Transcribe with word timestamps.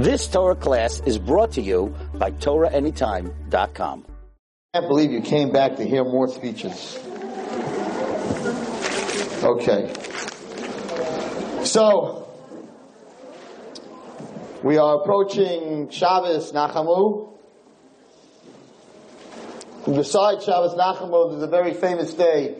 This 0.00 0.26
Torah 0.28 0.56
class 0.56 1.00
is 1.00 1.18
brought 1.18 1.52
to 1.52 1.60
you 1.60 1.94
by 2.14 2.30
TorahAnytime.com. 2.30 4.06
I 4.72 4.78
can't 4.78 4.88
believe 4.88 5.10
you 5.10 5.20
came 5.20 5.52
back 5.52 5.76
to 5.76 5.84
hear 5.84 6.04
more 6.04 6.26
speeches. 6.26 6.98
Okay. 9.44 9.92
So, 11.64 12.26
we 14.62 14.78
are 14.78 15.02
approaching 15.02 15.90
Shabbos 15.90 16.50
Nachamu. 16.52 17.36
Besides 19.84 20.46
Shabbos 20.46 20.76
Nachamu, 20.76 21.32
there's 21.32 21.42
a 21.42 21.46
very 21.46 21.74
famous 21.74 22.14
day, 22.14 22.56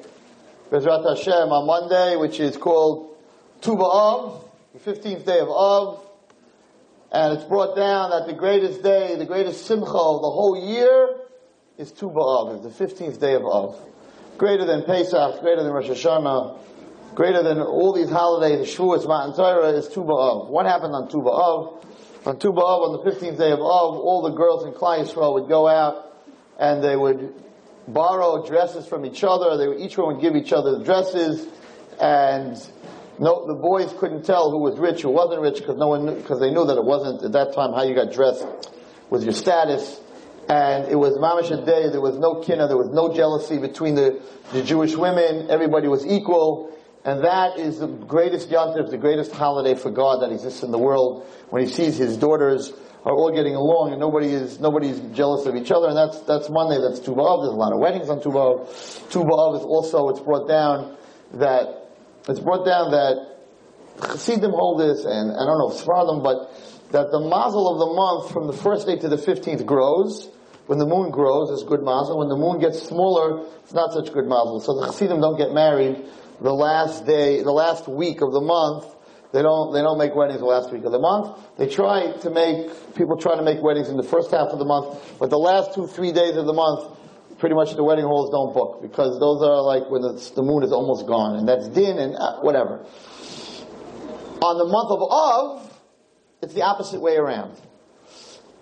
Bezrat 0.71 1.09
Hashem, 1.09 1.49
on 1.49 1.67
Monday, 1.67 2.17
which 2.17 2.39
is 2.39 2.59
called 2.59 3.17
Tu 3.63 3.71
B'Av, 3.71 4.45
the 4.75 4.93
15th 4.93 5.25
day 5.25 5.39
of 5.39 5.49
Av. 5.49 6.10
And 7.13 7.33
it's 7.37 7.45
brought 7.45 7.75
down 7.75 8.11
that 8.11 8.27
the 8.27 8.35
greatest 8.35 8.83
day, 8.83 9.17
the 9.17 9.27
greatest 9.27 9.67
simcha 9.67 9.87
of 9.87 10.23
the 10.23 10.31
whole 10.31 10.57
year 10.57 11.17
is 11.77 11.91
Tu 11.91 12.09
B'Av, 12.09 12.63
the 12.63 12.69
15th 12.69 13.19
day 13.19 13.35
of 13.35 13.45
Av. 13.45 13.77
Greater 14.39 14.65
than 14.65 14.85
Pesach, 14.85 15.41
greater 15.41 15.63
than 15.63 15.73
Rosh 15.73 15.89
Hashanah, 15.89 16.59
greater 17.15 17.43
than 17.43 17.59
all 17.61 17.93
these 17.93 18.11
holidays, 18.11 18.69
Shavuos, 18.69 19.09
Matan 19.09 19.35
Torah, 19.35 19.71
is 19.71 19.89
Tu 19.89 20.01
B'Av. 20.01 20.51
What 20.51 20.67
happened 20.67 20.95
on 20.95 21.09
Tu 21.09 21.19
B'Av? 21.19 21.85
On 22.27 22.39
Tu 22.39 22.53
B'Av, 22.53 22.89
on 22.89 23.05
the 23.05 23.11
15th 23.11 23.39
day 23.39 23.51
of 23.51 23.61
Av, 23.61 23.97
all 23.97 24.23
the 24.23 24.37
girls 24.37 24.65
in 24.65 24.73
Klal 24.73 25.05
Yisrael 25.05 25.35
would 25.35 25.49
go 25.49 25.67
out 25.67 26.07
and 26.61 26.85
they 26.85 26.95
would 26.95 27.35
borrow 27.89 28.47
dresses 28.47 28.87
from 28.87 29.05
each 29.05 29.25
other. 29.25 29.57
They 29.57 29.67
would, 29.67 29.81
each 29.81 29.99
one 29.99 30.15
would 30.15 30.23
give 30.23 30.37
each 30.37 30.53
other 30.53 30.79
the 30.79 30.85
dresses, 30.85 31.49
and 32.01 32.57
no, 33.21 33.47
the 33.47 33.55
boys 33.55 33.93
couldn't 34.01 34.25
tell 34.25 34.51
who 34.51 34.59
was 34.59 34.79
rich, 34.79 35.03
who 35.03 35.11
wasn't 35.11 35.43
rich, 35.43 35.59
because 35.59 35.77
no 35.77 35.89
one, 35.89 36.15
because 36.17 36.41
they 36.41 36.51
knew 36.51 36.65
that 36.65 36.79
it 36.79 36.85
wasn't 36.85 37.23
at 37.23 37.33
that 37.33 37.53
time 37.55 37.75
how 37.75 37.83
you 37.83 37.95
got 37.95 38.13
dressed 38.13 38.47
was 39.11 39.25
your 39.25 39.35
status. 39.35 40.01
And 40.49 40.89
it 40.89 40.97
was 40.97 41.19
mamash 41.19 41.51
day. 41.67 41.91
There 41.91 42.01
was 42.01 42.19
no 42.19 42.41
kinna. 42.41 42.67
There 42.67 42.79
was 42.79 42.89
no 42.89 43.15
jealousy 43.15 43.59
between 43.59 43.95
the, 43.95 44.21
the 44.53 44.63
Jewish 44.63 44.97
women. 44.97 45.51
Everybody 45.51 45.87
was 45.87 46.07
equal. 46.07 46.75
And 47.05 47.23
that 47.25 47.59
is 47.59 47.79
the 47.79 47.87
greatest 47.87 48.51
yontif, 48.51 48.91
the 48.91 48.99
greatest 48.99 49.33
holiday 49.33 49.75
for 49.75 49.91
God 49.91 50.23
that 50.23 50.33
exists 50.33 50.63
in 50.63 50.71
the 50.71 50.79
world. 50.79 51.27
When 51.51 51.63
He 51.63 51.71
sees 51.71 51.99
His 51.99 52.17
daughters 52.17 52.73
are 53.05 53.13
all 53.13 53.33
getting 53.33 53.55
along 53.55 53.93
and 53.93 54.01
nobody 54.01 54.29
is 54.29 54.61
nobody's 54.61 55.01
jealous 55.15 55.47
of 55.47 55.57
each 55.57 55.71
other, 55.71 55.89
and 55.89 55.97
that's 55.97 56.21
that's 56.23 56.51
Monday. 56.51 56.79
That's 56.81 57.01
Tu 57.01 57.13
B'av. 57.13 57.45
There's 57.45 57.55
a 57.55 57.57
lot 57.57 57.73
of 57.73 57.79
weddings 57.79 58.11
on 58.11 58.21
Tu 58.21 58.29
B'av. 58.29 59.11
Tu 59.11 59.21
B'av 59.21 59.57
is 59.57 59.63
also 59.63 60.09
it's 60.09 60.21
brought 60.21 60.49
down 60.49 60.97
that 61.35 61.80
it's 62.29 62.41
brought 62.41 62.65
down 62.67 62.91
that 62.93 63.39
Chassidim 64.03 64.51
hold 64.51 64.81
this, 64.81 65.05
and 65.05 65.33
I 65.33 65.45
don't 65.45 65.59
know 65.59 65.71
if 65.71 65.85
Sfardim, 65.85 66.23
but 66.23 66.53
that 66.93 67.11
the 67.11 67.21
mazel 67.21 67.69
of 67.71 67.79
the 67.79 67.93
month 67.95 68.33
from 68.33 68.47
the 68.47 68.53
first 68.53 68.87
day 68.87 68.97
to 68.97 69.09
the 69.09 69.19
fifteenth 69.19 69.65
grows. 69.67 70.31
When 70.67 70.79
the 70.79 70.87
moon 70.87 71.11
grows, 71.11 71.51
it's 71.51 71.69
good 71.69 71.83
mazel. 71.83 72.19
When 72.19 72.29
the 72.29 72.37
moon 72.37 72.61
gets 72.61 72.81
smaller, 72.81 73.45
it's 73.65 73.75
not 73.75 73.93
such 73.93 74.13
good 74.13 74.27
mazel. 74.27 74.61
So 74.61 74.79
the 74.79 74.87
Chassidim 74.87 75.21
don't 75.21 75.37
get 75.37 75.53
married 75.53 76.05
the 76.41 76.55
last 76.55 77.07
day, 77.07 77.43
the 77.43 77.51
last 77.51 77.89
week 77.89 78.21
of 78.23 78.33
the 78.33 78.41
month. 78.41 78.87
They 79.33 79.43
don't, 79.43 79.73
they 79.73 79.83
don't 79.83 79.99
make 79.99 80.15
weddings 80.15 80.41
the 80.41 80.47
last 80.47 80.73
week 80.73 80.85
of 80.85 80.93
the 80.93 80.99
month. 80.99 81.39
They 81.57 81.69
try 81.69 82.13
to 82.13 82.31
make, 82.31 82.95
people 82.95 83.17
try 83.17 83.37
to 83.37 83.43
make 83.43 83.63
weddings 83.63 83.89
in 83.89 83.97
the 83.97 84.03
first 84.03 84.31
half 84.31 84.49
of 84.49 84.59
the 84.59 84.65
month, 84.65 85.19
but 85.19 85.31
the 85.31 85.39
last 85.39 85.75
two, 85.75 85.87
three 85.87 86.13
days 86.13 86.37
of 86.37 86.47
the 86.47 86.53
month, 86.53 86.99
pretty 87.41 87.55
much 87.55 87.75
the 87.75 87.83
wedding 87.83 88.05
halls 88.05 88.31
don't 88.31 88.55
book, 88.55 88.83
because 88.83 89.19
those 89.19 89.43
are 89.43 89.63
like 89.63 89.91
when 89.91 90.03
the, 90.03 90.13
the 90.37 90.43
moon 90.43 90.63
is 90.63 90.73
almost 90.73 91.07
gone, 91.07 91.37
and 91.37 91.49
that's 91.49 91.67
din 91.69 91.99
and 91.99 92.15
uh, 92.15 92.41
whatever. 92.41 92.85
On 94.43 94.57
the 94.57 94.67
month 94.67 94.91
of 94.91 95.03
Av, 95.03 95.79
it's 96.43 96.55
the 96.55 96.63
opposite 96.63 97.01
way 97.01 97.17
around. 97.17 97.59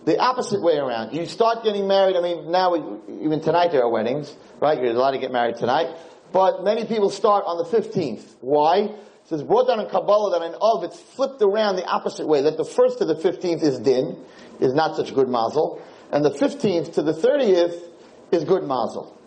The 0.05 0.19
opposite 0.19 0.63
way 0.63 0.77
around. 0.77 1.15
You 1.15 1.27
start 1.27 1.65
getting 1.65 1.87
married, 1.87 2.17
I 2.17 2.23
mean, 2.23 2.51
now, 2.51 2.73
we, 2.73 3.25
even 3.25 3.41
tonight 3.41 3.73
there 3.73 3.83
are 3.83 3.91
weddings, 3.91 4.35
right? 4.61 4.81
You're 4.81 4.93
allowed 4.93 5.13
to 5.13 5.19
get 5.19 5.33
married 5.33 5.57
tonight. 5.57 5.95
But 6.33 6.63
many 6.65 6.87
people 6.87 7.11
start 7.11 7.45
on 7.47 7.59
the 7.59 7.65
15th. 7.65 8.37
Why? 8.41 8.79
It 8.79 9.29
says 9.29 9.43
brought 9.43 9.67
down 9.67 9.81
in 9.81 9.89
Kabbalah 9.89 10.39
that 10.39 10.47
in 10.47 10.55
Av 10.61 10.85
it's 10.85 10.99
flipped 10.99 11.43
around 11.43 11.77
the 11.77 11.85
opposite 11.85 12.27
way. 12.27 12.43
That 12.43 12.57
the 12.57 12.65
first 12.65 12.99
to 12.99 13.05
the 13.05 13.15
15th 13.15 13.63
is 13.63 13.79
din, 13.79 14.25
is 14.61 14.73
not 14.73 14.97
such 14.97 15.15
good 15.15 15.29
mazel. 15.29 15.83
And 16.11 16.25
the 16.25 16.31
15th 16.31 16.95
to 16.95 17.03
the 17.03 17.13
30th 17.13 17.89
is 18.31 18.45
good 18.45 18.65
mazel. 18.65 19.19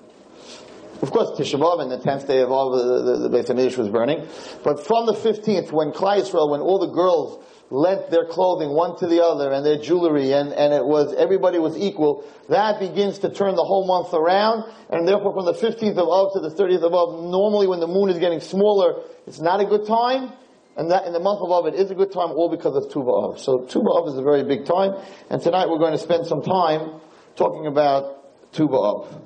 Of 1.01 1.09
course, 1.09 1.39
Tisha 1.39 1.59
B'Av 1.59 1.81
and 1.81 1.91
the 1.91 1.97
10th 1.97 2.28
day 2.28 2.41
of 2.41 2.51
Av, 2.51 2.78
the, 2.78 3.01
the, 3.01 3.17
the 3.28 3.29
Beit 3.29 3.47
HaMikdash 3.47 3.75
was 3.75 3.89
burning. 3.89 4.28
But 4.63 4.85
from 4.85 5.07
the 5.07 5.13
15th, 5.13 5.72
when 5.72 5.91
Klal 5.91 6.22
Yisrael, 6.22 6.50
when 6.51 6.62
all 6.62 6.78
the 6.78 6.94
girls 6.94 7.44
lent 7.72 8.11
their 8.11 8.25
clothing 8.25 8.69
one 8.69 9.00
to 9.00 9.07
the 9.07 9.23
other 9.23 9.51
and 9.51 9.66
their 9.66 9.78
jewelry 9.78 10.34
and, 10.34 10.53
and 10.53 10.73
it 10.73 10.85
was, 10.85 11.16
everybody 11.16 11.57
was 11.57 11.75
equal, 11.75 12.23
that 12.50 12.79
begins 12.79 13.17
to 13.19 13.29
turn 13.29 13.56
the 13.56 13.63
whole 13.63 13.88
month 13.88 14.13
around 14.13 14.72
and 14.91 15.07
therefore 15.07 15.34
from 15.34 15.45
the 15.45 15.53
15th 15.53 15.97
of 15.97 16.07
Av 16.07 16.34
to 16.34 16.40
the 16.40 16.53
30th 16.53 16.84
of 16.84 16.94
Av, 16.94 17.23
normally 17.31 17.66
when 17.66 17.79
the 17.79 17.88
moon 17.88 18.09
is 18.09 18.19
getting 18.19 18.41
smaller, 18.41 19.01
it's 19.25 19.40
not 19.40 19.59
a 19.59 19.66
good 19.66 19.88
time. 19.88 20.34
And 20.78 20.91
that 20.91 21.06
in 21.06 21.13
the 21.13 21.19
month 21.19 21.41
of 21.41 21.50
Av, 21.50 21.66
it 21.66 21.75
is 21.75 21.90
a 21.90 21.95
good 21.95 22.11
time, 22.11 22.31
all 22.31 22.50
because 22.50 22.75
of 22.75 22.91
Tu 22.91 23.00
B'Av. 23.00 23.40
So 23.40 23.66
Tu 23.66 23.79
B'Av 23.79 24.07
is 24.07 24.17
a 24.17 24.22
very 24.22 24.44
big 24.44 24.66
time, 24.66 24.95
and 25.29 25.41
tonight 25.41 25.67
we're 25.67 25.79
going 25.79 25.91
to 25.91 25.97
spend 25.97 26.28
some 26.28 26.41
time 26.41 27.01
talking 27.35 27.67
about 27.67 28.20
Tu 28.53 28.67
B'Av 28.67 29.22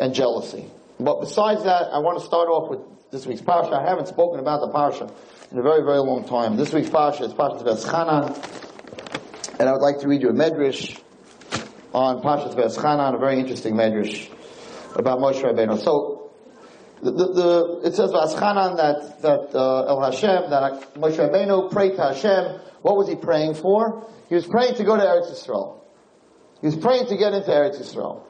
and 0.00 0.14
jealousy. 0.14 0.66
But 0.98 1.20
besides 1.20 1.64
that, 1.64 1.88
I 1.92 1.98
want 1.98 2.18
to 2.18 2.24
start 2.24 2.48
off 2.48 2.70
with 2.70 2.80
this 3.10 3.26
week's 3.26 3.40
parsha. 3.40 3.72
I 3.72 3.88
haven't 3.88 4.08
spoken 4.08 4.40
about 4.40 4.60
the 4.60 4.68
parsha 4.68 5.12
in 5.52 5.58
a 5.58 5.62
very, 5.62 5.82
very 5.82 5.98
long 5.98 6.24
time. 6.24 6.56
This 6.56 6.72
week's 6.72 6.88
parsha 6.88 7.22
is 7.22 7.34
Parshas 7.34 7.62
Veschanan, 7.62 9.60
and 9.60 9.68
I 9.68 9.72
would 9.72 9.80
like 9.80 10.00
to 10.00 10.08
read 10.08 10.22
you 10.22 10.30
a 10.30 10.32
medrash 10.32 11.00
on 11.92 12.22
Parshas 12.22 12.54
Veschanan, 12.54 13.14
a 13.14 13.18
very 13.18 13.38
interesting 13.38 13.74
medrash 13.74 14.30
about 14.94 15.18
Moshe 15.18 15.42
Rabbeinu. 15.42 15.82
So, 15.82 16.30
the, 17.02 17.12
the, 17.12 17.32
the 17.32 17.80
it 17.84 17.94
says 17.94 18.10
Veschanan 18.10 18.76
that 18.76 19.22
that 19.22 19.56
uh, 19.56 19.84
El 19.86 20.02
Hashem 20.02 20.50
that 20.50 20.94
Moshe 20.94 21.16
Rabbeinu 21.16 21.70
prayed 21.70 21.96
to 21.96 22.02
Hashem. 22.02 22.60
What 22.82 22.96
was 22.96 23.08
he 23.08 23.16
praying 23.16 23.54
for? 23.54 24.08
He 24.28 24.34
was 24.34 24.46
praying 24.46 24.76
to 24.76 24.84
go 24.84 24.96
to 24.96 25.02
Eretz 25.02 25.30
Yisrael. 25.32 25.80
He 26.60 26.66
was 26.66 26.76
praying 26.76 27.06
to 27.06 27.16
get 27.16 27.32
into 27.32 27.50
Eretz 27.50 27.80
Yisrael. 27.80 28.22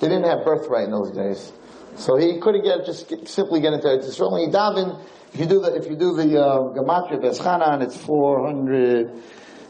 They 0.00 0.08
didn't 0.08 0.24
have 0.24 0.44
birthright 0.44 0.84
in 0.84 0.90
those 0.90 1.10
days. 1.10 1.52
So 1.96 2.16
he 2.16 2.38
couldn't 2.38 2.62
get, 2.62 2.86
just 2.86 3.08
get, 3.08 3.28
simply 3.28 3.60
get 3.60 3.72
into 3.72 3.88
Eretz 3.88 4.06
It's 4.06 4.16
he 4.16 4.46
davened, 4.46 5.00
if 5.34 5.40
you 5.40 5.46
do 5.46 5.60
the, 5.60 5.74
if 5.74 5.90
you 5.90 5.96
do 5.96 6.14
the, 6.14 6.40
uh, 6.40 6.72
Veschanan, 6.72 7.82
it's 7.82 7.96
400, 7.96 9.10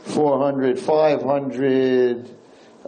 400, 0.04 0.78
500, 0.78 2.36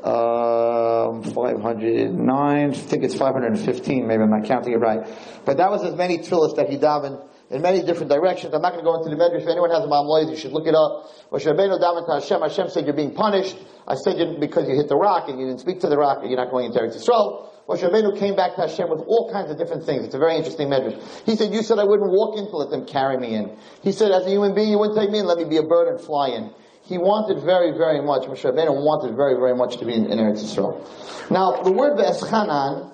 um, 0.04 1.22
509, 1.22 2.70
I 2.70 2.74
think 2.74 3.04
it's 3.04 3.14
515, 3.14 4.06
maybe 4.06 4.22
I'm 4.22 4.30
not 4.30 4.44
counting 4.44 4.74
it 4.74 4.76
right. 4.76 5.06
But 5.44 5.56
that 5.56 5.70
was 5.70 5.82
as 5.84 5.94
many 5.94 6.18
tefillahs 6.18 6.56
that 6.56 6.68
he 6.68 6.76
davened 6.76 7.26
in 7.50 7.62
many 7.62 7.82
different 7.82 8.10
directions. 8.10 8.54
I'm 8.54 8.62
not 8.62 8.72
going 8.72 8.84
to 8.84 8.90
go 8.90 8.96
into 8.96 9.10
the 9.10 9.18
medrash. 9.18 9.42
If 9.42 9.48
anyone 9.48 9.70
has 9.70 9.82
a 9.82 9.88
Mamloid, 9.88 10.30
you 10.30 10.36
should 10.36 10.52
look 10.52 10.66
it 10.66 10.74
up. 10.74 11.10
Moshe 11.32 11.46
Rabbeinu 11.46 11.82
davened 11.82 12.06
to 12.06 12.14
Hashem. 12.22 12.40
Hashem 12.40 12.70
said, 12.70 12.86
you're 12.86 12.94
being 12.94 13.14
punished. 13.14 13.58
I 13.86 13.96
said 13.96 14.18
you 14.18 14.36
because 14.38 14.68
you 14.68 14.76
hit 14.76 14.88
the 14.88 14.96
rock 14.96 15.28
and 15.28 15.38
you 15.38 15.46
didn't 15.46 15.60
speak 15.60 15.80
to 15.80 15.88
the 15.88 15.98
rock 15.98 16.18
and 16.22 16.30
you're 16.30 16.38
not 16.38 16.50
going 16.50 16.66
into 16.66 16.78
Eretz 16.78 16.94
Yisrael. 16.94 17.50
Moshe 17.68 17.82
Rabbeinu 17.82 18.18
came 18.18 18.36
back 18.36 18.54
to 18.54 18.62
Hashem 18.62 18.88
with 18.88 19.00
all 19.00 19.30
kinds 19.32 19.50
of 19.50 19.58
different 19.58 19.84
things. 19.84 20.04
It's 20.04 20.14
a 20.14 20.18
very 20.18 20.36
interesting 20.36 20.68
medrash. 20.68 20.98
He 21.26 21.34
said, 21.34 21.52
you 21.52 21.62
said 21.62 21.78
I 21.78 21.84
wouldn't 21.84 22.10
walk 22.10 22.38
in 22.38 22.46
to 22.46 22.56
let 22.56 22.70
them 22.70 22.86
carry 22.86 23.18
me 23.18 23.34
in. 23.34 23.56
He 23.82 23.90
said, 23.90 24.12
as 24.12 24.26
a 24.26 24.30
human 24.30 24.54
being, 24.54 24.70
you 24.70 24.78
wouldn't 24.78 24.98
take 24.98 25.10
me 25.10 25.18
in, 25.18 25.26
let 25.26 25.38
me 25.38 25.44
be 25.44 25.56
a 25.56 25.62
bird 25.62 25.88
and 25.88 26.00
fly 26.00 26.28
in. 26.28 26.50
He 26.82 26.98
wanted 26.98 27.42
very, 27.44 27.72
very 27.76 28.00
much, 28.00 28.26
Moshe 28.26 28.42
Rabbeinu 28.42 28.74
wanted 28.74 29.16
very, 29.16 29.34
very 29.34 29.54
much 29.54 29.76
to 29.78 29.84
be 29.84 29.94
in, 29.94 30.06
in 30.06 30.18
Eretz 30.18 30.42
Yisrael. 30.42 31.30
Now, 31.30 31.62
the 31.62 31.70
word 31.70 31.98
Veschanan, 31.98 32.92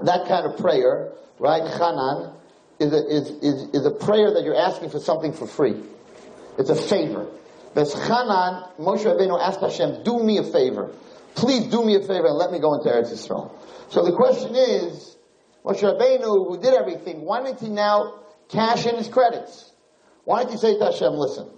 that 0.00 0.26
kind 0.28 0.46
of 0.46 0.58
prayer, 0.58 1.12
right, 1.38 1.62
Chanan, 1.62 2.36
is 2.82 2.92
a, 2.92 3.06
is, 3.06 3.30
is, 3.42 3.68
is 3.74 3.86
a 3.86 3.90
prayer 3.90 4.34
that 4.34 4.42
you're 4.44 4.56
asking 4.56 4.90
for 4.90 4.98
something 4.98 5.32
for 5.32 5.46
free. 5.46 5.80
It's 6.58 6.70
a 6.70 6.74
favor. 6.74 7.28
Veschanan, 7.74 8.78
Moshe 8.78 9.04
Rabbeinu 9.04 9.40
asked 9.40 9.60
Hashem, 9.60 10.02
do 10.04 10.22
me 10.22 10.38
a 10.38 10.42
favor. 10.42 10.92
Please 11.34 11.66
do 11.66 11.84
me 11.84 11.94
a 11.94 12.00
favor 12.00 12.26
and 12.26 12.36
let 12.36 12.52
me 12.52 12.58
go 12.58 12.74
into 12.74 12.88
Eretz 12.90 13.10
Yisrael. 13.10 13.50
So 13.88 14.04
the 14.04 14.12
question 14.12 14.54
is, 14.54 15.16
Moshe 15.64 15.80
Rabbeinu, 15.80 16.48
who 16.48 16.60
did 16.60 16.74
everything, 16.74 17.22
why 17.22 17.42
didn't 17.42 17.60
he 17.60 17.68
now 17.68 18.20
cash 18.48 18.84
in 18.84 18.96
his 18.96 19.08
credits? 19.08 19.72
Why 20.24 20.40
didn't 20.40 20.52
he 20.52 20.58
say 20.58 20.78
to 20.78 20.84
Hashem, 20.84 21.14
listen, 21.14 21.48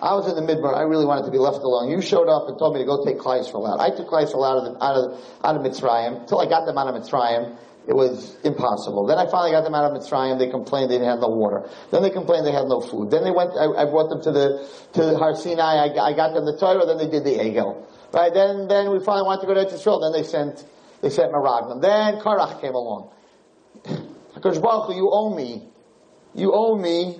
I 0.00 0.14
was 0.14 0.28
in 0.28 0.36
the 0.36 0.52
midbar. 0.52 0.76
I 0.76 0.82
really 0.82 1.04
wanted 1.04 1.24
to 1.26 1.32
be 1.32 1.38
left 1.38 1.58
alone. 1.58 1.90
You 1.90 2.00
showed 2.00 2.28
up 2.28 2.48
and 2.48 2.56
told 2.56 2.74
me 2.74 2.80
to 2.80 2.86
go 2.86 3.04
take 3.04 3.18
Klal 3.18 3.42
Yisrael 3.42 3.68
out. 3.68 3.80
I 3.80 3.90
took 3.90 4.06
Klal 4.08 4.24
Yisrael 4.24 4.46
out 4.46 4.58
of, 4.58 4.64
the, 4.64 4.84
out 4.84 4.94
of, 4.94 5.04
out 5.42 5.56
of 5.56 5.62
Mitzrayim. 5.62 6.22
Until 6.22 6.40
I 6.40 6.46
got 6.46 6.66
them 6.66 6.78
out 6.78 6.86
of 6.86 7.02
Mitzrayim, 7.02 7.58
it 7.88 7.96
was 7.96 8.36
impossible. 8.44 9.06
Then 9.06 9.16
I 9.16 9.24
finally 9.30 9.50
got 9.50 9.64
them 9.64 9.74
out 9.74 9.90
of 9.90 9.96
Mitzrayim. 9.96 10.38
They 10.38 10.50
complained 10.50 10.90
they 10.90 10.96
didn't 10.96 11.08
have 11.08 11.20
no 11.20 11.28
water. 11.28 11.68
Then 11.90 12.02
they 12.02 12.10
complained 12.10 12.46
they 12.46 12.52
had 12.52 12.68
no 12.68 12.82
food. 12.82 13.10
Then 13.10 13.24
they 13.24 13.30
went, 13.30 13.52
I, 13.56 13.64
I 13.64 13.84
brought 13.86 14.10
them 14.10 14.20
to 14.22 14.30
the, 14.30 14.68
to 14.92 15.16
Har 15.16 15.34
Sinai. 15.34 15.88
I, 15.88 16.12
I 16.12 16.12
got 16.12 16.34
them 16.34 16.44
the 16.44 16.58
Torah. 16.58 16.84
Then 16.84 16.98
they 16.98 17.08
did 17.08 17.24
the 17.24 17.40
Egel. 17.40 17.86
Right? 18.12 18.32
Then, 18.32 18.68
then 18.68 18.90
we 18.92 19.02
finally 19.02 19.24
wanted 19.24 19.40
to 19.40 19.46
go 19.46 19.54
to 19.54 19.74
Israel. 19.74 20.00
Then 20.00 20.12
they 20.12 20.22
sent, 20.28 20.64
they 21.00 21.08
sent 21.08 21.32
Meraglim. 21.32 21.80
Then 21.80 22.20
Korach 22.20 22.60
came 22.60 22.74
along. 22.74 23.10
Hakadosh 24.36 24.60
Baruch 24.60 24.94
you 24.94 25.08
owe 25.10 25.34
me. 25.34 25.66
You 26.34 26.52
owe 26.52 26.76
me 26.76 27.18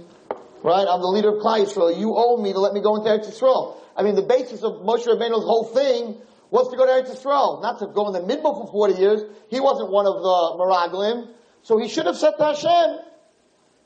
Right? 0.62 0.86
I'm 0.88 1.00
the 1.00 1.06
leader 1.08 1.36
of 1.36 1.42
Klal 1.42 1.64
Yisrael. 1.64 1.98
You 1.98 2.14
owe 2.16 2.36
me 2.36 2.52
to 2.52 2.58
let 2.58 2.72
me 2.72 2.82
go 2.82 2.96
into 2.96 3.08
Eretz 3.08 3.30
Yisrael. 3.30 3.76
I 3.96 4.02
mean, 4.02 4.16
the 4.16 4.22
basis 4.22 4.62
of 4.62 4.82
Moshe 4.82 5.06
Rabbeinu's 5.06 5.44
whole 5.44 5.64
thing 5.64 6.20
was 6.50 6.70
to 6.70 6.76
go 6.76 6.86
to 6.86 6.92
Eretz 6.92 7.14
Yisrael, 7.14 7.62
not 7.62 7.78
to 7.80 7.86
go 7.86 8.08
in 8.08 8.12
the 8.14 8.20
Midbar 8.20 8.56
for 8.56 8.70
40 8.70 8.94
years. 8.94 9.22
He 9.50 9.60
wasn't 9.60 9.90
one 9.90 10.06
of 10.06 10.14
the 10.14 10.56
Meraglim, 10.58 11.28
so 11.62 11.78
he 11.78 11.88
should 11.88 12.06
have 12.06 12.16
said 12.16 12.32
to 12.38 12.44
Hashem, 12.44 13.08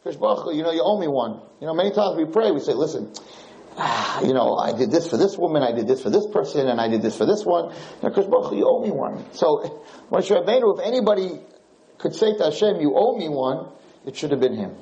you 0.05 0.63
know, 0.63 0.73
you 0.73 0.83
owe 0.83 0.99
me 0.99 1.07
one. 1.07 1.41
You 1.61 1.67
know, 1.67 1.75
many 1.75 1.93
times 1.93 2.17
we 2.17 2.25
pray, 2.25 2.51
we 2.51 2.61
say, 2.61 2.75
listen, 2.75 3.13
ah, 3.77 4.21
you 4.23 4.35
know, 4.35 4.57
I 4.57 4.73
did 4.77 4.91
this 4.91 5.09
for 5.09 5.17
this 5.17 5.39
woman, 5.39 5.63
I 5.63 5.73
did 5.73 5.87
this 5.87 6.03
for 6.03 6.11
this 6.11 6.27
person, 6.27 6.69
and 6.69 6.81
I 6.81 6.89
did 6.89 7.03
this 7.03 7.17
for 7.17 7.27
this 7.27 7.45
one. 7.45 7.73
You 8.03 8.11
know, 8.11 8.53
you 8.53 8.67
owe 8.67 8.83
me 8.83 8.91
one. 8.91 9.25
So, 9.33 9.85
Moshe 10.11 10.31
Rabbeinu, 10.31 10.79
if 10.79 10.87
anybody 10.87 11.41
could 11.99 12.15
say 12.15 12.37
to 12.37 12.45
Hashem, 12.45 12.81
you 12.81 12.95
owe 12.97 13.17
me 13.17 13.29
one, 13.29 13.73
it 14.05 14.17
should 14.17 14.33
have 14.33 14.41
been 14.41 14.57
him. 14.57 14.77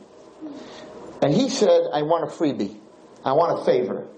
And 1.23 1.35
he 1.35 1.51
said, 1.51 1.83
I 1.93 2.03
want 2.03 2.25
a 2.25 2.35
freebie. 2.35 2.79
I 3.25 3.33
want 3.33 3.61
a 3.61 3.65
favor. 3.65 4.09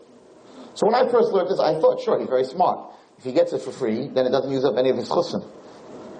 So 0.74 0.86
when 0.86 0.94
I 0.94 1.10
first 1.10 1.32
learned 1.32 1.50
this, 1.50 1.58
I 1.58 1.80
thought, 1.80 2.00
sure, 2.00 2.18
he's 2.20 2.28
very 2.28 2.44
smart. 2.44 2.94
If 3.22 3.26
he 3.26 3.32
gets 3.34 3.52
it 3.52 3.62
for 3.62 3.70
free, 3.70 4.08
then 4.08 4.26
it 4.26 4.30
doesn't 4.30 4.50
use 4.50 4.64
up 4.64 4.76
any 4.76 4.90
of 4.90 4.96
his 4.96 5.08
chusim. 5.08 5.46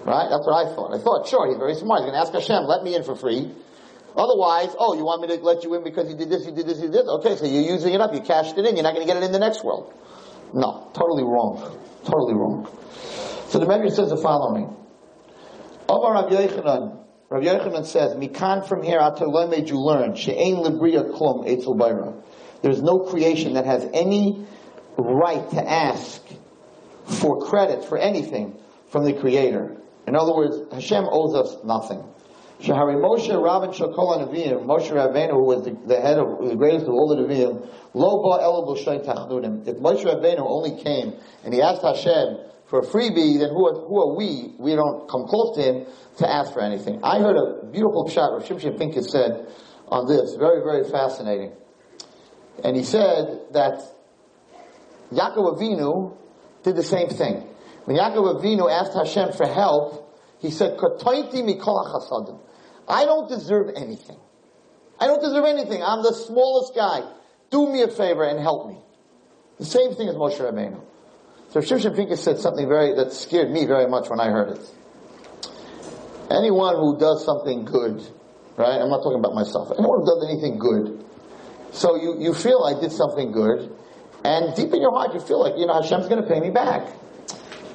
Right? 0.05 0.29
That's 0.31 0.47
what 0.47 0.55
I 0.55 0.73
thought. 0.73 0.95
I 0.95 1.03
thought, 1.03 1.27
sure, 1.27 1.49
he's 1.49 1.57
very 1.57 1.75
smart. 1.75 1.99
He's 1.99 2.11
going 2.11 2.15
to 2.15 2.23
ask 2.23 2.31
Hashem, 2.31 2.63
let 2.63 2.81
me 2.81 2.95
in 2.95 3.03
for 3.03 3.13
free. 3.13 3.51
Otherwise, 4.15 4.73
oh, 4.79 4.95
you 4.95 5.03
want 5.03 5.21
me 5.21 5.27
to 5.35 5.43
let 5.43 5.65
you 5.65 5.75
in 5.75 5.83
because 5.83 6.07
you 6.07 6.15
did 6.15 6.29
this, 6.29 6.45
you 6.45 6.53
did 6.53 6.65
this, 6.65 6.77
you 6.77 6.87
did 6.87 7.03
this? 7.03 7.07
Okay, 7.19 7.35
so 7.35 7.43
you're 7.43 7.75
using 7.75 7.93
it 7.93 7.99
up, 7.99 8.13
you 8.13 8.21
cashed 8.21 8.57
it 8.57 8.65
in, 8.65 8.77
you're 8.77 8.83
not 8.83 8.95
going 8.95 9.05
to 9.05 9.13
get 9.13 9.21
it 9.21 9.25
in 9.25 9.33
the 9.33 9.39
next 9.39 9.65
world. 9.65 9.93
No, 10.53 10.89
totally 10.93 11.23
wrong. 11.23 11.59
Totally 12.05 12.35
wrong. 12.35 12.71
So 13.49 13.59
the 13.59 13.65
Medrash 13.65 13.97
says 13.97 14.07
the 14.07 14.15
following. 14.15 14.73
Omar 15.89 16.13
Rav 16.13 16.31
Yochanan, 16.31 17.03
Rav 17.29 17.43
Yochanan 17.43 17.85
says, 17.85 18.15
Mikan 18.15 18.65
from 18.65 18.81
here, 18.81 18.99
Atoloi 18.99 19.49
made 19.49 19.67
you 19.67 19.77
learn, 19.77 20.15
She'ein 20.15 20.63
libriya 20.63 21.11
klum 21.11 21.51
etzel 21.51 21.75
bayra. 21.75 22.23
There's 22.61 22.81
no 22.81 22.99
creation 22.99 23.55
that 23.55 23.65
has 23.65 23.85
any 23.93 24.47
right 24.97 25.49
to 25.49 25.69
ask 25.69 26.23
for 27.05 27.41
credit 27.45 27.85
for 27.85 27.97
anything 27.97 28.57
from 28.89 29.05
the 29.05 29.13
Creator. 29.13 29.77
In 30.07 30.15
other 30.15 30.33
words, 30.33 30.57
Hashem 30.73 31.05
owes 31.09 31.35
us 31.35 31.63
nothing. 31.63 32.03
Shahari 32.61 32.95
Moshe 32.95 33.27
Rabin 33.29 33.71
Shakol 33.71 34.25
Nevi'im, 34.25 34.65
Moshe 34.65 34.89
Rabbeinu, 34.89 35.31
who 35.31 35.43
was 35.43 35.65
the, 35.65 35.71
the, 35.85 35.99
head 35.99 36.17
of 36.17 36.47
the 36.47 36.55
greatest 36.55 36.85
of 36.85 36.93
all 36.93 37.09
the 37.09 37.21
Nevi'im, 37.21 37.67
Lo 37.93 38.21
Ba 38.21 38.39
Tachnudim. 38.41 39.67
If 39.67 39.77
Moshe 39.77 40.03
Rabbeinu 40.03 40.39
only 40.39 40.81
came 40.81 41.13
and 41.43 41.53
he 41.53 41.61
asked 41.61 41.81
Hashem 41.81 42.37
for 42.67 42.79
a 42.79 42.83
freebie, 42.83 43.39
then 43.39 43.49
who 43.49 43.67
are, 43.67 43.87
who 43.87 44.01
are 44.01 44.15
we? 44.15 44.55
We 44.57 44.75
don't 44.75 45.09
come 45.09 45.27
close 45.27 45.57
to 45.57 45.61
him 45.61 45.85
to 46.19 46.29
ask 46.29 46.53
for 46.53 46.61
anything. 46.61 47.01
I 47.03 47.19
heard 47.19 47.35
a 47.35 47.65
beautiful 47.65 48.07
shot 48.09 48.31
Rav 48.31 48.43
Shimshon 48.43 48.77
Pincus 48.77 49.11
said 49.11 49.47
on 49.89 50.07
this, 50.07 50.35
very, 50.35 50.63
very 50.63 50.89
fascinating. 50.89 51.51
And 52.63 52.77
he 52.77 52.83
said 52.83 53.41
that 53.51 53.81
Yaakov 55.11 55.59
Avinu 55.59 56.17
did 56.63 56.75
the 56.75 56.83
same 56.83 57.09
thing. 57.09 57.47
When 57.85 57.97
Yaakov 57.97 58.41
Avinu 58.41 58.71
asked 58.71 58.93
Hashem 58.93 59.33
for 59.33 59.45
help, 59.45 60.17
he 60.39 60.51
said, 60.51 60.77
I 62.87 63.05
don't 63.05 63.29
deserve 63.29 63.71
anything. 63.75 64.19
I 64.99 65.07
don't 65.07 65.21
deserve 65.21 65.45
anything. 65.45 65.81
I'm 65.83 66.03
the 66.03 66.13
smallest 66.13 66.75
guy. 66.75 67.01
Do 67.49 67.71
me 67.71 67.81
a 67.81 67.87
favor 67.87 68.23
and 68.23 68.39
help 68.39 68.67
me. 68.67 68.77
The 69.59 69.65
same 69.65 69.95
thing 69.95 70.09
as 70.09 70.15
Moshe 70.15 70.39
Rabbeinu. 70.39 70.81
So 71.49 71.59
Shimshon 71.59 71.95
Pincus 71.95 72.23
said 72.23 72.39
something 72.39 72.67
very, 72.67 72.95
that 72.95 73.13
scared 73.13 73.51
me 73.51 73.65
very 73.65 73.87
much 73.87 74.09
when 74.09 74.19
I 74.19 74.29
heard 74.29 74.57
it. 74.57 74.71
Anyone 76.31 76.75
who 76.75 76.97
does 76.97 77.23
something 77.23 77.65
good, 77.65 78.01
right? 78.57 78.81
I'm 78.81 78.89
not 78.89 79.03
talking 79.03 79.19
about 79.19 79.35
myself. 79.35 79.71
Anyone 79.77 79.99
who 79.99 80.05
does 80.05 80.25
anything 80.29 80.57
good. 80.57 81.05
So 81.71 81.95
you, 81.95 82.17
you 82.19 82.33
feel 82.33 82.63
I 82.63 82.79
did 82.79 82.91
something 82.91 83.31
good, 83.31 83.75
and 84.23 84.55
deep 84.55 84.73
in 84.73 84.81
your 84.81 84.91
heart 84.91 85.13
you 85.13 85.19
feel 85.19 85.39
like, 85.39 85.57
you 85.57 85.65
know, 85.65 85.81
Hashem's 85.81 86.07
gonna 86.07 86.27
pay 86.27 86.39
me 86.39 86.49
back. 86.49 86.87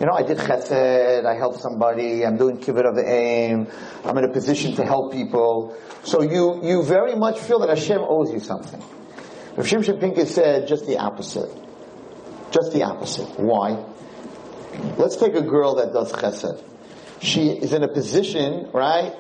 You 0.01 0.07
know, 0.07 0.13
I 0.13 0.23
did 0.23 0.39
chesed, 0.39 1.27
I 1.27 1.35
helped 1.35 1.59
somebody, 1.59 2.25
I'm 2.25 2.37
doing 2.37 2.59
kibbut 2.59 2.89
of 2.89 2.95
the 2.95 3.05
aim, 3.05 3.67
I'm 4.05 4.17
in 4.19 4.25
a 4.25 4.33
position 4.33 4.75
to 4.77 4.85
help 4.85 5.13
people. 5.13 5.77
So 6.05 6.23
you, 6.23 6.61
you 6.63 6.85
very 6.85 7.17
much 7.17 7.41
feel 7.41 7.59
that 7.61 7.69
Hashem 7.69 7.99
owes 8.01 8.33
you 8.33 8.39
something. 8.39 8.81
Rav 9.57 9.67
Shimshon 9.67 9.99
Pincus 9.99 10.33
said 10.33 10.69
just 10.69 10.87
the 10.87 10.99
opposite. 10.99 11.51
Just 12.53 12.73
the 12.73 12.85
opposite. 12.85 13.29
Why? 13.41 13.85
Let's 14.97 15.17
take 15.17 15.35
a 15.35 15.43
girl 15.43 15.75
that 15.77 15.93
does 15.93 16.13
chesed. 16.13 16.63
She 17.21 17.49
is 17.51 17.73
in 17.73 17.83
a 17.83 17.89
position, 17.89 18.71
right, 18.73 19.13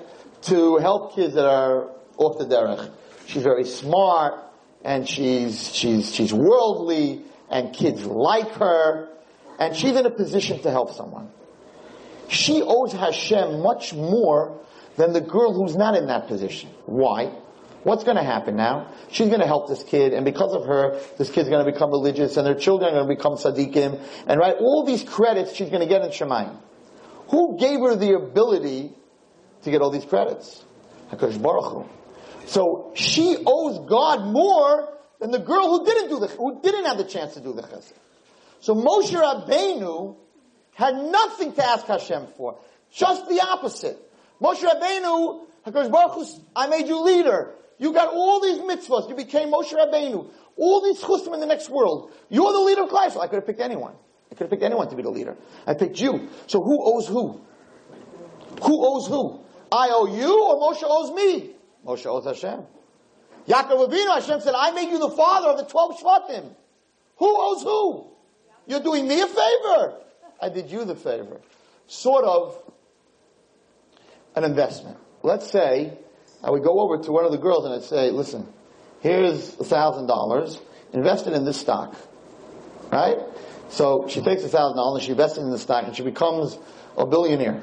to 0.43 0.77
help 0.77 1.17
kids 1.17 1.35
that 1.35 1.45
are 1.45 1.91
off 2.17 2.39
the 2.39 2.45
derech. 2.47 2.89
She's 3.27 3.43
very 3.43 3.65
smart, 3.65 4.48
and 4.85 5.09
she's, 5.09 5.75
she's, 5.75 6.15
she's 6.15 6.33
worldly, 6.33 7.25
and 7.51 7.75
kids 7.75 8.05
like 8.05 8.51
her, 8.53 9.09
and 9.59 9.75
she's 9.75 9.97
in 9.97 10.07
a 10.07 10.11
position 10.11 10.61
to 10.63 10.71
help 10.71 10.95
someone. 10.95 11.31
She 12.29 12.63
owes 12.63 12.93
Hashem 12.93 13.63
much 13.63 13.95
more 13.95 14.61
than 14.97 15.13
the 15.13 15.21
girl 15.21 15.55
who's 15.55 15.77
not 15.77 15.97
in 15.97 16.09
that 16.09 16.29
position. 16.29 16.71
Why? 16.85 17.33
What's 17.85 18.05
going 18.05 18.17
to 18.17 18.23
happen 18.23 18.57
now? 18.57 18.93
She's 19.11 19.29
going 19.29 19.41
to 19.41 19.47
help 19.47 19.69
this 19.69 19.83
kid, 19.83 20.13
and 20.13 20.25
because 20.25 20.53
of 20.53 20.67
her, 20.67 21.01
this 21.17 21.31
kid's 21.31 21.49
going 21.49 21.65
to 21.65 21.73
become 21.73 21.91
religious, 21.91 22.37
and 22.37 22.47
their 22.47 22.57
children 22.57 22.93
are 22.93 23.05
going 23.05 23.09
to 23.09 23.17
become 23.17 23.35
tzaddikim, 23.35 24.01
and 24.27 24.39
right, 24.39 24.57
all 24.59 24.85
these 24.85 25.03
credits 25.03 25.55
she's 25.55 25.71
going 25.71 25.81
to 25.81 25.87
get 25.87 26.03
in 26.03 26.11
Shemayim. 26.11 26.61
Who 27.31 27.57
gave 27.59 27.79
her 27.81 27.95
the 27.95 28.15
ability 28.15 28.93
to 29.63 29.71
get 29.71 29.81
all 29.81 29.91
these 29.91 30.05
credits? 30.05 30.65
HaKadosh 31.13 31.41
Baruch 31.41 31.73
Hu. 31.73 31.98
So 32.49 32.93
she 32.95 33.37
owes 33.47 33.79
God 33.87 34.25
more 34.25 34.99
than 35.21 35.31
the 35.31 35.39
girl 35.39 35.69
who 35.69 35.85
didn't 35.85 36.09
do 36.09 36.19
the, 36.19 36.29
who 36.29 36.63
didn't 36.63 36.87
have 36.87 36.97
the 36.97 37.05
chance 37.05 37.35
to 37.35 37.41
do 37.41 37.53
the 37.53 37.61
chesed. 37.61 37.93
So 38.61 38.75
Moshe 38.75 39.13
Rabbeinu 39.13 40.17
had 40.75 40.95
nothing 40.97 41.53
to 41.53 41.65
ask 41.65 41.87
Hashem 41.87 42.29
for. 42.39 42.59
Just 42.91 43.29
the 43.29 43.43
opposite. 43.43 43.99
Moshe 44.41 44.63
Rabbeinu, 44.63 45.45
HaKadosh 45.67 45.93
Baruch 45.93 46.13
Hu, 46.13 46.27
I 46.57 46.69
made 46.69 46.89
you 46.89 47.03
leader. 47.03 47.55
You 47.77 47.93
got 47.93 48.15
all 48.15 48.41
these 48.41 48.59
mitzvahs. 48.61 49.11
You 49.11 49.15
became 49.15 49.53
Moshe 49.53 49.75
Rabbeinu. 49.75 50.31
All 50.57 50.81
these 50.83 51.03
chusim 51.03 51.35
in 51.35 51.41
the 51.41 51.47
next 51.47 51.69
world. 51.69 52.13
You're 52.31 52.53
the 52.53 52.61
leader 52.61 52.85
of 52.85 52.89
Klal 52.89 53.21
I 53.21 53.27
could 53.27 53.37
have 53.37 53.47
picked 53.47 53.61
anyone. 53.61 53.93
I 54.33 54.35
could 54.35 54.45
have 54.45 54.51
picked 54.51 54.63
anyone 54.63 54.89
to 54.89 54.97
be 54.97 55.03
the 55.03 55.11
leader. 55.11 55.37
I 55.67 55.75
picked 55.75 56.01
you. 56.01 56.31
So 56.47 56.63
who 56.63 56.79
owes 56.83 57.07
who? 57.07 57.43
Who 58.63 58.87
owes 58.87 59.07
who? 59.07 59.45
I 59.71 59.91
owe 59.93 60.07
you 60.07 60.45
or 60.45 60.73
Moshe 60.73 60.83
owes 60.83 61.13
me? 61.13 61.57
Moshe 61.89 62.05
owes 62.05 62.27
Hashem. 62.27 62.65
Yaakov 63.49 63.89
Avinu, 63.89 64.15
Hashem 64.15 64.41
said, 64.43 64.55
I 64.55 64.73
made 64.73 64.91
you 64.91 64.99
the 64.99 65.09
father 65.09 65.49
of 65.49 65.57
the 65.57 65.65
12 65.65 66.01
Shvatim. 66.01 66.55
Who 67.17 67.35
owes 67.41 67.63
who? 67.63 68.11
You're 68.67 68.83
doing 68.83 69.09
me 69.09 69.21
a 69.23 69.27
favor. 69.27 69.95
I 70.41 70.51
did 70.51 70.71
you 70.71 70.85
the 70.85 70.95
favor. 70.95 71.41
Sort 71.87 72.25
of 72.27 72.61
an 74.37 74.45
investment. 74.45 74.99
Let's 75.23 75.51
say 75.51 75.97
I 76.45 76.51
would 76.51 76.63
go 76.63 76.79
over 76.81 77.03
to 77.03 77.11
one 77.11 77.25
of 77.25 77.33
the 77.33 77.39
girls 77.39 77.65
and 77.65 77.75
I'd 77.75 77.83
say, 77.83 78.11
listen, 78.11 78.47
here's 79.01 79.59
a 79.59 79.65
thousand 79.65 80.07
dollars, 80.07 80.61
invest 80.93 81.27
it 81.27 81.33
in 81.33 81.47
this 81.47 81.59
stock. 81.59 81.97
Right? 82.93 83.17
So 83.71 84.07
she 84.09 84.21
takes 84.21 84.45
a 84.45 84.49
thousand 84.49 84.77
dollars, 84.77 85.05
she 85.05 85.13
invests 85.13 85.39
it 85.39 85.41
in 85.41 85.51
the 85.51 85.59
stock, 85.59 85.85
and 85.87 85.97
she 85.97 86.03
becomes 86.03 86.59
a 86.99 87.07
billionaire. 87.07 87.63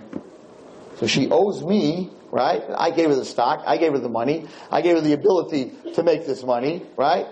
So 0.97 1.07
she 1.07 1.29
owes 1.29 1.63
me, 1.63 2.09
right? 2.35 2.61
I 2.77 2.91
gave 2.91 3.09
her 3.09 3.15
the 3.15 3.25
stock, 3.25 3.63
I 3.65 3.77
gave 3.77 3.93
her 3.93 3.99
the 3.99 4.09
money, 4.09 4.45
I 4.69 4.81
gave 4.81 4.95
her 4.95 5.01
the 5.01 5.13
ability 5.13 5.71
to 5.95 6.03
make 6.03 6.27
this 6.27 6.43
money, 6.43 6.85
right? 6.97 7.25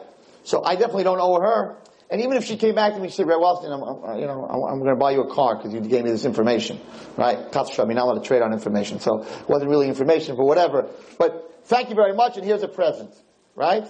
So 0.43 0.63
I 0.63 0.75
definitely 0.75 1.03
don't 1.03 1.19
owe 1.19 1.39
her 1.39 1.77
and 2.13 2.21
even 2.21 2.37
if 2.37 2.43
she 2.43 2.57
came 2.57 2.75
back 2.75 2.93
to 2.93 2.99
me, 2.99 3.05
and 3.05 3.13
said, 3.13 3.25
Ray 3.25 3.33
Wellstein, 3.33 3.73
I'm, 3.73 3.81
I'm, 3.81 4.19
you 4.19 4.27
know, 4.27 4.45
I'm, 4.45 4.73
I'm 4.73 4.79
going 4.79 4.91
to 4.91 4.95
buy 4.95 5.13
you 5.13 5.21
a 5.21 5.33
car 5.33 5.55
because 5.55 5.73
you 5.73 5.81
gave 5.81 6.03
me 6.03 6.11
this 6.11 6.25
information, 6.25 6.79
right? 7.17 7.51
Katsha, 7.51 7.83
I 7.83 7.85
mean, 7.87 7.95
not 7.95 8.05
allowed 8.05 8.21
to 8.21 8.27
trade 8.27 8.43
on 8.43 8.53
information, 8.53 8.99
so 8.99 9.23
it 9.23 9.49
wasn't 9.49 9.71
really 9.71 9.87
information, 9.87 10.35
but 10.35 10.45
whatever. 10.45 10.91
But 11.17 11.61
thank 11.63 11.89
you 11.89 11.95
very 11.95 12.13
much, 12.13 12.37
and 12.37 12.45
here's 12.45 12.61
a 12.61 12.67
present, 12.67 13.09
right? 13.55 13.87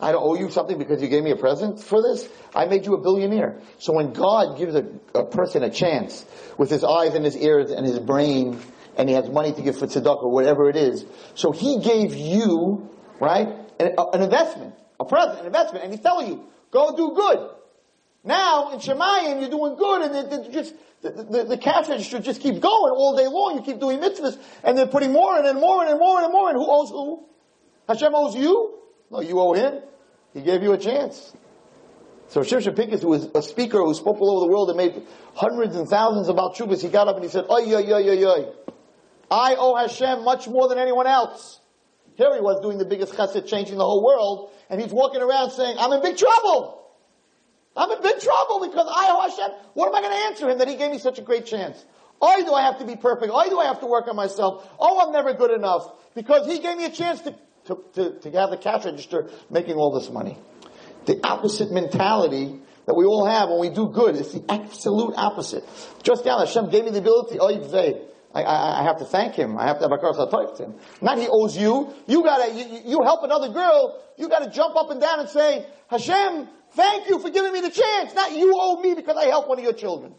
I 0.00 0.10
don't 0.10 0.24
owe 0.24 0.34
you 0.34 0.50
something 0.50 0.76
because 0.76 1.02
you 1.02 1.08
gave 1.08 1.22
me 1.22 1.30
a 1.30 1.36
present 1.36 1.80
for 1.80 2.02
this. 2.02 2.28
I 2.52 2.66
made 2.66 2.84
you 2.84 2.94
a 2.94 3.00
billionaire. 3.00 3.60
So 3.78 3.92
when 3.92 4.12
God 4.12 4.58
gives 4.58 4.74
a, 4.74 4.88
a 5.14 5.24
person 5.24 5.62
a 5.62 5.70
chance 5.70 6.26
with 6.58 6.70
his 6.70 6.82
eyes 6.82 7.14
and 7.14 7.24
his 7.24 7.36
ears 7.36 7.70
and 7.70 7.86
his 7.86 8.00
brain, 8.00 8.58
and 9.00 9.08
he 9.08 9.14
has 9.14 9.30
money 9.30 9.50
to 9.50 9.62
give 9.62 9.78
for 9.78 9.86
tzedakah 9.86 10.30
whatever 10.30 10.68
it 10.68 10.76
is, 10.76 11.06
so 11.34 11.52
he 11.52 11.80
gave 11.80 12.14
you, 12.14 12.90
right, 13.18 13.48
an, 13.80 13.94
an 14.12 14.20
investment, 14.20 14.74
a 15.00 15.06
present, 15.06 15.40
an 15.40 15.46
investment, 15.46 15.84
and 15.84 15.92
he's 15.92 16.02
telling 16.02 16.28
you, 16.28 16.44
Go 16.70 16.94
do 16.96 17.14
good. 17.14 17.50
Now, 18.22 18.72
in 18.72 18.78
Shemayim, 18.78 19.40
you're 19.40 19.50
doing 19.50 19.76
good, 19.76 20.02
and 20.02 20.14
it, 20.14 20.32
it 20.32 20.52
just, 20.52 20.74
the, 21.00 21.10
the, 21.10 21.44
the, 21.44 21.58
cash 21.58 21.88
register 21.88 22.20
just 22.20 22.42
keeps 22.42 22.58
going 22.58 22.92
all 22.92 23.16
day 23.16 23.26
long. 23.26 23.56
You 23.56 23.62
keep 23.62 23.80
doing 23.80 23.98
mitzvahs, 23.98 24.38
and 24.62 24.76
they're 24.76 24.86
putting 24.86 25.12
more 25.12 25.36
and 25.36 25.44
then 25.46 25.58
more 25.58 25.80
and 25.80 25.90
then 25.90 25.98
more 25.98 26.22
and 26.22 26.30
more, 26.30 26.50
and 26.50 26.58
who 26.58 26.66
owes 26.70 26.90
who? 26.90 27.26
Hashem 27.88 28.14
owes 28.14 28.36
you? 28.36 28.78
No, 29.10 29.20
you 29.20 29.40
owe 29.40 29.54
him. 29.54 29.82
He 30.34 30.42
gave 30.42 30.62
you 30.62 30.72
a 30.72 30.78
chance. 30.78 31.32
So 32.28 32.42
Shimshon 32.42 32.76
Pincus, 32.76 33.02
who 33.02 33.08
was 33.08 33.28
a 33.34 33.42
speaker 33.42 33.78
who 33.78 33.92
spoke 33.94 34.20
all 34.20 34.36
over 34.36 34.46
the 34.46 34.52
world 34.52 34.68
and 34.68 34.76
made 34.76 35.02
hundreds 35.34 35.74
and 35.74 35.88
thousands 35.88 36.28
about 36.28 36.54
chubas, 36.54 36.80
he 36.80 36.88
got 36.88 37.08
up 37.08 37.16
and 37.16 37.24
he 37.24 37.30
said, 37.30 37.46
Oy, 37.50 37.74
oy, 37.74 37.92
oy, 37.92 38.08
oy, 38.08 38.24
oy. 38.24 38.52
I 39.30 39.54
owe 39.56 39.76
Hashem 39.76 40.24
much 40.24 40.48
more 40.48 40.68
than 40.68 40.78
anyone 40.78 41.06
else. 41.06 41.60
Here 42.16 42.34
he 42.34 42.40
was 42.40 42.60
doing 42.60 42.78
the 42.78 42.84
biggest 42.84 43.14
chesed, 43.14 43.46
changing 43.46 43.78
the 43.78 43.84
whole 43.84 44.04
world, 44.04 44.50
and 44.68 44.80
he's 44.80 44.92
walking 44.92 45.22
around 45.22 45.52
saying, 45.52 45.76
I'm 45.78 45.92
in 45.92 46.02
big 46.02 46.16
trouble. 46.16 46.82
I'm 47.76 47.90
in 47.90 48.02
big 48.02 48.20
trouble 48.20 48.66
because 48.68 48.86
I, 48.92 49.06
owe 49.10 49.28
Hashem, 49.28 49.56
what 49.74 49.88
am 49.88 49.94
I 49.94 50.00
going 50.00 50.12
to 50.12 50.24
answer 50.26 50.50
him 50.50 50.58
that 50.58 50.68
he 50.68 50.76
gave 50.76 50.90
me 50.90 50.98
such 50.98 51.18
a 51.18 51.22
great 51.22 51.46
chance? 51.46 51.82
Oh, 52.20 52.44
do 52.44 52.52
I 52.52 52.62
have 52.62 52.78
to 52.80 52.84
be 52.84 52.96
perfect? 52.96 53.32
Oh, 53.34 53.48
do 53.48 53.58
I 53.58 53.66
have 53.66 53.80
to 53.80 53.86
work 53.86 54.08
on 54.08 54.16
myself? 54.16 54.68
Oh, 54.78 55.06
I'm 55.06 55.12
never 55.12 55.32
good 55.32 55.52
enough 55.52 55.90
because 56.14 56.46
he 56.46 56.58
gave 56.58 56.76
me 56.76 56.84
a 56.84 56.90
chance 56.90 57.20
to, 57.22 57.34
to, 57.66 57.78
to, 57.94 58.20
to 58.20 58.30
have 58.32 58.50
the 58.50 58.58
cash 58.58 58.84
register 58.84 59.30
making 59.48 59.76
all 59.76 59.98
this 59.98 60.10
money. 60.10 60.36
The 61.06 61.20
opposite 61.24 61.70
mentality 61.70 62.60
that 62.84 62.94
we 62.94 63.06
all 63.06 63.24
have 63.24 63.48
when 63.48 63.60
we 63.60 63.70
do 63.70 63.88
good 63.88 64.16
is 64.16 64.32
the 64.32 64.44
absolute 64.50 65.14
opposite. 65.16 65.64
Just 66.02 66.26
now, 66.26 66.40
Hashem 66.40 66.68
gave 66.70 66.84
me 66.84 66.90
the 66.90 66.98
ability, 66.98 67.38
I, 68.32 68.42
I, 68.42 68.80
I, 68.80 68.82
have 68.84 68.98
to 68.98 69.04
thank 69.04 69.34
him. 69.34 69.58
I 69.58 69.66
have 69.66 69.80
to 69.80 69.88
have 69.88 69.92
a 69.92 70.56
to 70.56 70.62
him. 70.62 70.74
Not 71.02 71.18
he 71.18 71.26
owes 71.28 71.56
you. 71.56 71.92
You 72.06 72.22
gotta, 72.22 72.52
you, 72.54 72.80
you 72.84 72.98
help 73.02 73.24
another 73.24 73.48
girl, 73.48 74.00
you 74.16 74.28
gotta 74.28 74.50
jump 74.50 74.76
up 74.76 74.90
and 74.90 75.00
down 75.00 75.18
and 75.18 75.28
say, 75.28 75.66
Hashem, 75.88 76.48
thank 76.72 77.08
you 77.08 77.18
for 77.18 77.30
giving 77.30 77.52
me 77.52 77.60
the 77.60 77.70
chance. 77.70 78.14
Not 78.14 78.32
you 78.32 78.54
owe 78.56 78.80
me 78.80 78.94
because 78.94 79.16
I 79.16 79.24
helped 79.24 79.48
one 79.48 79.58
of 79.58 79.64
your 79.64 79.72
children. 79.72 80.14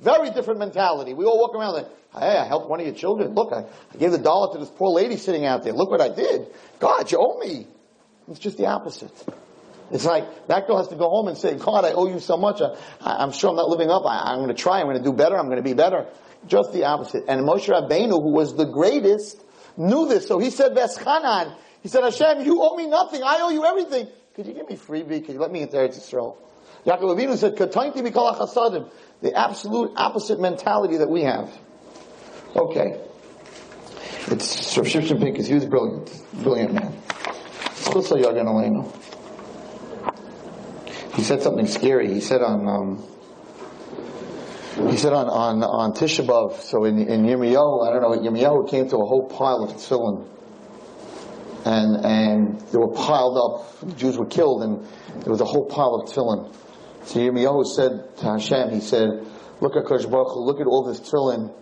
Very 0.00 0.30
different 0.30 0.58
mentality. 0.58 1.12
We 1.12 1.26
all 1.26 1.38
walk 1.38 1.54
around 1.54 1.74
like, 1.74 1.86
hey, 2.18 2.38
I 2.38 2.46
helped 2.46 2.68
one 2.68 2.80
of 2.80 2.86
your 2.86 2.94
children. 2.94 3.34
Look, 3.34 3.52
I, 3.52 3.64
I 3.92 3.98
gave 3.98 4.10
the 4.10 4.18
dollar 4.18 4.54
to 4.54 4.58
this 4.58 4.70
poor 4.70 4.90
lady 4.90 5.18
sitting 5.18 5.44
out 5.44 5.64
there. 5.64 5.74
Look 5.74 5.90
what 5.90 6.00
I 6.00 6.08
did. 6.08 6.48
God, 6.80 7.12
you 7.12 7.18
owe 7.20 7.38
me. 7.38 7.66
It's 8.28 8.40
just 8.40 8.56
the 8.56 8.66
opposite. 8.66 9.12
It's 9.90 10.04
like 10.04 10.48
that 10.48 10.66
girl 10.66 10.78
has 10.78 10.88
to 10.88 10.96
go 10.96 11.08
home 11.10 11.28
and 11.28 11.36
say, 11.36 11.54
God, 11.54 11.84
I 11.84 11.92
owe 11.92 12.08
you 12.08 12.18
so 12.18 12.36
much. 12.36 12.60
I, 12.60 13.22
am 13.22 13.32
sure 13.32 13.50
I'm 13.50 13.56
not 13.56 13.68
living 13.68 13.90
up. 13.90 14.02
I, 14.06 14.32
am 14.32 14.38
going 14.38 14.48
to 14.48 14.54
try. 14.54 14.80
I'm 14.80 14.86
going 14.86 14.98
to 14.98 15.04
do 15.04 15.12
better. 15.12 15.36
I'm 15.36 15.46
going 15.46 15.58
to 15.58 15.62
be 15.62 15.74
better. 15.74 16.06
Just 16.46 16.72
the 16.72 16.84
opposite. 16.84 17.24
And 17.28 17.42
Moshe 17.42 17.68
Rabbeinu, 17.68 18.22
who 18.22 18.32
was 18.32 18.54
the 18.54 18.66
greatest, 18.66 19.42
knew 19.76 20.06
this. 20.08 20.26
So 20.28 20.38
he 20.38 20.50
said, 20.50 20.72
Veschanan. 20.72 21.56
He 21.82 21.88
said, 21.88 22.02
Hashem, 22.02 22.44
you 22.44 22.62
owe 22.62 22.76
me 22.76 22.86
nothing. 22.86 23.22
I 23.22 23.40
owe 23.42 23.50
you 23.50 23.64
everything. 23.64 24.08
Could 24.34 24.46
you 24.46 24.54
give 24.54 24.68
me 24.68 24.76
freebie? 24.76 25.24
Could 25.24 25.34
you 25.34 25.40
let 25.40 25.52
me 25.52 25.62
into 25.62 25.76
Eretz 25.76 25.98
Yisrael? 25.98 26.36
Yaakov 26.86 27.16
Avinu 27.16 27.36
said, 27.36 27.56
Katainti 27.56 28.02
chasadim. 28.10 28.90
The 29.22 29.34
absolute 29.34 29.92
opposite 29.96 30.40
mentality 30.40 30.98
that 30.98 31.08
we 31.08 31.22
have. 31.22 31.50
Okay. 32.54 33.00
It's 34.26 34.76
Rav 34.76 34.86
Shimshon 34.86 35.20
Pincus. 35.20 35.46
He 35.46 35.54
was 35.54 35.66
brilliant. 35.66 36.10
Brilliant 36.42 36.72
man. 36.74 36.92
He 41.14 41.22
said 41.22 41.42
something 41.42 41.66
scary. 41.66 42.12
He 42.12 42.20
said 42.20 42.42
on, 42.42 42.66
um, 42.66 43.04
he 44.74 44.96
said 44.96 45.12
on, 45.12 45.28
on, 45.28 45.62
on 45.62 45.92
Tisha 45.92 46.26
B'Av, 46.26 46.60
so 46.60 46.84
in, 46.84 46.98
in 46.98 47.22
Yirmiyahu, 47.22 47.86
I 47.86 47.92
don't 47.92 48.02
know, 48.02 48.30
Yirmiyahu 48.30 48.68
came 48.68 48.88
to 48.88 48.96
a 48.96 49.06
whole 49.06 49.28
pile 49.28 49.62
of 49.62 49.70
tefillin. 49.74 50.28
And, 51.64 52.04
and 52.04 52.60
they 52.60 52.78
were 52.78 52.92
piled 52.92 53.38
up, 53.38 53.80
the 53.80 53.92
Jews 53.92 54.18
were 54.18 54.26
killed, 54.26 54.64
and 54.64 54.84
there 55.22 55.30
was 55.30 55.40
a 55.40 55.44
whole 55.44 55.66
pile 55.66 55.94
of 55.94 56.10
tefillin. 56.10 56.52
So 57.04 57.20
Yirmiyahu 57.20 57.64
said 57.66 58.16
to 58.18 58.24
Hashem, 58.24 58.70
he 58.70 58.80
said, 58.80 59.24
look 59.60 59.76
at 59.76 59.84
Kosh 59.84 60.06
Baruch 60.06 60.34
look 60.36 60.60
at 60.60 60.66
all 60.66 60.82
this 60.82 60.98
tefillin, 61.00 61.54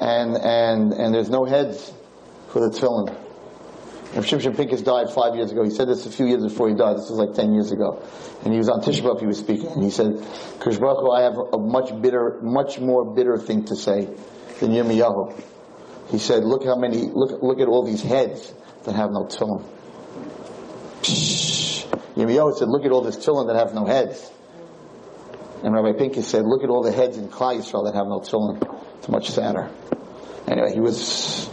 and, 0.00 0.36
and, 0.36 0.92
and 0.92 1.14
there's 1.14 1.30
no 1.30 1.44
heads 1.44 1.92
for 2.48 2.60
the 2.60 2.70
tefillin. 2.70 3.23
Rav 4.14 4.24
Shimshon 4.24 4.84
died 4.84 5.10
five 5.10 5.34
years 5.34 5.50
ago. 5.50 5.64
He 5.64 5.70
said 5.70 5.88
this 5.88 6.06
a 6.06 6.10
few 6.10 6.26
years 6.26 6.44
before 6.44 6.68
he 6.68 6.74
died. 6.74 6.98
This 6.98 7.10
was 7.10 7.18
like 7.18 7.34
ten 7.34 7.52
years 7.52 7.72
ago. 7.72 8.00
And 8.44 8.52
he 8.52 8.58
was 8.58 8.68
on 8.68 8.80
Tisha 8.80 9.02
B'Av, 9.02 9.18
he 9.18 9.26
was 9.26 9.38
speaking, 9.38 9.68
and 9.68 9.82
he 9.82 9.90
said, 9.90 10.24
Baruch 10.60 11.10
I 11.12 11.22
have 11.22 11.36
a 11.52 11.58
much 11.58 12.00
bitter, 12.00 12.38
much 12.40 12.78
more 12.78 13.04
bitter 13.04 13.38
thing 13.38 13.64
to 13.64 13.76
say 13.76 14.04
than 14.60 14.70
Yirmiyahu. 14.70 15.42
He 16.10 16.18
said, 16.18 16.44
look 16.44 16.64
how 16.64 16.76
many, 16.76 16.98
look, 16.98 17.42
look 17.42 17.60
at 17.60 17.66
all 17.66 17.82
these 17.82 18.02
heads 18.02 18.54
that 18.84 18.94
have 18.94 19.10
no 19.10 19.24
tefillin. 19.24 19.64
Yirmiyahu 22.14 22.56
said, 22.56 22.68
look 22.68 22.84
at 22.84 22.92
all 22.92 23.02
this 23.02 23.16
tefillin 23.16 23.48
that 23.48 23.56
have 23.56 23.74
no 23.74 23.84
heads. 23.84 24.30
And 25.64 25.74
Rabbi 25.74 25.98
Pincus 25.98 26.28
said, 26.28 26.44
look 26.44 26.62
at 26.62 26.70
all 26.70 26.82
the 26.82 26.92
heads 26.92 27.16
in 27.16 27.28
Klal 27.28 27.56
Yisrael 27.56 27.86
that 27.86 27.94
have 27.94 28.06
no 28.06 28.20
tefillin. 28.20 28.62
It's 28.98 29.08
much 29.08 29.30
sadder. 29.30 29.70
Anyway, 30.46 30.72
he 30.72 30.80
was, 30.80 31.50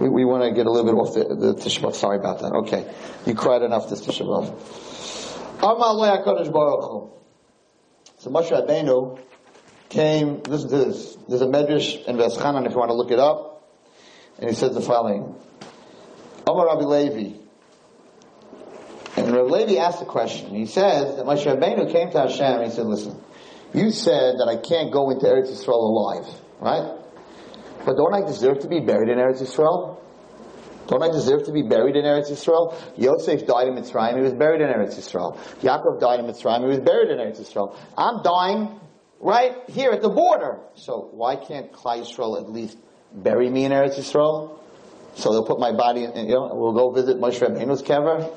we, 0.00 0.08
we 0.08 0.24
want 0.24 0.42
to 0.44 0.52
get 0.52 0.66
a 0.66 0.70
little 0.70 0.84
bit 0.84 0.98
off 0.98 1.14
the, 1.14 1.34
the 1.34 1.54
Tisha 1.54 1.94
Sorry 1.94 2.18
about 2.18 2.40
that. 2.40 2.52
Okay. 2.52 2.92
You 3.24 3.34
cried 3.34 3.62
enough 3.62 3.88
this 3.88 4.06
Tisha 4.06 4.22
B'Av. 4.22 4.54
So 8.18 8.30
Moshe 8.30 8.50
Rabbeinu 8.50 9.18
came, 9.88 10.42
listen 10.42 10.68
to 10.70 10.76
this. 10.76 11.16
There's 11.28 11.42
a 11.42 11.46
medrash 11.46 12.04
in 12.04 12.16
Veschanan 12.16 12.66
if 12.66 12.72
you 12.72 12.78
want 12.78 12.90
to 12.90 12.94
look 12.94 13.10
it 13.10 13.18
up. 13.18 13.68
And 14.38 14.50
he 14.50 14.54
says 14.54 14.74
the 14.74 14.82
following. 14.82 15.34
Omar 16.46 16.66
Rabbi 16.66 16.84
Levi. 16.84 17.38
And 19.16 19.32
Rabbi 19.32 19.48
Levi 19.48 19.76
asked 19.80 20.02
a 20.02 20.04
question. 20.04 20.54
He 20.54 20.66
says 20.66 21.16
that 21.16 21.24
Moshe 21.24 21.46
Rabbeinu 21.46 21.90
came 21.90 22.10
to 22.10 22.20
Hashem 22.20 22.60
and 22.60 22.64
he 22.64 22.70
said, 22.70 22.84
listen, 22.84 23.18
you 23.72 23.90
said 23.90 24.38
that 24.38 24.48
I 24.48 24.56
can't 24.56 24.92
go 24.92 25.10
into 25.10 25.24
Eretz 25.24 25.48
Yisrael 25.50 25.68
alive, 25.68 26.26
right? 26.60 26.98
But 27.86 27.96
don't 27.96 28.12
I 28.12 28.26
deserve 28.26 28.58
to 28.60 28.68
be 28.68 28.80
buried 28.80 29.08
in 29.08 29.16
Eretz 29.16 29.40
Yisrael? 29.40 30.00
Don't 30.88 31.02
I 31.02 31.08
deserve 31.08 31.44
to 31.44 31.52
be 31.52 31.62
buried 31.62 31.94
in 31.94 32.04
Eretz 32.04 32.30
Yisrael? 32.30 32.74
Yosef 32.96 33.46
died 33.46 33.68
in 33.68 33.74
Mitzrayim, 33.74 34.16
he 34.16 34.22
was 34.22 34.34
buried 34.34 34.60
in 34.60 34.68
Eretz 34.68 34.96
Yisrael. 34.96 35.36
Yaakov 35.60 36.00
died 36.00 36.18
in 36.18 36.26
Mitzrayim, 36.26 36.60
he 36.62 36.66
was 36.66 36.80
buried 36.80 37.10
in 37.10 37.18
Eretz 37.18 37.40
Yisrael. 37.40 37.76
I'm 37.96 38.22
dying 38.22 38.80
right 39.20 39.54
here 39.68 39.92
at 39.92 40.02
the 40.02 40.08
border. 40.08 40.58
So 40.74 41.10
why 41.12 41.36
can't 41.36 41.72
Klal 41.72 42.00
Yisrael 42.00 42.40
at 42.40 42.50
least 42.50 42.76
bury 43.12 43.48
me 43.48 43.64
in 43.64 43.70
Eretz 43.72 43.96
Yisrael? 43.98 44.58
So 45.14 45.30
they'll 45.30 45.46
put 45.46 45.60
my 45.60 45.72
body 45.72 46.04
in, 46.04 46.14
you 46.26 46.34
know, 46.34 46.50
we'll 46.52 46.74
go 46.74 46.90
visit 46.90 47.18
Moshe 47.18 47.40
Rabbeinu's 47.40 47.82
kever. 47.82 48.32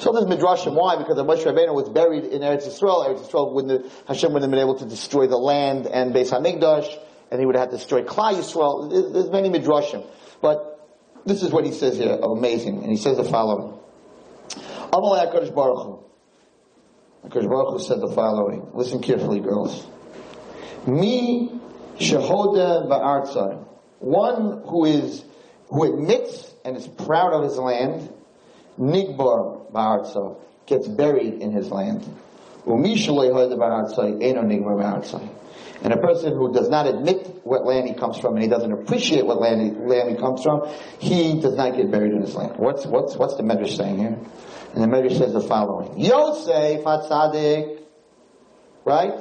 So 0.00 0.12
there's 0.12 0.26
midrashim. 0.26 0.74
Why? 0.74 0.96
Because 0.96 1.16
the 1.16 1.24
Moshe 1.24 1.44
Rabbeinu 1.44 1.74
was 1.74 1.88
buried 1.88 2.24
in 2.24 2.40
Eretz 2.42 2.66
Yisrael. 2.66 3.06
Eretz 3.08 3.28
Yisrael 3.28 3.52
wouldn't 3.52 3.82
have, 3.82 4.02
Hashem 4.06 4.32
wouldn't 4.32 4.50
have 4.50 4.50
been 4.50 4.60
able 4.60 4.78
to 4.78 4.86
destroy 4.86 5.26
the 5.26 5.36
land 5.36 5.86
and 5.86 6.14
Beis 6.14 6.30
Hamikdash, 6.30 6.98
and 7.32 7.40
he 7.40 7.46
would 7.46 7.56
have 7.56 7.62
had 7.62 7.70
to 7.70 7.78
destroy 7.78 8.02
Klal 8.02 8.34
Yisrael. 8.34 9.12
There's 9.12 9.30
many 9.30 9.48
midrashim, 9.48 10.06
but 10.42 10.86
this 11.24 11.42
is 11.42 11.50
what 11.50 11.64
he 11.64 11.72
says 11.72 11.96
here. 11.96 12.18
Amazing, 12.22 12.82
and 12.82 12.90
he 12.90 12.96
says 12.98 13.16
the 13.16 13.24
following: 13.24 13.72
Amalei 14.92 15.32
Hakadosh 15.32 15.54
Baruch 15.54 15.82
Hu. 15.82 16.04
Hakadosh 17.26 17.48
Baruch 17.48 17.72
Hu 17.72 17.78
said 17.78 18.02
the 18.02 18.12
following. 18.14 18.68
Listen 18.74 19.00
carefully, 19.00 19.40
girls. 19.40 19.86
Me 20.86 21.50
shehoda 21.96 22.86
ba'artzai. 22.86 23.64
One 24.00 24.62
who 24.66 24.84
is 24.84 25.24
who 25.68 25.84
admits 25.84 26.52
and 26.66 26.76
is 26.76 26.86
proud 26.86 27.32
of 27.32 27.44
his 27.44 27.56
land 27.56 28.12
Nigbar 28.78 29.72
Ba'artza 29.72 30.36
gets 30.66 30.86
buried 30.86 31.40
in 31.40 31.52
his 31.52 31.70
land. 31.70 32.04
And 35.82 35.92
a 35.92 35.96
person 35.96 36.34
who 36.34 36.52
does 36.52 36.68
not 36.68 36.86
admit 36.86 37.40
what 37.42 37.64
land 37.66 37.88
he 37.88 37.94
comes 37.94 38.18
from 38.18 38.34
and 38.34 38.42
he 38.42 38.48
doesn't 38.48 38.72
appreciate 38.72 39.26
what 39.26 39.40
land 39.40 39.60
he, 39.60 39.70
land 39.70 40.10
he 40.10 40.16
comes 40.16 40.42
from, 40.42 40.68
he 41.00 41.40
does 41.40 41.56
not 41.56 41.76
get 41.76 41.90
buried 41.90 42.12
in 42.12 42.20
his 42.20 42.34
land. 42.36 42.54
What's, 42.56 42.86
what's, 42.86 43.16
what's 43.16 43.36
the 43.36 43.42
Medrash 43.42 43.76
saying 43.76 43.98
here? 43.98 44.18
And 44.74 44.82
the 44.82 44.86
Medrash 44.86 45.18
says 45.18 45.32
the 45.32 45.40
following. 45.40 45.98
Yosef 45.98 46.84
HaTzadik, 46.84 47.80
right? 48.84 49.12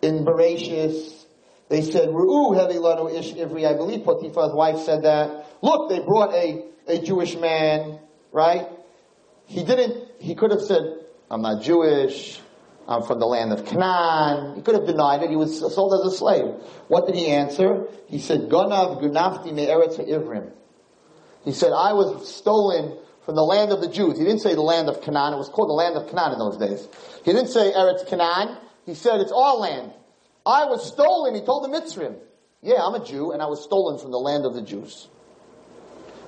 In 0.00 0.24
Bereshis, 0.24 1.24
they 1.68 1.82
said, 1.82 2.08
Ru'u 2.08 2.56
heavy 2.56 2.78
lanu 2.78 3.14
ish 3.14 3.34
ivri. 3.34 3.66
I 3.66 3.74
believe 3.74 4.00
Potiphar's 4.04 4.54
wife 4.54 4.78
said 4.78 5.02
that. 5.04 5.46
Look, 5.62 5.90
they 5.90 6.00
brought 6.00 6.34
a, 6.34 6.64
a 6.88 6.98
Jewish 6.98 7.36
man, 7.36 7.98
right? 8.32 8.66
He 9.44 9.62
didn't, 9.64 10.08
he 10.18 10.34
could 10.34 10.50
have 10.50 10.62
said, 10.62 10.80
I'm 11.30 11.42
not 11.42 11.62
Jewish, 11.62 12.40
I'm 12.90 13.04
from 13.04 13.20
the 13.20 13.26
land 13.26 13.52
of 13.52 13.64
Canaan. 13.64 14.56
He 14.56 14.62
could 14.62 14.74
have 14.74 14.84
denied 14.84 15.22
it. 15.22 15.30
He 15.30 15.36
was 15.36 15.60
sold 15.60 15.94
as 15.94 16.12
a 16.12 16.16
slave. 16.16 16.46
What 16.88 17.06
did 17.06 17.14
he 17.14 17.28
answer? 17.28 17.86
He 18.08 18.18
said, 18.18 18.48
Gonav 18.48 19.00
gunafti 19.00 19.52
me'eretz 19.54 19.96
Ivrim. 20.00 20.50
He 21.44 21.52
said, 21.52 21.72
I 21.72 21.92
was 21.92 22.28
stolen 22.34 22.98
from 23.24 23.36
the 23.36 23.44
land 23.44 23.70
of 23.70 23.80
the 23.80 23.88
Jews. 23.88 24.18
He 24.18 24.24
didn't 24.24 24.40
say 24.40 24.54
the 24.54 24.60
land 24.60 24.88
of 24.88 25.02
Canaan. 25.02 25.34
It 25.34 25.36
was 25.36 25.48
called 25.48 25.68
the 25.68 25.74
land 25.74 25.96
of 25.96 26.08
Canaan 26.10 26.32
in 26.32 26.38
those 26.40 26.56
days. 26.56 26.88
He 27.24 27.32
didn't 27.32 27.50
say 27.50 27.72
Eretz 27.72 28.08
Canaan. 28.08 28.58
He 28.84 28.94
said, 28.94 29.20
it's 29.20 29.32
our 29.32 29.54
land. 29.54 29.92
I 30.44 30.64
was 30.64 30.84
stolen. 30.88 31.36
He 31.36 31.42
told 31.42 31.62
the 31.62 31.68
Mitzrim. 31.68 32.16
Yeah, 32.60 32.82
I'm 32.82 32.94
a 32.94 33.04
Jew, 33.04 33.30
and 33.30 33.40
I 33.40 33.46
was 33.46 33.62
stolen 33.62 33.98
from 33.98 34.10
the 34.10 34.18
land 34.18 34.44
of 34.44 34.54
the 34.54 34.62
Jews. 34.62 35.08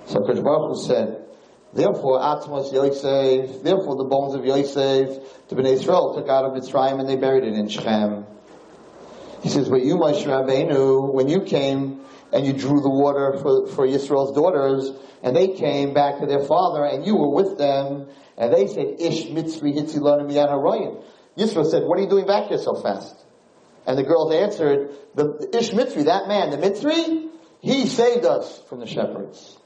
So 0.06 0.20
Baruch 0.20 0.76
said, 0.86 1.24
Therefore, 1.72 2.20
Atmos 2.20 2.72
Yosef, 2.72 3.62
therefore 3.62 3.96
the 3.96 4.04
bones 4.04 4.34
of 4.34 4.44
Yosef, 4.44 5.48
the 5.48 5.56
Bnei 5.56 5.72
Israel 5.72 6.14
took 6.14 6.28
out 6.28 6.44
of 6.44 6.52
Mitzrayim 6.52 7.00
and 7.00 7.08
they 7.08 7.16
buried 7.16 7.44
it 7.44 7.54
in 7.54 7.68
Shechem. 7.68 8.26
He 9.42 9.48
says, 9.48 9.68
but 9.68 9.82
you, 9.82 9.96
Moshe 9.96 10.24
Rabbeinu, 10.24 11.12
when 11.12 11.28
you 11.28 11.40
came 11.40 12.00
and 12.32 12.46
you 12.46 12.52
drew 12.52 12.80
the 12.80 12.90
water 12.90 13.38
for, 13.38 13.66
for 13.68 13.86
Yisrael's 13.86 14.34
daughters, 14.34 14.90
and 15.22 15.34
they 15.34 15.48
came 15.48 15.94
back 15.94 16.18
to 16.20 16.26
their 16.26 16.44
father, 16.44 16.84
and 16.84 17.06
you 17.06 17.16
were 17.16 17.30
with 17.30 17.58
them, 17.58 18.08
and 18.36 18.52
they 18.52 18.66
said, 18.66 19.00
Ish 19.00 19.26
Mitzri 19.26 19.74
Hitzilon 19.74 20.28
Miyan 20.30 20.48
Haroyim. 20.48 21.04
Yisrael 21.36 21.70
said, 21.70 21.84
what 21.84 21.98
are 21.98 22.02
you 22.02 22.08
doing 22.08 22.26
back 22.26 22.48
here 22.48 22.58
so 22.58 22.74
fast? 22.74 23.16
And 23.86 23.98
the 23.98 24.02
girls 24.02 24.32
answered, 24.32 24.90
the, 25.14 25.48
the 25.50 25.58
Ish 25.58 25.70
Mitzri, 25.70 26.04
that 26.04 26.28
man, 26.28 26.50
the 26.50 26.58
Mitzri, 26.58 27.28
he 27.60 27.86
saved 27.86 28.24
us 28.24 28.62
from 28.68 28.80
the 28.80 28.86
shepherds. 28.86 29.58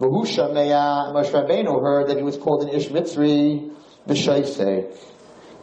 Vahusha 0.00 0.52
Meya, 0.52 1.12
Moshe 1.12 1.30
Rabbeinu 1.30 1.80
heard 1.80 2.08
that 2.08 2.16
he 2.16 2.22
was 2.24 2.36
called 2.36 2.64
an 2.64 2.70
Ish 2.70 2.88
Mitzri 2.88 3.72
B'Shaisek. 4.08 4.96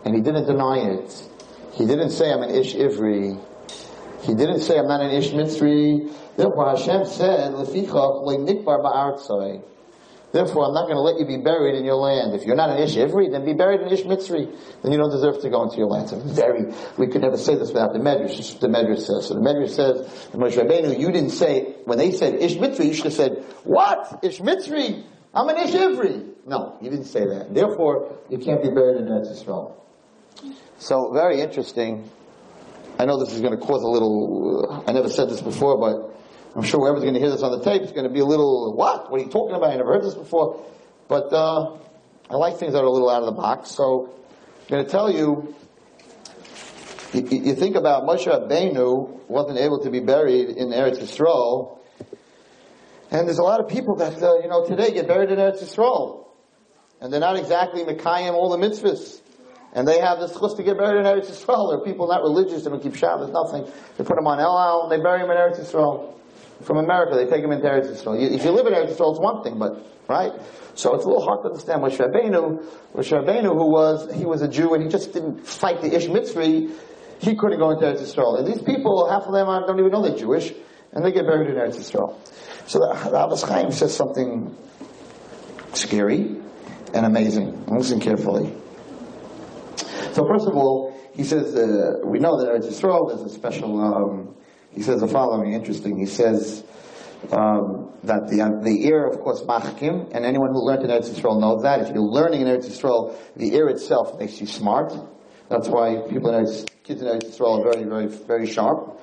And 0.05 0.15
he 0.15 0.21
didn't 0.21 0.45
deny 0.45 0.77
it. 0.77 1.29
He 1.73 1.85
didn't 1.85 2.11
say, 2.11 2.31
I'm 2.31 2.41
an 2.41 2.49
Ish 2.49 2.75
Ivri. 2.75 3.37
He 4.21 4.33
didn't 4.33 4.61
say, 4.61 4.79
I'm 4.79 4.87
not 4.87 5.01
an 5.01 5.11
Ish 5.11 5.31
Mitzri. 5.31 6.09
Therefore 6.37 6.69
Hashem 6.69 7.05
said, 7.05 7.51
Lefichach 7.53 8.23
Nikbar 8.25 8.81
Ba'artzai. 8.81 9.63
Therefore, 10.31 10.65
I'm 10.65 10.73
not 10.73 10.87
going 10.87 10.95
to 10.95 11.01
let 11.01 11.19
you 11.19 11.25
be 11.25 11.43
buried 11.43 11.75
in 11.75 11.83
your 11.83 11.95
land. 11.95 12.33
If 12.33 12.45
you're 12.45 12.55
not 12.55 12.69
an 12.69 12.81
Ish 12.81 12.95
Ivri, 12.95 13.29
then 13.31 13.43
be 13.43 13.53
buried 13.53 13.81
in 13.81 13.89
Ish 13.89 14.03
Mitzri. 14.03 14.47
Then 14.81 14.91
you 14.91 14.97
don't 14.97 15.11
deserve 15.11 15.41
to 15.41 15.49
go 15.49 15.63
into 15.63 15.77
your 15.77 15.87
land. 15.87 16.11
A 16.13 16.15
very, 16.15 16.73
we 16.97 17.07
could 17.07 17.21
never 17.21 17.37
say 17.37 17.55
this 17.55 17.69
without 17.69 17.91
the 17.91 17.99
Medrash. 17.99 18.59
The 18.59 18.67
Medrash 18.67 18.99
says. 18.99 19.27
So 19.27 19.33
the 19.33 19.41
Medrash 19.41 19.71
says, 19.71 20.29
the 20.31 20.37
Moshe 20.37 20.55
Rabbeinu, 20.55 20.97
you 20.97 21.11
didn't 21.11 21.31
say, 21.31 21.75
when 21.83 21.97
they 21.97 22.11
said 22.11 22.35
Ish 22.35 22.55
Mitzri, 22.55 22.85
you 22.85 22.93
should 22.93 23.05
have 23.05 23.13
said, 23.13 23.43
what? 23.65 24.19
Ish 24.23 24.39
Mitzri? 24.39 25.03
I'm 25.33 25.49
an 25.49 25.57
Ish 25.57 25.75
Ivri. 25.75 26.27
No, 26.45 26.77
you 26.81 26.89
didn't 26.89 27.05
say 27.05 27.25
that. 27.25 27.53
Therefore, 27.53 28.17
you 28.29 28.37
can't 28.37 28.63
be 28.63 28.69
buried 28.69 28.97
in 28.97 29.07
Eretz 29.07 29.31
Yisrael. 29.31 29.75
So, 30.79 31.11
very 31.13 31.41
interesting. 31.41 32.09
I 32.97 33.05
know 33.05 33.19
this 33.19 33.33
is 33.33 33.41
going 33.41 33.57
to 33.57 33.65
cause 33.65 33.83
a 33.83 33.87
little, 33.87 34.67
uh, 34.69 34.89
I 34.89 34.93
never 34.93 35.09
said 35.09 35.29
this 35.29 35.41
before, 35.41 35.77
but 35.77 36.10
I'm 36.55 36.63
sure 36.63 36.81
whoever's 36.81 37.03
going 37.03 37.13
to 37.13 37.19
hear 37.19 37.29
this 37.29 37.43
on 37.43 37.51
the 37.57 37.63
tape 37.63 37.81
is 37.81 37.91
going 37.91 38.03
to 38.03 38.09
be 38.09 38.19
a 38.19 38.25
little, 38.25 38.73
what? 38.75 39.09
What 39.09 39.21
are 39.21 39.23
you 39.23 39.29
talking 39.29 39.55
about? 39.55 39.71
I 39.71 39.77
never 39.77 39.93
heard 39.93 40.03
this 40.03 40.15
before. 40.15 40.65
But 41.07 41.31
uh, 41.31 41.77
I 42.29 42.35
like 42.35 42.57
things 42.57 42.73
that 42.73 42.79
are 42.79 42.85
a 42.85 42.89
little 42.89 43.09
out 43.09 43.21
of 43.21 43.27
the 43.27 43.39
box. 43.41 43.71
So 43.71 44.13
I'm 44.63 44.67
going 44.67 44.85
to 44.85 44.91
tell 44.91 45.09
you, 45.09 45.55
you, 47.13 47.41
you 47.43 47.55
think 47.55 47.77
about 47.77 48.03
Moshe 48.03 48.27
Rabbeinu 48.27 49.29
wasn't 49.29 49.59
able 49.59 49.79
to 49.83 49.89
be 49.89 50.01
buried 50.01 50.49
in 50.49 50.69
Eretz 50.69 50.99
Yisrael. 50.99 51.79
And 53.11 53.27
there's 53.27 53.39
a 53.39 53.43
lot 53.43 53.61
of 53.61 53.69
people 53.69 53.95
that, 53.97 54.21
uh, 54.21 54.39
you 54.39 54.49
know, 54.49 54.65
today 54.65 54.91
get 54.91 55.07
buried 55.07 55.31
in 55.31 55.37
Eretz 55.37 55.63
Yisrael. 55.63 56.27
And 56.99 57.13
they're 57.13 57.21
not 57.21 57.37
exactly 57.37 57.83
Mekayim 57.83 58.33
all 58.33 58.49
the 58.49 58.57
mitzvahs. 58.57 59.21
And 59.73 59.87
they 59.87 60.01
have 60.01 60.19
this 60.19 60.37
chus 60.37 60.55
to 60.55 60.63
get 60.63 60.77
buried 60.77 60.99
in 60.99 61.05
Eretz 61.05 61.31
Yisrael. 61.31 61.71
There 61.71 61.79
are 61.79 61.85
people 61.85 62.09
not 62.09 62.21
religious, 62.23 62.65
they 62.65 62.69
don't 62.69 62.83
keep 62.83 62.95
Shabbos, 62.95 63.31
nothing. 63.31 63.71
They 63.97 64.03
put 64.03 64.17
them 64.17 64.27
on 64.27 64.41
El 64.41 64.57
Al, 64.57 64.83
and 64.83 64.91
they 64.91 65.01
bury 65.01 65.19
them 65.19 65.31
in 65.31 65.37
Eretz 65.37 65.59
Yisrael 65.61 66.15
from 66.63 66.77
America. 66.77 67.15
They 67.15 67.25
take 67.25 67.43
him 67.43 67.51
into 67.51 67.67
Eretz 67.67 67.87
Yisrael. 67.87 68.19
If 68.19 68.43
you 68.43 68.51
live 68.51 68.67
in 68.67 68.73
Eretz 68.73 68.95
Yisrael, 68.95 69.11
it's 69.11 69.19
one 69.19 69.43
thing, 69.43 69.57
but 69.59 69.85
right. 70.07 70.31
So 70.75 70.95
it's 70.95 71.05
a 71.05 71.07
little 71.07 71.23
hard 71.23 71.43
to 71.43 71.49
understand. 71.49 71.81
Moshe 71.81 71.97
Rabbeinu, 71.97 72.63
Moshe 72.93 73.11
Rabbeinu, 73.11 73.53
who 73.53 73.71
was 73.71 74.13
he 74.13 74.25
was 74.25 74.41
a 74.41 74.47
Jew 74.47 74.73
and 74.73 74.83
he 74.83 74.89
just 74.89 75.13
didn't 75.13 75.45
fight 75.45 75.81
the 75.81 75.95
Ish 75.95 76.07
Mitzri, 76.07 76.71
he 77.19 77.35
couldn't 77.35 77.59
go 77.59 77.71
into 77.71 77.85
Eretz 77.85 78.01
Yisrael. 78.01 78.39
And 78.39 78.47
these 78.47 78.61
people, 78.61 79.09
half 79.09 79.23
of 79.23 79.33
them 79.33 79.47
don't 79.47 79.79
even 79.79 79.91
know 79.91 80.01
they're 80.01 80.17
Jewish, 80.17 80.53
and 80.91 81.03
they 81.03 81.11
get 81.11 81.25
buried 81.25 81.49
in 81.49 81.55
Eretz 81.55 81.77
Yisrael. 81.77 82.15
So 82.67 82.79
the 82.79 83.09
Abbas 83.09 83.43
Chaim 83.43 83.71
says 83.71 83.95
something 83.95 84.55
scary 85.73 86.37
and 86.93 87.05
amazing. 87.05 87.65
Listen 87.67 87.99
carefully. 87.99 88.53
So 90.13 90.27
first 90.27 90.47
of 90.47 90.55
all, 90.55 90.97
he 91.13 91.23
says 91.23 91.55
uh, 91.55 91.99
we 92.05 92.19
know 92.19 92.39
that 92.39 92.47
Eretz 92.49 92.67
Yisrael 92.67 93.13
is 93.13 93.21
a 93.21 93.29
special. 93.29 93.79
Um, 93.81 94.35
he 94.73 94.81
says 94.81 95.01
the 95.01 95.07
following, 95.07 95.53
interesting. 95.53 95.97
He 95.97 96.05
says 96.05 96.63
um, 97.31 97.93
that 98.03 98.29
the 98.29 98.41
uh, 98.41 98.61
the 98.63 98.87
ear, 98.87 99.05
of 99.05 99.19
course, 99.19 99.41
machkim, 99.41 100.11
and 100.13 100.25
anyone 100.25 100.51
who 100.51 100.65
learned 100.65 100.83
in 100.83 100.89
Eretz 100.89 101.09
Yisrael 101.09 101.39
knows 101.39 101.63
that. 101.63 101.81
If 101.81 101.93
you're 101.93 102.03
learning 102.03 102.41
in 102.41 102.47
Eretz 102.47 102.65
Yisrael, 102.65 103.15
the 103.35 103.53
ear 103.55 103.67
itself 103.69 104.17
makes 104.17 104.39
you 104.39 104.47
smart. 104.47 104.93
That's 105.49 105.67
why 105.67 105.97
people 106.09 106.33
in 106.33 106.45
Eretz, 106.45 106.67
kids 106.83 107.01
in 107.01 107.07
Eretz 107.07 107.25
Yisrael 107.25 107.59
are 107.59 107.71
very, 107.73 107.83
very, 107.83 108.07
very 108.07 108.47
sharp. 108.47 108.99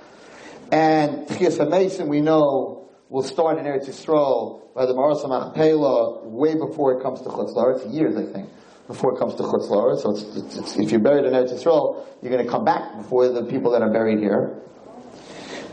And 0.72 1.28
Tchias 1.28 1.68
Mason, 1.70 2.08
we 2.08 2.20
know, 2.20 2.88
will 3.08 3.22
start 3.22 3.58
in 3.58 3.64
Eretz 3.64 3.88
Yisrael 3.88 4.74
by 4.74 4.86
the 4.86 4.94
Maras 4.94 5.24
Machpelah 5.26 6.26
way 6.28 6.54
before 6.54 6.98
it 6.98 7.02
comes 7.02 7.20
to 7.22 7.28
Chutz 7.28 7.76
It's 7.76 7.86
years, 7.92 8.16
I 8.16 8.24
think, 8.32 8.48
before 8.86 9.14
it 9.14 9.18
comes 9.18 9.34
to 9.36 9.42
Chutz. 9.42 9.68
So 10.00 10.10
it's, 10.10 10.22
it's, 10.36 10.56
it's, 10.56 10.78
if 10.78 10.90
you're 10.90 11.00
buried 11.00 11.24
in 11.24 11.32
Eretz 11.32 11.52
Yisrael, 11.52 12.04
you're 12.22 12.32
going 12.32 12.44
to 12.44 12.50
come 12.50 12.64
back 12.64 12.96
before 12.96 13.28
the 13.28 13.44
people 13.44 13.70
that 13.72 13.82
are 13.82 13.90
buried 13.90 14.18
here. 14.18 14.60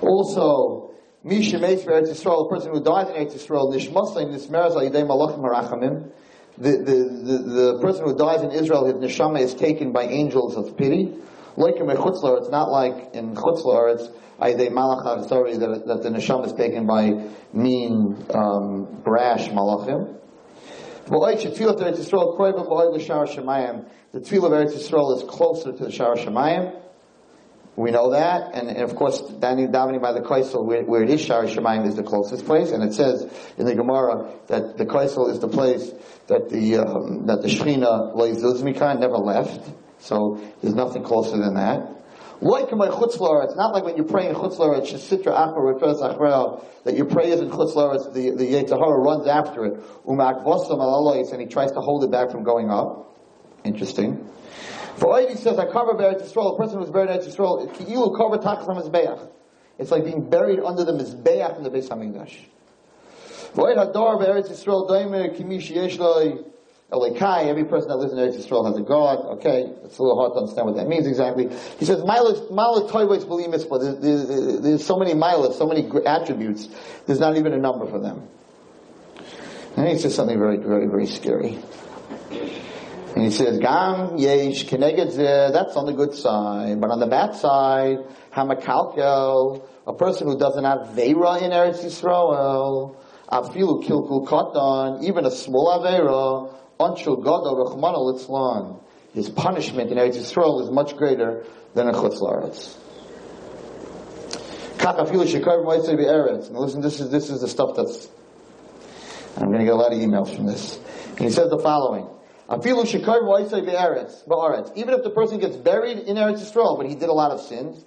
Also, 0.01 0.91
Misha 1.23 1.57
Meis 1.59 1.83
Eretz 1.83 2.09
Yisrael, 2.09 2.45
a 2.45 2.49
person 2.49 2.71
who 2.71 2.83
dies 2.83 3.09
in 3.09 3.15
Eretz 3.15 3.33
Yisrael, 3.33 3.73
Nishmasay 3.73 4.25
Nismeraz 4.27 4.71
Al 4.71 4.81
Yidei 4.81 5.05
Malachim 5.05 5.39
Harachamim. 5.39 6.11
The, 6.57 6.71
the, 6.71 6.83
the, 6.83 7.37
the 7.73 7.79
person 7.81 8.05
who 8.05 8.15
dies 8.15 8.41
in 8.41 8.51
Israel, 8.51 8.85
his 8.85 8.95
neshama 8.95 9.41
is 9.41 9.53
taken 9.53 9.91
by 9.91 10.03
angels 10.03 10.55
of 10.55 10.77
pity. 10.77 11.13
Like 11.57 11.75
in 11.75 11.87
Chutz 11.87 12.23
La'aretz, 12.23 12.43
it's 12.43 12.49
not 12.49 12.71
like 12.71 13.13
in 13.13 13.35
Chutz 13.35 13.63
La'aretz, 13.63 14.07
it's 14.07 14.09
Aydei 14.39 14.69
Malach 14.69 15.27
sorry, 15.27 15.57
that, 15.57 15.85
that 15.85 16.03
the 16.03 16.09
neshama 16.09 16.45
is 16.45 16.53
taken 16.53 16.85
by 16.85 17.27
mean, 17.51 18.25
um, 18.33 19.01
brash 19.03 19.49
malachim. 19.49 20.17
The 21.05 21.11
tefillah 21.11 21.69
of 21.69 21.79
Eretz 24.51 24.73
Yisrael 24.73 25.17
is 25.17 25.23
closer 25.29 25.71
to 25.73 25.85
the 25.85 25.91
Shar 25.91 26.15
Shemayim. 26.15 26.84
We 27.75 27.91
know 27.91 28.11
that, 28.11 28.53
and, 28.53 28.69
and 28.69 28.81
of 28.83 28.95
course, 28.95 29.21
davening 29.21 30.01
by 30.01 30.13
the 30.13 30.21
Kaisel, 30.21 30.63
where, 30.63 30.83
where 30.83 31.03
it 31.03 31.09
is 31.09 31.21
Shara 31.21 31.53
Shemayim, 31.53 31.85
is 31.85 31.95
the 31.95 32.03
closest 32.03 32.45
place, 32.45 32.71
and 32.71 32.81
it 32.81 32.93
says 32.93 33.29
in 33.57 33.65
the 33.65 33.75
Gemara 33.75 34.31
that 34.47 34.77
the 34.77 34.85
Kaisel 34.85 35.29
is 35.29 35.39
the 35.39 35.49
place 35.49 35.91
that 36.27 36.49
the 36.49 36.77
um, 36.77 37.25
that 37.25 37.41
the 37.41 37.49
Shechina 37.49 38.15
Leizuzmikan 38.15 38.99
never 38.99 39.17
left. 39.17 39.69
So 39.99 40.41
there's 40.61 40.75
nothing 40.75 41.03
closer 41.03 41.37
than 41.37 41.55
that. 41.55 41.95
Like 42.41 42.71
my 42.73 42.89
chutz 42.89 43.17
la'aretz, 43.17 43.45
it's 43.45 43.55
not 43.55 43.73
like 43.73 43.83
when 43.83 43.97
you 43.97 44.03
pray 44.03 44.27
in 44.27 44.35
chutz 44.35 44.57
la'aretz, 44.57 44.93
it's 44.93 45.09
sitra 45.09 45.35
achar 45.35 45.79
achrel, 45.81 46.63
that 46.83 46.95
your 46.95 47.05
prayers 47.05 47.39
in 47.39 47.49
chutz 47.49 47.75
la'aretz, 47.75 48.13
the 48.13 48.31
the 48.31 48.45
Yetzirah 48.45 49.03
runs 49.03 49.27
after 49.27 49.65
it. 49.65 50.05
Umak 50.05 50.43
vosam 50.45 51.31
and 51.31 51.41
he 51.41 51.47
tries 51.47 51.71
to 51.73 51.81
hold 51.81 52.03
it 52.03 52.11
back 52.11 52.31
from 52.31 52.43
going 52.43 52.69
up. 52.69 53.17
Interesting. 53.63 54.29
For 54.97 55.07
Oivi 55.13 55.37
says, 55.37 55.59
I 55.59 55.65
cover 55.71 55.93
Eretz 55.93 56.31
Yisrael, 56.31 56.53
a 56.55 56.57
person 56.57 56.79
who's 56.79 56.89
buried 56.89 57.09
in 57.09 57.17
Eretz 57.17 57.27
Yisrael, 57.27 57.73
Ki'ilu 57.75 58.15
cover 58.15 58.37
Tachas 58.37 58.65
HaMizbeach. 58.65 59.29
It's 59.77 59.91
like 59.91 60.05
being 60.05 60.29
buried 60.29 60.59
under 60.59 60.85
the 60.85 60.93
Mizbeach 60.93 61.57
in 61.57 61.63
the 61.63 61.69
Beis 61.69 61.89
HaMikdash. 61.89 62.45
V'oid 63.55 63.75
Hadar 63.75 64.25
Eretz 64.25 64.49
Yisrael 64.49 64.89
Doimer 64.89 65.35
Kimish 65.37 65.69
Yeshloi 65.69 66.45
Elikai, 66.91 67.47
every 67.47 67.65
person 67.65 67.89
that 67.89 67.97
lives 67.97 68.13
in 68.13 68.19
Eretz 68.19 68.37
Yisrael 68.37 68.65
has 68.67 68.77
a 68.77 68.81
God. 68.83 69.25
Okay, 69.37 69.65
it's 69.83 69.97
a 69.97 70.01
little 70.01 70.17
hard 70.17 70.33
to 70.33 70.39
understand 70.39 70.67
what 70.67 70.77
that 70.77 70.87
means 70.87 71.07
exactly. 71.07 71.49
He 71.77 71.85
says, 71.85 72.01
Milas 72.01 72.47
Toivois 72.89 73.25
B'li 73.25 73.49
Mitzvah. 73.49 74.59
There's 74.61 74.85
so 74.85 74.97
many 74.97 75.13
milas, 75.13 75.55
so 75.57 75.67
many 75.67 75.89
attributes. 76.05 76.69
There's 77.05 77.19
not 77.19 77.35
even 77.35 77.51
a 77.51 77.57
number 77.57 77.85
for 77.85 77.99
them. 77.99 78.29
And 79.75 79.89
he 79.89 79.97
says 79.97 80.15
something 80.15 80.39
very, 80.39 80.55
very, 80.57 80.87
very 80.87 81.05
scary. 81.05 81.57
And 83.15 83.23
he 83.23 83.31
says, 83.31 83.59
Gam 83.59 84.17
yesh 84.17 84.65
keneged 84.65 85.15
that's 85.53 85.77
on 85.77 85.85
the 85.85 85.93
good 85.93 86.13
side. 86.13 86.81
But 86.81 86.91
on 86.91 86.99
the 86.99 87.07
bad 87.07 87.33
side, 87.35 87.99
hamakalkel, 88.33 89.65
a 89.87 89.93
person 89.93 90.27
who 90.27 90.37
doesn't 90.37 90.65
have 90.65 90.89
Veira 90.89 91.41
in 91.41 91.51
Eretz 91.51 91.85
Yisrael, 91.85 92.97
afilu 93.31 93.81
kilkul 93.85 94.27
katan, 94.27 95.01
even 95.05 95.25
a 95.25 95.31
small 95.31 95.79
Aveira, 95.79 96.53
unshul 96.77 97.23
gado 97.23 97.55
rechmana 97.55 97.95
litzlan. 97.95 98.81
His 99.13 99.29
punishment 99.29 99.91
in 99.91 99.97
Eretz 99.97 100.17
Yisrael 100.17 100.61
is 100.63 100.69
much 100.69 100.97
greater 100.97 101.45
than 101.73 101.87
in 101.87 101.95
Chutz 101.95 102.19
La'aretz. 102.19 102.75
Now 104.83 106.59
listen, 106.59 106.81
this 106.81 106.99
is, 106.99 107.09
this 107.09 107.29
is 107.29 107.39
the 107.39 107.47
stuff 107.47 107.77
that's, 107.77 108.09
I'm 109.37 109.47
going 109.47 109.59
to 109.59 109.63
get 109.63 109.73
a 109.73 109.77
lot 109.77 109.93
of 109.93 109.99
emails 109.99 110.35
from 110.35 110.45
this. 110.45 110.77
And 111.11 111.19
he 111.19 111.29
says 111.29 111.49
the 111.49 111.59
following. 111.59 112.09
Even 112.47 112.77
if 112.77 112.93
the 115.03 115.11
person 115.15 115.39
gets 115.39 115.55
buried 115.55 115.97
in 115.99 116.15
Eretz 116.15 116.41
Yisrael, 116.41 116.77
but 116.77 116.85
he 116.85 116.93
did 116.93 117.09
a 117.09 117.13
lot 117.13 117.31
of 117.31 117.41
sins, 117.41 117.83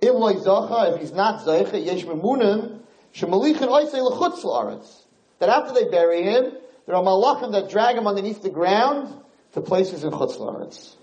if 0.00 1.00
he's 1.00 1.12
not 1.12 1.44
Zaycha, 1.44 1.84
Yesh 1.84 2.04
Memunim, 2.04 2.80
Shemalichin 3.14 3.68
Oisei 3.68 4.00
L'chutz 4.00 4.44
La'aretz. 4.44 5.02
That 5.40 5.48
after 5.48 5.74
they 5.74 5.88
bury 5.88 6.22
him, 6.22 6.52
there 6.86 6.94
are 6.94 7.02
malachim 7.02 7.52
that 7.52 7.68
drag 7.68 7.96
him 7.96 8.06
underneath 8.06 8.42
the 8.42 8.50
ground 8.50 9.12
to 9.52 9.60
places 9.60 10.04
in 10.04 10.12
Chutz 10.12 10.38
La'aretz. 10.38 10.94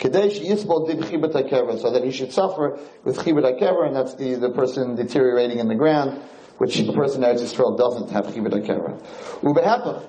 So 0.00 0.08
that 0.08 2.02
he 2.04 2.10
should 2.12 2.32
suffer 2.32 2.78
with 3.04 3.18
Chibet 3.18 3.58
HaKever, 3.58 3.86
and 3.86 3.96
that's 3.96 4.14
the, 4.14 4.34
the 4.34 4.50
person 4.50 4.94
deteriorating 4.94 5.58
in 5.58 5.68
the 5.68 5.74
ground, 5.74 6.20
which 6.58 6.76
the 6.76 6.92
person 6.92 7.24
in 7.24 7.30
Eretz 7.30 7.42
Yisrael 7.42 7.76
doesn't 7.76 8.10
have 8.10 8.26
Chibet 8.26 8.52
HaKever. 8.52 9.00
Ubehapach, 9.40 10.02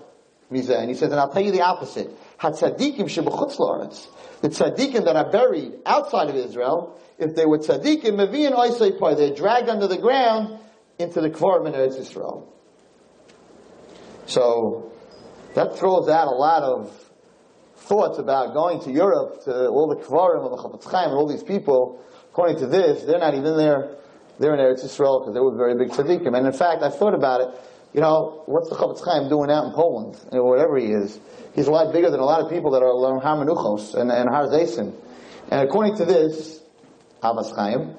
And 0.49 0.89
he 0.89 0.95
says, 0.95 1.11
and 1.11 1.15
I'll 1.15 1.31
tell 1.31 1.43
you 1.43 1.51
the 1.51 1.61
opposite. 1.61 2.09
Hatzadikim 2.39 3.05
shebechutz 3.05 3.57
la'aretz. 3.57 4.07
The 4.41 4.49
tzadikim 4.49 5.03
that 5.05 5.15
are 5.15 5.29
buried 5.29 5.73
outside 5.85 6.29
of 6.29 6.35
Israel, 6.35 6.99
if 7.17 7.35
they 7.35 7.45
were 7.45 7.59
tzadikim, 7.59 8.13
mevi'in 8.15 8.55
oisei 8.55 9.17
they're 9.17 9.35
dragged 9.35 9.67
under 9.67 9.87
the 9.87 9.97
ground 9.97 10.59
into 10.99 11.19
the 11.19 11.29
kvarim 11.29 11.67
in 11.67 11.73
Eretz 11.73 11.99
Israel. 11.99 12.53
So, 14.25 14.93
that 15.55 15.77
throws 15.77 16.07
out 16.07 16.27
a 16.27 16.35
lot 16.35 16.63
of 16.63 17.11
thoughts 17.75 18.19
about 18.19 18.53
going 18.53 18.81
to 18.81 18.91
Europe 18.91 19.43
to 19.45 19.67
all 19.67 19.87
the 19.87 19.95
kvarim 19.95 20.43
of 20.43 20.51
the 20.51 20.57
Chafetz 20.57 20.91
Chaim 20.91 21.09
and 21.09 21.17
all 21.17 21.27
these 21.27 21.43
people. 21.43 22.03
According 22.31 22.59
to 22.59 22.67
this, 22.67 23.03
they're 23.03 23.19
not 23.19 23.33
even 23.33 23.57
there. 23.57 23.97
They're 24.39 24.53
in 24.53 24.59
Eretz 24.59 24.83
Israel 24.85 25.21
because 25.21 25.33
they 25.33 25.39
were 25.39 25.55
very 25.55 25.75
big 25.75 25.89
tzaddikim. 25.89 26.37
And 26.37 26.45
in 26.45 26.53
fact, 26.53 26.83
I 26.83 26.89
thought 26.89 27.13
about 27.13 27.41
it. 27.41 27.47
You 27.93 28.01
know, 28.01 28.43
what's 28.45 28.69
the 28.69 28.75
Chofetz 28.75 29.03
Chaim 29.03 29.29
doing 29.29 29.49
out 29.49 29.65
in 29.65 29.71
Poland, 29.73 30.19
or 30.31 30.49
wherever 30.49 30.77
he 30.77 30.87
is? 30.87 31.19
He's 31.55 31.67
a 31.67 31.71
lot 31.71 31.91
bigger 31.93 32.11
than 32.11 32.19
a 32.19 32.25
lot 32.25 32.41
of 32.41 32.49
people 32.49 32.71
that 32.71 32.83
are 32.83 32.93
learning 32.93 33.21
Har 33.21 33.37
Menuchos 33.37 33.95
and, 33.95 34.11
and 34.11 34.29
Har 34.29 34.47
Zaysin. 34.47 34.93
And 35.49 35.67
according 35.67 35.97
to 35.97 36.05
this, 36.05 36.61
Abbas 37.23 37.51
Chaim, 37.55 37.95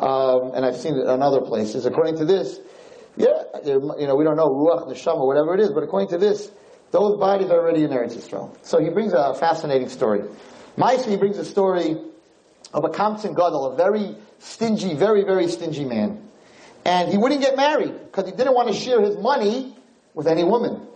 um, 0.00 0.52
and 0.54 0.64
I've 0.64 0.76
seen 0.76 0.94
it 0.94 1.06
in 1.06 1.22
other 1.22 1.40
places, 1.42 1.84
according 1.84 2.16
to 2.18 2.24
this, 2.24 2.60
yeah, 3.16 3.42
you 3.66 4.06
know, 4.06 4.16
we 4.16 4.24
don't 4.24 4.36
know 4.36 4.48
Ruach, 4.48 4.88
Neshama, 4.88 5.26
whatever 5.26 5.54
it 5.54 5.60
is, 5.60 5.70
but 5.70 5.82
according 5.82 6.08
to 6.10 6.18
this, 6.18 6.50
those 6.92 7.18
bodies 7.18 7.50
are 7.50 7.58
already 7.58 7.84
in 7.84 7.90
Eretz 7.90 8.16
Yisrael. 8.16 8.56
So 8.62 8.78
he 8.78 8.88
brings 8.88 9.12
a 9.12 9.34
fascinating 9.34 9.88
story. 9.88 10.22
Maisi, 10.78 11.10
he 11.10 11.16
brings 11.16 11.36
a 11.38 11.44
story 11.44 11.96
of 12.72 12.84
a 12.84 12.88
Kamsin 12.88 13.36
Gadol, 13.36 13.72
a 13.72 13.76
very 13.76 14.16
stingy, 14.38 14.94
very, 14.94 15.24
very 15.24 15.48
stingy 15.48 15.84
man. 15.84 16.21
And 16.84 17.10
he 17.10 17.18
wouldn't 17.18 17.40
get 17.40 17.56
married 17.56 17.94
because 18.04 18.26
he 18.26 18.32
didn't 18.32 18.54
want 18.54 18.68
to 18.68 18.74
share 18.74 19.00
his 19.00 19.16
money 19.16 19.74
with 20.14 20.26
any 20.26 20.44
woman. 20.44 20.86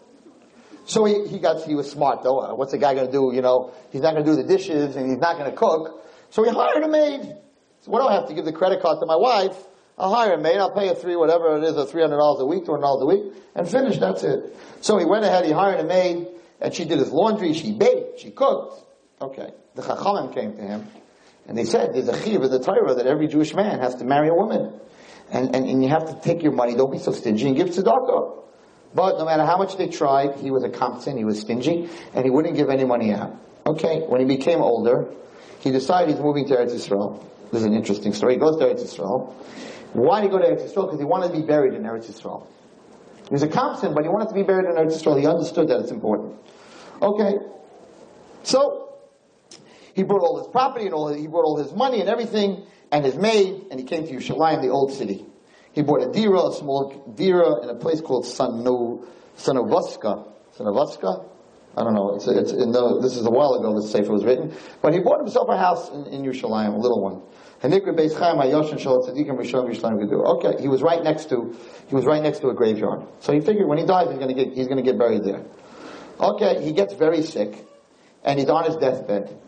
So 0.87 1.05
he, 1.05 1.27
he 1.27 1.38
got, 1.38 1.62
he 1.64 1.75
was 1.75 1.90
smart 1.90 2.22
though. 2.22 2.40
Uh, 2.40 2.55
what's 2.55 2.72
the 2.72 2.79
guy 2.79 2.94
going 2.94 3.07
to 3.07 3.12
do? 3.12 3.33
You 3.35 3.42
know, 3.42 3.72
he's 3.90 4.03
not 4.03 4.14
going 4.14 4.25
to 4.25 4.31
do 4.31 4.37
the 4.37 4.46
dishes 4.46 4.96
and 4.96 5.09
he's 5.11 5.18
not 5.18 5.37
going 5.37 5.51
to 5.51 5.57
cook. 5.57 6.05
So 6.31 6.42
he 6.44 6.51
hired 6.51 6.83
a 6.83 6.88
maid. 6.88 7.37
So 7.83 7.90
what 7.90 8.03
do 8.03 8.09
I 8.09 8.14
have 8.14 8.29
to 8.29 8.35
give 8.35 8.44
the 8.44 8.53
credit 8.53 8.83
card 8.83 8.99
to 9.01 9.07
my 9.07 9.16
wife? 9.16 9.57
I'll 9.99 10.14
hire 10.14 10.35
a 10.35 10.38
maid. 10.40 10.59
I'll 10.59 10.75
pay 10.75 10.88
her 10.88 10.94
three, 10.94 11.16
whatever 11.16 11.57
it 11.57 11.64
is, 11.64 11.90
three 11.90 12.03
hundred 12.03 12.18
dollars 12.18 12.40
a 12.40 12.46
week, 12.46 12.66
two 12.66 12.72
hundred 12.72 12.83
dollars 12.83 13.03
a 13.03 13.07
week, 13.07 13.35
and 13.55 13.68
finish. 13.68 13.99
That's 13.99 14.22
it. 14.25 14.55
So 14.83 14.99
he 14.99 15.07
went 15.07 15.25
ahead. 15.25 15.46
He 15.46 15.53
hired 15.53 15.81
a 15.81 15.85
maid, 15.85 16.27
and 16.61 16.75
she 16.75 16.85
did 16.85 16.99
his 16.99 17.11
laundry. 17.11 17.55
She 17.55 17.72
baked. 17.72 18.20
She 18.20 18.31
cooked. 18.31 18.85
Okay. 19.22 19.51
The 19.75 19.83
Chachamim 19.83 20.35
came 20.35 20.55
to 20.57 20.62
him, 20.62 20.87
and 21.49 21.57
they 21.57 21.64
said, 21.64 21.94
"There's 21.94 22.09
a 22.09 22.22
chiv 22.22 22.42
of 22.42 22.51
the 22.51 22.59
Torah 22.59 22.94
that 22.94 23.07
every 23.07 23.27
Jewish 23.27 23.55
man 23.55 23.81
has 23.81 23.94
to 23.96 24.05
marry 24.05 24.29
a 24.29 24.35
woman, 24.35 24.79
and, 25.30 25.54
and, 25.54 25.68
and 25.68 25.82
you 25.82 25.88
have 25.88 26.06
to 26.06 26.20
take 26.20 26.42
your 26.42 26.52
money. 26.52 26.74
Don't 26.74 26.92
be 26.92 26.98
so 26.98 27.12
stingy 27.12 27.46
and 27.46 27.56
give 27.56 27.68
tzedakah." 27.68 28.44
But 28.94 29.18
no 29.18 29.26
matter 29.26 29.44
how 29.44 29.58
much 29.58 29.76
they 29.76 29.88
tried, 29.88 30.36
he 30.36 30.50
was 30.50 30.64
a 30.64 30.70
kamtzin, 30.70 31.18
he 31.18 31.24
was 31.24 31.40
stingy, 31.40 31.88
and 32.14 32.24
he 32.24 32.30
wouldn't 32.30 32.56
give 32.56 32.70
any 32.70 32.84
money 32.84 33.12
out. 33.12 33.36
Okay, 33.66 34.00
when 34.06 34.20
he 34.20 34.26
became 34.26 34.62
older, 34.62 35.06
he 35.60 35.70
decided 35.70 36.14
he's 36.14 36.22
moving 36.22 36.46
to 36.48 36.54
Eretz 36.56 36.72
Yisrael. 36.72 37.22
This 37.52 37.60
is 37.60 37.66
an 37.66 37.74
interesting 37.74 38.14
story. 38.14 38.34
He 38.34 38.40
goes 38.40 38.56
to 38.56 38.64
Eretz 38.64 38.82
Yisrael. 38.82 39.34
Why 39.92 40.20
did 40.20 40.30
he 40.30 40.30
go 40.30 40.38
to 40.38 40.48
Eretz 40.48 40.62
Yisrael? 40.62 40.86
Because 40.86 40.98
he 40.98 41.04
wanted 41.04 41.34
to 41.34 41.40
be 41.40 41.46
buried 41.46 41.74
in 41.74 41.82
Eretz 41.82 42.06
Yisrael. 42.06 42.46
He 43.28 43.34
was 43.34 43.42
a 43.42 43.48
kamtzin, 43.48 43.94
but 43.94 44.04
he 44.04 44.08
wanted 44.08 44.28
to 44.28 44.34
be 44.34 44.44
buried 44.44 44.66
in 44.66 44.76
Eretz 44.76 45.02
Yisrael. 45.02 45.20
He 45.20 45.26
understood 45.26 45.68
that 45.68 45.80
it's 45.80 45.90
important. 45.90 46.36
Okay, 47.02 47.34
so 48.44 48.94
he 49.94 50.04
brought 50.04 50.22
all 50.22 50.38
his 50.38 50.46
property 50.46 50.86
and 50.86 50.94
all 50.94 51.12
he 51.12 51.26
brought 51.26 51.44
all 51.44 51.58
his 51.58 51.72
money 51.72 52.00
and 52.00 52.08
everything 52.08 52.64
and 52.96 53.04
his 53.04 53.16
maid, 53.16 53.66
and 53.70 53.78
he 53.78 53.85
came 53.85 54.06
to 54.06 54.12
Yerushalayim, 54.14 54.62
the 54.62 54.70
old 54.70 54.90
city. 54.90 55.26
He 55.72 55.82
bought 55.82 56.02
a 56.02 56.11
dira, 56.11 56.46
a 56.46 56.52
small 56.54 57.12
dira, 57.14 57.62
in 57.62 57.68
a 57.68 57.74
place 57.74 58.00
called 58.00 58.24
Sano, 58.24 59.04
Sanovoska. 59.37 60.26
Sanovoska? 60.56 61.28
I 61.76 61.85
don't 61.85 61.92
know. 61.92 62.14
It's, 62.14 62.26
it's 62.26 62.52
the, 62.52 62.98
this 63.02 63.18
is 63.18 63.26
a 63.26 63.30
while 63.30 63.52
ago 63.52 63.78
this 63.78 63.92
sefer 63.92 64.11
was 64.11 64.24
written. 64.24 64.54
But 64.80 64.94
he 64.94 65.00
bought 65.00 65.18
himself 65.18 65.46
a 65.50 65.59
house 65.59 65.90
in, 65.90 66.06
in 66.06 66.22
Yerushalayim, 66.22 66.72
a 66.72 66.78
little 66.78 67.02
one. 67.02 67.20
Okay, 70.38 70.62
he 70.62 70.68
was 70.68 70.82
right 70.82 71.02
next 71.02 71.28
to 71.28 71.54
he 71.88 71.94
was 71.94 72.06
right 72.06 72.22
next 72.22 72.38
to 72.38 72.48
a 72.48 72.54
graveyard. 72.54 73.02
So 73.20 73.35
he 73.35 73.40
figured 73.40 73.68
when 73.68 73.76
he 73.76 73.85
dies 73.85 74.09
he's 74.09 74.18
gonna 74.18 74.32
get 74.32 74.54
he's 74.54 74.68
gonna 74.68 74.80
get 74.80 74.98
buried 74.98 75.22
there. 75.22 75.44
Okay, 76.18 76.64
he 76.64 76.72
gets 76.72 76.94
very 76.94 77.20
sick 77.20 77.62
and 78.24 78.38
he's 78.38 78.48
on 78.48 78.64
his 78.64 78.76
deathbed. 78.76 79.38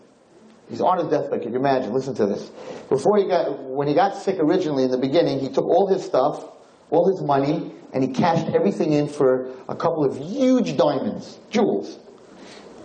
He's 0.68 0.80
on 0.80 0.98
his 0.98 1.08
deathbed. 1.08 1.42
Can 1.42 1.52
you 1.52 1.58
imagine? 1.58 1.92
Listen 1.92 2.14
to 2.14 2.26
this. 2.26 2.50
Before 2.88 3.16
he 3.16 3.26
got, 3.26 3.62
when 3.62 3.88
he 3.88 3.94
got 3.94 4.16
sick 4.16 4.38
originally 4.38 4.84
in 4.84 4.90
the 4.90 4.98
beginning, 4.98 5.40
he 5.40 5.48
took 5.48 5.64
all 5.64 5.88
his 5.88 6.04
stuff, 6.04 6.44
all 6.90 7.08
his 7.08 7.22
money, 7.22 7.72
and 7.92 8.02
he 8.02 8.10
cashed 8.10 8.48
everything 8.54 8.92
in 8.92 9.08
for 9.08 9.50
a 9.68 9.74
couple 9.74 10.04
of 10.04 10.16
huge 10.18 10.76
diamonds, 10.76 11.38
jewels. 11.50 11.98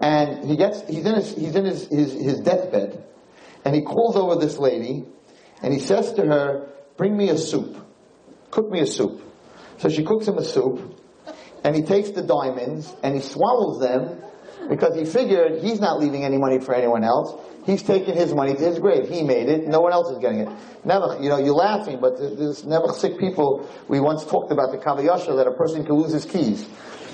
And 0.02 0.50
he 0.50 0.56
gets, 0.56 0.82
he's 0.88 1.06
in 1.06 1.16
his, 1.16 1.36
he's 1.36 1.56
in 1.56 1.66
his, 1.66 1.88
his, 1.88 2.14
his 2.14 2.40
deathbed, 2.40 3.04
and 3.66 3.76
he 3.76 3.82
calls 3.82 4.16
over 4.16 4.36
this 4.36 4.58
lady, 4.58 5.06
and 5.62 5.74
he 5.74 5.80
says 5.80 6.14
to 6.14 6.26
her, 6.26 6.70
bring 6.98 7.16
me 7.16 7.30
a 7.30 7.38
soup. 7.38 7.78
Cook 8.52 8.70
me 8.70 8.80
a 8.80 8.86
soup. 8.86 9.22
So 9.78 9.90
she 9.90 10.04
cooks 10.04 10.28
him 10.28 10.38
a 10.38 10.44
soup, 10.44 11.00
and 11.64 11.76
he 11.76 11.82
takes 11.82 12.12
the 12.12 12.22
diamonds, 12.22 12.94
and 13.04 13.16
he 13.16 13.22
swallows 13.22 13.80
them, 13.82 14.22
because 14.70 14.96
he 14.96 15.06
figured 15.06 15.64
he's 15.64 15.80
not 15.80 16.00
leaving 16.00 16.24
any 16.24 16.38
money 16.38 16.60
for 16.60 16.74
anyone 16.74 17.04
else. 17.04 17.34
He's 17.66 17.84
taking 17.84 18.16
his 18.16 18.34
money 18.34 18.56
to 18.56 18.60
his 18.60 18.80
grave. 18.80 19.10
He 19.10 19.24
made 19.24 19.48
it. 19.48 19.68
No 19.68 19.80
one 19.82 19.94
else 19.94 20.10
is 20.12 20.20
getting 20.20 20.40
it. 20.40 20.50
Never, 20.84 21.18
you 21.22 21.30
know, 21.30 21.38
you're 21.38 21.56
laughing, 21.56 22.00
but 22.02 22.18
there's 22.18 22.66
never 22.66 22.92
sick 22.92 23.18
people. 23.18 23.70
We 23.88 24.00
once 24.00 24.26
talked 24.26 24.52
about 24.52 24.72
the 24.72 24.78
kavayasha 24.78 25.36
that 25.38 25.48
a 25.48 25.54
person 25.54 25.86
can 25.86 25.96
lose 25.96 26.12
his 26.12 26.26
keys. 26.26 26.68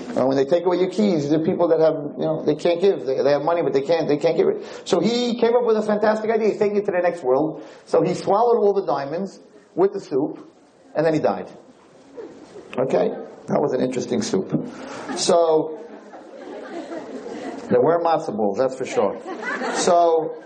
And 0.08 0.26
when 0.26 0.36
they 0.36 0.44
take 0.44 0.64
away 0.64 0.78
your 0.78 0.90
keys, 0.90 1.28
the 1.28 1.38
people 1.38 1.68
that 1.68 1.78
have, 1.78 1.94
you 2.18 2.24
know, 2.24 2.42
they 2.44 2.54
can't 2.56 2.80
give. 2.80 3.06
They, 3.06 3.22
they 3.22 3.30
have 3.30 3.42
money, 3.42 3.62
but 3.62 3.72
they 3.72 3.82
can't, 3.82 4.08
they 4.08 4.16
can't 4.16 4.36
give 4.36 4.48
it. 4.48 4.82
So 4.88 4.98
he 4.98 5.38
came 5.38 5.54
up 5.54 5.64
with 5.64 5.76
a 5.76 5.82
fantastic 5.82 6.30
idea. 6.30 6.48
He's 6.48 6.58
taking 6.58 6.78
it 6.78 6.86
to 6.86 6.92
the 6.92 7.00
next 7.02 7.22
world. 7.22 7.62
So 7.84 8.02
he 8.02 8.14
swallowed 8.14 8.58
all 8.58 8.72
the 8.72 8.86
diamonds 8.86 9.38
with 9.74 9.92
the 9.92 10.00
soup, 10.00 10.50
and 10.96 11.06
then 11.06 11.14
he 11.14 11.20
died. 11.20 11.48
Okay? 12.78 13.10
That 13.46 13.60
was 13.60 13.72
an 13.72 13.82
interesting 13.82 14.22
soup. 14.22 14.50
So, 15.16 15.78
there 17.70 17.80
were 17.80 18.02
matzo 18.02 18.36
balls, 18.36 18.58
that's 18.58 18.76
for 18.76 18.84
sure. 18.84 19.20
So, 19.76 20.42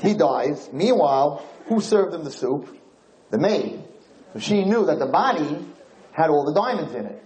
he 0.00 0.14
dies. 0.14 0.70
Meanwhile, 0.72 1.44
who 1.66 1.80
served 1.80 2.14
him 2.14 2.24
the 2.24 2.30
soup? 2.30 2.74
The 3.30 3.38
maid. 3.38 3.84
So 4.32 4.38
she 4.40 4.64
knew 4.64 4.86
that 4.86 4.98
the 4.98 5.06
body 5.06 5.58
had 6.12 6.30
all 6.30 6.44
the 6.44 6.54
diamonds 6.54 6.94
in 6.94 7.06
it. 7.06 7.22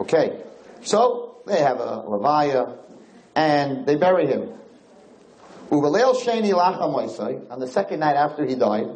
Okay. 0.00 0.42
So, 0.80 1.36
they 1.46 1.60
have 1.60 1.80
a 1.80 2.02
levaya, 2.06 2.78
and 3.34 3.86
they 3.86 3.96
bury 3.96 4.26
him. 4.26 4.54
On 5.70 5.82
the 5.82 7.68
second 7.70 8.00
night 8.00 8.16
after 8.16 8.46
he 8.46 8.54
died, 8.54 8.86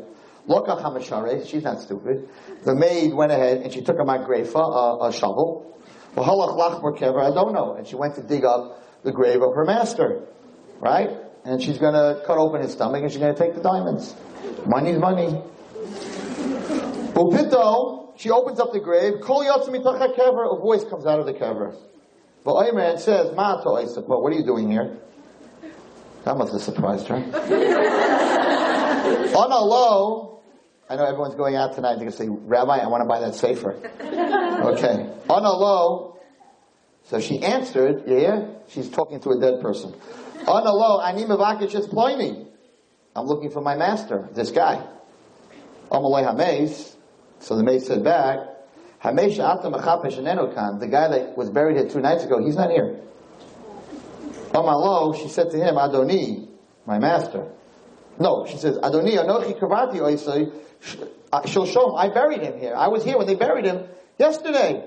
she's 1.47 1.63
not 1.63 1.81
stupid, 1.81 2.29
the 2.65 2.75
maid 2.75 3.15
went 3.15 3.31
ahead 3.31 3.59
and 3.59 3.73
she 3.73 3.83
took 3.83 3.97
a 3.99 4.05
magrefa, 4.05 4.57
a, 4.57 5.05
a 5.07 5.13
shovel, 5.13 5.77
I 6.17 6.25
don't 6.25 7.53
know, 7.53 7.75
and 7.77 7.87
she 7.87 7.95
went 7.95 8.15
to 8.17 8.23
dig 8.23 8.45
up 8.45 8.83
the 9.03 9.13
grave 9.13 9.43
of 9.43 9.55
her 9.55 9.65
master, 9.65 10.23
right? 10.81 11.11
And 11.45 11.63
she's 11.63 11.79
going 11.79 11.95
to 11.95 12.23
cut 12.27 12.39
open 12.39 12.63
his 12.63 12.73
stomach 12.73 13.03
and 13.03 13.11
she's 13.11 13.21
going 13.21 13.35
to 13.35 13.39
take 13.39 13.55
the 13.55 13.63
diamonds. 13.63 14.15
Money's 14.67 14.99
money. 14.99 15.43
Upito, 17.15 18.13
she 18.17 18.31
opens 18.31 18.61
up 18.61 18.73
the 18.73 18.81
grave. 18.81 19.21
Kol 19.21 19.43
kever. 19.45 20.57
A 20.57 20.61
voice 20.61 20.85
comes 20.85 21.07
out 21.07 21.19
of 21.19 21.27
the 21.27 21.35
kever. 21.35 21.75
But 22.45 22.55
Ayman 22.55 22.99
says, 22.99 23.35
Ma 23.35 23.63
What 23.63 24.33
are 24.33 24.37
you 24.37 24.45
doing 24.45 24.71
here? 24.71 24.99
That 26.25 26.37
must 26.37 26.53
have 26.53 26.63
surprised 26.63 27.09
her. 27.09 27.17
On 29.37 29.53
a 29.53 29.61
low, 29.65 30.41
I 30.89 30.97
know 30.97 31.05
everyone's 31.05 31.35
going 31.35 31.57
out 31.57 31.75
tonight. 31.75 31.97
They're 31.97 32.11
going 32.11 32.13
to 32.13 32.17
say, 32.17 32.29
Rabbi, 32.29 32.79
I 32.79 32.87
want 32.87 33.03
to 33.03 33.09
buy 33.09 33.21
that 33.21 33.35
safer. 33.35 33.77
Okay. 34.63 35.11
On 35.29 35.45
a 35.45 35.51
low, 35.51 36.21
so 37.05 37.21
she 37.21 37.41
answered, 37.43 38.05
yeah, 38.07 38.47
she's 38.69 38.89
talking 38.89 39.21
to 39.21 39.31
a 39.31 39.41
dead 39.41 39.61
person. 39.61 39.93
Ani 40.47 41.25
mevakish 41.25 41.75
es 41.75 41.87
ploini. 41.87 42.47
I'm 43.15 43.27
looking 43.27 43.51
for 43.51 43.61
my 43.61 43.77
master, 43.77 44.29
this 44.33 44.51
guy. 44.51 44.87
So 45.91 47.57
the 47.57 47.63
maid 47.63 47.83
said 47.83 48.03
back. 48.03 48.39
The 49.03 50.89
guy 50.91 51.09
that 51.09 51.37
was 51.37 51.51
buried 51.51 51.77
here 51.77 51.89
two 51.89 52.01
nights 52.01 52.25
ago, 52.25 52.43
he's 52.43 52.57
not 52.57 52.71
here. 52.71 53.01
Amalo, 54.53 55.15
she 55.21 55.29
said 55.29 55.51
to 55.51 55.59
him, 55.59 55.75
Adoni, 55.75 56.49
my 56.87 56.99
master. 56.99 57.51
No, 58.19 58.47
she 58.47 58.57
says, 58.57 58.79
Adoni, 58.79 59.17
anochi 59.17 59.59
kavati 59.59 59.97
oisai, 59.97 60.53
uh, 61.33 61.43
shom, 61.43 61.99
I 61.99 62.09
buried 62.09 62.43
him 62.43 62.59
here. 62.59 62.75
I 62.75 62.89
was 62.89 63.05
here 63.05 63.19
when 63.19 63.27
they 63.27 63.35
buried 63.35 63.65
him 63.65 63.87
yesterday. 64.19 64.85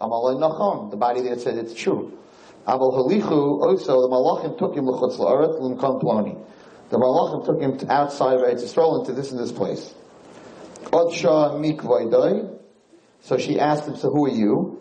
Amalei 0.00 0.38
Nachon, 0.40 0.90
the 0.90 0.96
body 0.96 1.20
there 1.22 1.38
said 1.38 1.56
it's 1.56 1.74
true. 1.74 2.18
Aval 2.66 2.94
Halichu, 2.94 3.62
also 3.62 4.00
the 4.02 4.08
Malachim 4.08 4.58
took 4.58 4.74
him 4.76 4.86
l'chutz 4.86 5.18
la'aret 5.18 5.60
l'mkon 5.60 6.02
ploni. 6.02 6.44
The 6.90 6.96
Malachim 6.98 7.44
took 7.44 7.60
him 7.60 7.90
outside 7.90 8.34
of 8.34 8.42
Eretz 8.42 8.62
Yisrael 8.62 9.00
into 9.00 9.12
this 9.12 9.30
and 9.30 9.40
this 9.40 9.52
place. 9.52 9.94
Odsha 10.84 11.54
mikvaydai. 11.60 12.58
So 13.20 13.38
she 13.38 13.58
asked 13.60 13.86
him, 13.86 13.96
so 13.96 14.10
who 14.10 14.26
are 14.26 14.30
you? 14.30 14.80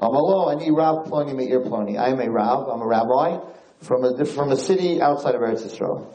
Amalo, 0.00 0.52
ani 0.52 0.70
Rav 0.70 1.06
Ploni 1.06 1.34
Meir 1.34 1.60
Ploni. 1.60 1.98
I 1.98 2.08
am 2.08 2.20
a 2.20 2.30
Rav, 2.30 2.68
I'm 2.68 2.82
a 2.82 2.86
rabbi 2.86 3.38
from 3.80 4.04
a, 4.04 4.24
from 4.24 4.50
a 4.50 4.56
city 4.56 5.00
outside 5.00 5.34
of 5.34 5.40
Eretz 5.40 5.62
Yisrael. 5.62 6.06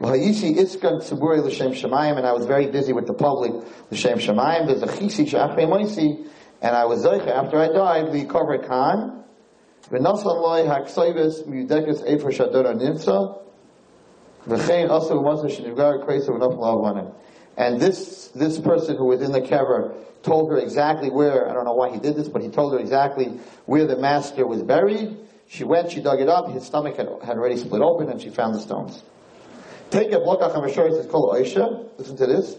V'hayishi 0.00 0.56
iskan 0.56 1.02
tziburi 1.02 1.42
l'shem 1.42 1.72
shemayim, 1.72 2.18
and 2.18 2.26
I 2.26 2.32
was 2.32 2.46
very 2.46 2.66
busy 2.66 2.92
with 2.92 3.06
the 3.06 3.14
public, 3.14 3.52
l'shem 3.90 4.18
shemayim. 4.18 4.66
There's 4.66 4.82
a 4.82 4.86
chisi 4.86 5.26
she'achrei 5.26 5.66
moisi, 5.66 6.26
and 6.64 6.74
I 6.74 6.86
was 6.86 7.04
Zeicha, 7.04 7.28
after 7.28 7.58
I 7.58 7.68
died, 7.68 8.10
the 8.10 8.24
Kover 8.24 8.66
Khan, 8.66 9.22
V'nasan 9.90 10.66
haksoivis 10.66 11.46
miudekes 11.46 12.02
efer 12.06 12.32
shador 12.32 12.64
nimsa, 12.64 13.38
v'chein 14.48 14.88
also 14.88 15.22
umasa 15.22 15.44
shenivgar 15.44 16.02
v'nof 16.06 16.56
la'avanim. 16.56 17.14
And 17.58 17.78
this, 17.78 18.28
this 18.28 18.58
person 18.58 18.96
who 18.96 19.04
was 19.04 19.20
in 19.20 19.32
the 19.32 19.42
kever 19.42 19.94
told 20.22 20.50
her 20.50 20.58
exactly 20.58 21.10
where, 21.10 21.50
I 21.50 21.52
don't 21.52 21.66
know 21.66 21.74
why 21.74 21.90
he 21.90 21.98
did 21.98 22.16
this, 22.16 22.28
but 22.28 22.40
he 22.40 22.48
told 22.48 22.72
her 22.72 22.78
exactly 22.78 23.38
where 23.66 23.86
the 23.86 23.98
master 23.98 24.46
was 24.46 24.62
buried. 24.62 25.18
She 25.46 25.64
went, 25.64 25.92
she 25.92 26.00
dug 26.00 26.22
it 26.22 26.30
up, 26.30 26.48
his 26.48 26.64
stomach 26.64 26.96
had, 26.96 27.08
had 27.22 27.36
already 27.36 27.58
split 27.58 27.82
open, 27.82 28.08
and 28.08 28.22
she 28.22 28.30
found 28.30 28.54
the 28.54 28.60
stones. 28.60 29.02
Take 29.90 30.12
a 30.12 30.18
block 30.18 30.40
of 30.40 30.64
it's 30.64 31.06
called 31.08 31.36
Oisha. 31.36 31.90
Listen 31.98 32.16
to 32.16 32.26
this. 32.26 32.56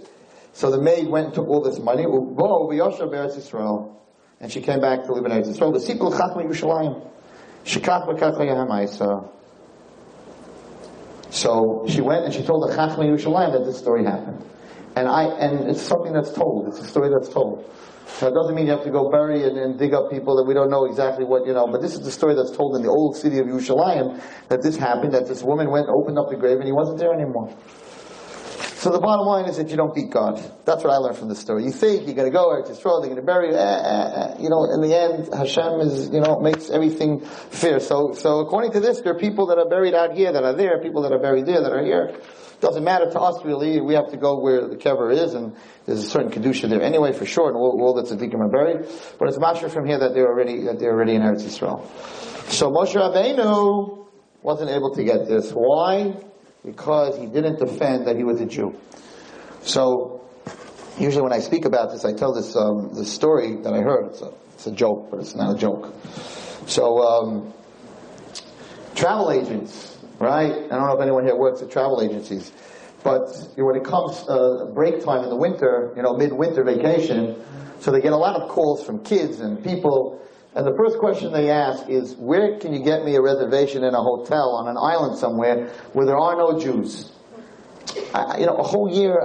So 0.55 0.71
the 0.71 0.81
maid 0.81 1.07
went 1.09 1.25
and 1.25 1.35
took 1.35 1.49
all 1.49 1.61
this 1.61 1.79
money. 1.79 2.05
And 4.39 4.49
she 4.49 4.61
came 4.61 4.79
back 4.79 5.03
to 5.03 5.11
live 5.11 5.25
in 5.25 5.31
Eretz. 5.33 5.59
The 5.59 5.93
Sipul 5.93 6.13
Chachma 6.13 6.45
Yerushalayim. 6.47 7.11
So 11.29 11.85
she 11.89 11.99
went 11.99 12.23
and 12.23 12.33
she 12.33 12.41
told 12.41 12.69
the 12.69 12.73
Chachma 12.73 12.99
Yerushalayim 12.99 13.51
that 13.51 13.65
this 13.65 13.77
story 13.77 14.05
happened. 14.05 14.45
And 14.95 15.09
I, 15.09 15.25
and 15.25 15.69
it's 15.69 15.81
something 15.81 16.13
that's 16.13 16.31
told. 16.31 16.69
It's 16.69 16.79
a 16.79 16.85
story 16.87 17.09
that's 17.09 17.27
told. 17.27 17.69
So 18.07 18.29
it 18.29 18.33
doesn't 18.33 18.55
mean 18.55 18.67
you 18.67 18.71
have 18.71 18.85
to 18.85 18.91
go 18.91 19.09
bury 19.11 19.43
and, 19.43 19.57
and, 19.57 19.77
dig 19.77 19.93
up 19.93 20.09
people 20.09 20.37
that 20.37 20.45
we 20.45 20.53
don't 20.53 20.69
know 20.69 20.85
exactly 20.85 21.25
what, 21.25 21.45
you 21.45 21.51
know, 21.51 21.67
but 21.67 21.81
this 21.81 21.95
is 21.95 21.99
the 21.99 22.11
story 22.11 22.33
that's 22.33 22.55
told 22.55 22.77
in 22.77 22.81
the 22.81 22.87
old 22.87 23.17
city 23.17 23.39
of 23.39 23.47
Yerushalayim, 23.47 24.21
that 24.47 24.61
this 24.61 24.77
happened, 24.77 25.13
that 25.15 25.27
this 25.27 25.43
woman 25.43 25.69
went, 25.69 25.87
opened 25.89 26.17
up 26.17 26.29
the 26.29 26.37
grave, 26.37 26.59
and 26.59 26.65
he 26.65 26.71
wasn't 26.71 26.97
there 26.97 27.13
anymore. 27.13 27.53
So 28.85 28.91
the 28.91 28.99
bottom 28.99 29.25
line 29.25 29.45
is 29.49 29.57
that 29.57 29.69
you 29.69 29.77
don't 29.77 29.95
beat 29.95 30.11
God. 30.11 30.37
That's 30.63 30.83
what 30.83 30.93
I 30.93 30.97
learned 30.97 31.17
from 31.17 31.27
this 31.27 31.39
story. 31.39 31.63
You 31.63 31.71
think 31.71 32.05
you're 32.05 32.13
going 32.13 32.31
to 32.31 32.37
go, 32.37 32.49
Eretz 32.53 32.69
Yisrael, 32.69 33.01
they're 33.01 33.09
going 33.09 33.15
to 33.15 33.23
bury 33.23 33.49
you, 33.49 33.55
eh, 33.55 33.57
eh, 33.57 34.13
eh. 34.13 34.35
you 34.37 34.47
know, 34.47 34.61
in 34.69 34.79
the 34.85 34.93
end, 34.93 35.33
Hashem 35.33 35.81
is, 35.81 36.09
you 36.09 36.21
know, 36.21 36.39
makes 36.39 36.69
everything 36.69 37.19
fair. 37.21 37.79
So, 37.79 38.13
so 38.13 38.41
according 38.41 38.73
to 38.73 38.79
this, 38.79 39.01
there 39.01 39.15
are 39.15 39.17
people 39.17 39.47
that 39.47 39.57
are 39.57 39.67
buried 39.67 39.95
out 39.95 40.13
here 40.13 40.31
that 40.31 40.43
are 40.43 40.53
there, 40.53 40.79
people 40.83 41.01
that 41.01 41.11
are 41.11 41.17
buried 41.17 41.47
there 41.47 41.63
that 41.63 41.71
are 41.71 41.83
here. 41.83 42.15
Doesn't 42.61 42.83
matter 42.83 43.09
to 43.09 43.19
us 43.19 43.43
really. 43.43 43.81
We 43.81 43.95
have 43.95 44.11
to 44.11 44.17
go 44.17 44.39
where 44.39 44.67
the 44.67 44.75
kever 44.75 45.11
is, 45.11 45.33
and 45.33 45.55
there's 45.87 46.03
a 46.03 46.07
certain 46.07 46.29
kedusha 46.29 46.69
there 46.69 46.83
anyway, 46.83 47.11
for 47.11 47.25
sure. 47.25 47.47
And 47.47 47.57
all, 47.57 47.81
all 47.81 47.95
the 47.95 48.03
tzaddikim 48.03 48.39
are 48.39 48.49
buried. 48.49 48.87
But 49.17 49.29
it's 49.29 49.39
mashra 49.39 49.71
from 49.71 49.87
here 49.87 49.97
that 49.97 50.13
they're 50.13 50.27
already 50.27 50.61
that 50.65 50.77
they're 50.77 50.93
already 50.93 51.15
in 51.15 51.23
Eretz 51.23 51.41
Yisrael. 51.41 51.89
So 52.51 52.69
Moshe 52.69 52.93
Rabbeinu 52.93 54.05
wasn't 54.43 54.69
able 54.69 54.93
to 54.93 55.03
get 55.03 55.27
this. 55.27 55.49
Why? 55.49 56.13
Because 56.65 57.17
he 57.17 57.27
didn't 57.27 57.59
defend 57.59 58.07
that 58.07 58.15
he 58.15 58.23
was 58.23 58.41
a 58.41 58.45
Jew. 58.45 58.75
So 59.61 60.27
usually 60.97 61.21
when 61.21 61.33
I 61.33 61.39
speak 61.39 61.65
about 61.65 61.91
this, 61.91 62.03
I 62.05 62.13
tell 62.13 62.33
this 62.33 62.55
um, 62.55 62.93
this 62.93 63.11
story 63.11 63.57
that 63.57 63.73
I 63.73 63.81
heard. 63.81 64.07
It's 64.07 64.21
a, 64.21 64.31
it's 64.53 64.67
a 64.67 64.71
joke, 64.71 65.11
but 65.11 65.19
it's 65.19 65.35
not 65.35 65.55
a 65.55 65.57
joke. 65.57 65.93
So 66.65 66.99
um, 66.99 67.53
travel 68.95 69.31
agents 69.31 69.95
right? 70.19 70.51
I 70.51 70.67
don't 70.67 70.87
know 70.87 70.95
if 70.95 71.01
anyone 71.01 71.25
here 71.25 71.35
works 71.35 71.61
at 71.61 71.71
travel 71.71 72.01
agencies, 72.01 72.51
but 73.03 73.27
when 73.55 73.75
it 73.75 73.83
comes 73.83 74.23
uh, 74.27 74.71
break 74.73 75.03
time 75.03 75.23
in 75.23 75.29
the 75.29 75.35
winter, 75.35 75.93
you 75.95 76.01
know, 76.01 76.13
midwinter 76.13 76.63
vacation, 76.63 77.43
so 77.79 77.91
they 77.91 78.01
get 78.01 78.13
a 78.13 78.17
lot 78.17 78.35
of 78.35 78.49
calls 78.49 78.83
from 78.85 79.03
kids 79.03 79.39
and 79.39 79.63
people, 79.63 80.21
and 80.55 80.65
the 80.65 80.73
first 80.77 80.99
question 80.99 81.33
they 81.33 81.49
ask 81.49 81.89
is, 81.89 82.15
where 82.15 82.57
can 82.59 82.73
you 82.73 82.81
get 82.81 83.03
me 83.03 83.15
a 83.15 83.21
reservation 83.21 83.83
in 83.83 83.93
a 83.93 84.01
hotel 84.01 84.55
on 84.55 84.69
an 84.69 84.77
island 84.77 85.17
somewhere 85.17 85.67
where 85.91 86.05
there 86.05 86.17
are 86.17 86.37
no 86.37 86.57
Jews? 86.57 87.11
I, 88.13 88.37
you 88.39 88.45
know, 88.45 88.55
a 88.55 88.63
whole 88.63 88.89
year. 88.89 89.19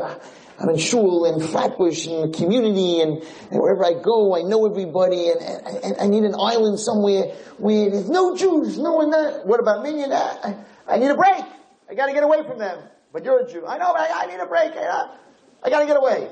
I'm 0.58 0.68
in 0.68 0.76
shul 0.76 1.24
and 1.24 1.42
flatbush 1.42 2.06
and 2.06 2.34
community 2.34 3.00
and, 3.00 3.22
and, 3.50 3.60
wherever 3.62 3.82
I 3.82 3.94
go, 4.02 4.36
I 4.36 4.42
know 4.42 4.66
everybody 4.66 5.30
and, 5.30 5.40
and, 5.40 5.84
and, 5.84 5.96
I 5.98 6.06
need 6.06 6.24
an 6.24 6.34
island 6.38 6.78
somewhere 6.78 7.32
where 7.56 7.90
there's 7.90 8.10
no 8.10 8.36
Jews, 8.36 8.76
no 8.76 8.96
one 8.96 9.08
there. 9.08 9.40
What 9.44 9.58
about 9.58 9.82
Minyan? 9.82 10.12
I, 10.12 10.56
I 10.86 10.98
need 10.98 11.08
a 11.08 11.14
break. 11.14 11.44
I 11.88 11.94
got 11.94 12.06
to 12.06 12.12
get 12.12 12.24
away 12.24 12.42
from 12.46 12.58
them. 12.58 12.78
But 13.10 13.24
you're 13.24 13.40
a 13.40 13.50
Jew. 13.50 13.66
I 13.66 13.78
know, 13.78 13.92
but 13.92 14.02
I, 14.02 14.24
I 14.24 14.26
need 14.26 14.40
a 14.40 14.46
break. 14.46 14.72
I, 14.72 15.16
I 15.62 15.70
got 15.70 15.80
to 15.80 15.86
get 15.86 15.96
away. 15.96 16.28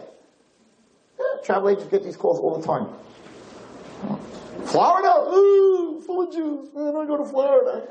Travel 1.45 1.71
agents 1.71 1.89
get 1.91 2.05
these 2.05 2.17
calls 2.17 2.39
all 2.39 2.61
the 2.61 2.67
time. 2.67 4.28
Florida, 4.67 5.31
ooh, 5.31 6.03
full 6.05 6.27
of 6.27 6.33
Jews. 6.33 6.69
Man, 6.75 6.95
I 6.97 7.07
go 7.07 7.17
to 7.17 7.25
Florida. 7.25 7.89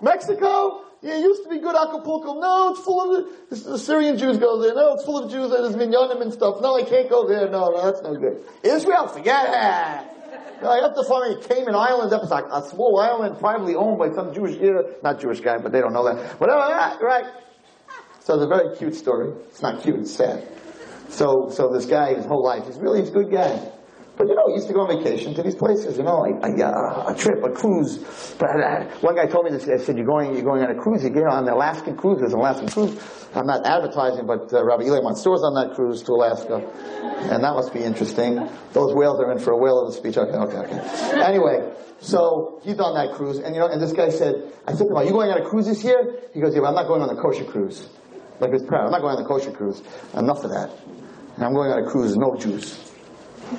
Mexico, 0.00 0.84
yeah, 1.02 1.16
it 1.16 1.20
used 1.20 1.44
to 1.44 1.48
be 1.48 1.58
good 1.58 1.76
Acapulco. 1.76 2.40
No, 2.40 2.70
it's 2.70 2.80
full 2.80 3.16
of 3.16 3.50
the, 3.50 3.78
Syrian 3.78 4.18
Jews 4.18 4.38
go 4.38 4.60
there. 4.60 4.74
No, 4.74 4.94
it's 4.94 5.04
full 5.04 5.24
of 5.24 5.30
Jews. 5.30 5.52
and 5.52 5.64
There's 5.64 5.76
minyanim 5.76 6.22
and 6.22 6.32
stuff. 6.32 6.60
No, 6.60 6.76
I 6.76 6.82
can't 6.82 7.08
go 7.08 7.26
there. 7.26 7.48
No, 7.48 7.70
no, 7.70 7.84
that's 7.84 8.02
no 8.02 8.14
good. 8.14 8.44
Israel, 8.62 9.06
forget 9.08 9.46
it. 9.46 10.14
No, 10.60 10.70
I 10.70 10.80
have 10.82 10.94
to 10.96 11.04
find 11.04 11.38
a 11.38 11.48
Cayman 11.48 11.74
Islands. 11.74 12.12
Like 12.30 12.46
a 12.50 12.62
small 12.68 12.98
island 12.98 13.38
privately 13.38 13.76
owned 13.76 13.98
by 13.98 14.10
some 14.10 14.34
Jewish, 14.34 14.58
not 15.02 15.20
Jewish 15.20 15.40
guy, 15.40 15.58
but 15.58 15.70
they 15.70 15.80
don't 15.80 15.92
know 15.92 16.04
that. 16.04 16.40
Whatever 16.40 16.58
right? 17.04 17.26
So 18.20 18.34
it's 18.34 18.44
a 18.44 18.48
very 18.48 18.76
cute 18.76 18.94
story. 18.96 19.32
It's 19.48 19.62
not 19.62 19.82
cute, 19.82 20.00
it's 20.00 20.14
sad. 20.14 20.46
So, 21.10 21.48
so 21.50 21.72
this 21.72 21.86
guy, 21.86 22.14
his 22.14 22.26
whole 22.26 22.44
life, 22.44 22.66
he's 22.66 22.76
really 22.76 23.00
he's 23.00 23.08
a 23.08 23.12
good 23.12 23.30
guy. 23.30 23.72
But 24.18 24.26
you 24.26 24.34
know, 24.34 24.48
he 24.48 24.54
used 24.54 24.66
to 24.66 24.74
go 24.74 24.80
on 24.80 24.90
vacation 24.98 25.32
to 25.34 25.42
these 25.44 25.54
places. 25.54 25.96
You 25.96 26.02
know, 26.02 26.18
like, 26.26 26.42
uh, 26.42 27.06
a 27.06 27.14
trip, 27.16 27.38
a 27.44 27.50
cruise. 27.50 28.02
Uh, 28.42 28.90
one 29.00 29.14
guy 29.14 29.26
told 29.26 29.44
me 29.44 29.52
this. 29.52 29.68
I 29.68 29.78
said, 29.78 29.96
"You're 29.96 30.06
going, 30.06 30.34
you're 30.34 30.42
going 30.42 30.62
on 30.62 30.70
a 30.70 30.74
cruise. 30.74 31.04
You 31.04 31.10
get 31.10 31.22
on 31.22 31.44
the 31.44 31.54
Alaskan 31.54 31.96
cruise. 31.96 32.18
There's 32.18 32.32
an 32.34 32.40
Alaskan 32.40 32.68
cruise. 32.68 32.98
I'm 33.34 33.46
not 33.46 33.64
advertising, 33.64 34.26
but 34.26 34.52
uh, 34.52 34.64
Rabbi 34.64 34.90
Eli 34.90 35.00
Mansour's 35.00 35.42
on 35.46 35.54
that 35.54 35.76
cruise 35.76 36.02
to 36.02 36.12
Alaska, 36.12 36.56
and 37.30 37.44
that 37.44 37.54
must 37.54 37.72
be 37.72 37.84
interesting. 37.84 38.42
Those 38.72 38.92
whales 38.92 39.20
are 39.20 39.30
in 39.30 39.38
for 39.38 39.52
a 39.52 39.56
whale 39.56 39.86
of 39.86 39.90
a 39.90 39.92
speech. 39.92 40.18
Okay, 40.18 40.34
okay, 40.36 40.58
okay. 40.66 41.22
Anyway, 41.22 41.72
so 42.00 42.60
he's 42.64 42.80
on 42.80 42.94
that 42.94 43.14
cruise, 43.14 43.38
and 43.38 43.54
you 43.54 43.60
know, 43.60 43.68
and 43.68 43.80
this 43.80 43.92
guy 43.92 44.08
said, 44.10 44.34
I 44.66 44.72
said 44.72 44.90
to 44.90 44.90
him, 44.90 44.96
"Are 44.96 45.04
you 45.04 45.12
going 45.12 45.30
on 45.30 45.40
a 45.40 45.48
cruise 45.48 45.66
this 45.66 45.84
year?" 45.84 46.26
He 46.34 46.40
goes, 46.40 46.54
"Yeah, 46.54 46.62
but 46.62 46.68
I'm 46.68 46.74
not 46.74 46.88
going 46.88 47.02
on 47.02 47.14
the 47.14 47.22
kosher 47.22 47.44
cruise." 47.44 47.88
Like 48.40 48.50
he's 48.52 48.64
proud. 48.64 48.86
I'm 48.86 48.90
not 48.90 49.00
going 49.00 49.16
on 49.16 49.22
the 49.22 49.28
kosher 49.28 49.52
cruise. 49.52 49.80
Enough 50.14 50.42
of 50.42 50.50
that. 50.50 50.70
And 51.36 51.44
I'm 51.44 51.54
going 51.54 51.70
on 51.70 51.84
a 51.84 51.90
cruise, 51.90 52.16
no 52.16 52.34
Jews. 52.36 52.87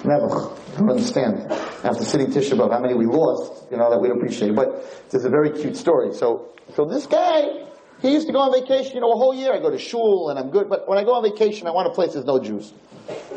Never. 0.06 0.30
I 0.30 0.78
don't 0.78 0.90
understand. 0.92 1.52
After 1.84 2.04
sitting 2.04 2.28
Tisha 2.28 2.58
B'Av, 2.58 2.72
how 2.72 2.80
many 2.80 2.94
we 2.94 3.06
lost, 3.06 3.72
you 3.72 3.78
know, 3.78 3.90
that 3.90 4.00
we'd 4.00 4.12
appreciate. 4.12 4.56
But 4.56 4.86
it's 5.12 5.24
a 5.24 5.30
very 5.30 5.52
cute 5.52 5.76
story. 5.76 6.14
So, 6.14 6.50
so 6.76 6.86
this 6.86 7.08
guy, 7.08 7.66
he 8.02 8.14
used 8.14 8.28
to 8.28 8.34
go 8.34 8.40
on 8.40 8.52
vacation, 8.52 8.96
you 8.96 9.02
know, 9.02 9.12
a 9.12 9.18
whole 9.18 9.34
year. 9.34 9.54
I 9.54 9.60
go 9.60 9.70
to 9.70 9.80
shul 9.80 10.30
and 10.30 10.40
I'm 10.40 10.52
good. 10.52 10.70
But 10.70 10.88
when 10.88 10.98
I 10.98 11.04
go 11.04 11.14
on 11.16 11.24
vacation, 11.24 11.68
I 11.68 11.72
want 11.72 11.88
a 11.88 11.92
place 11.92 12.14
there's 12.14 12.26
no 12.26 12.40
Jews. 12.40 12.72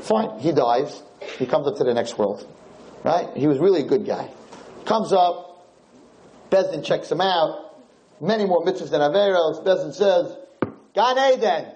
Fine. 0.03 0.41
He 0.41 0.53
dies. 0.53 1.03
He 1.39 1.47
comes 1.47 1.67
up 1.67 1.77
to 1.79 1.85
the 1.85 1.95
next 1.95 2.19
world. 2.19 2.47
Right? 3.03 3.29
He 3.37 3.47
was 3.47 3.59
really 3.59 3.81
a 3.81 3.87
good 3.87 4.07
guy. 4.07 4.31
Comes 4.85 5.13
up. 5.13 5.67
Beis 6.51 6.71
Din 6.71 6.83
checks 6.83 7.11
him 7.11 7.21
out. 7.21 7.77
Many 8.21 8.45
more 8.45 8.63
mitzvahs 8.63 8.91
than 8.91 9.01
Averos. 9.01 9.65
Beis 9.65 9.83
Din 9.83 9.93
says, 9.93 10.37
Gan 10.95 11.33
Eden. 11.33 11.73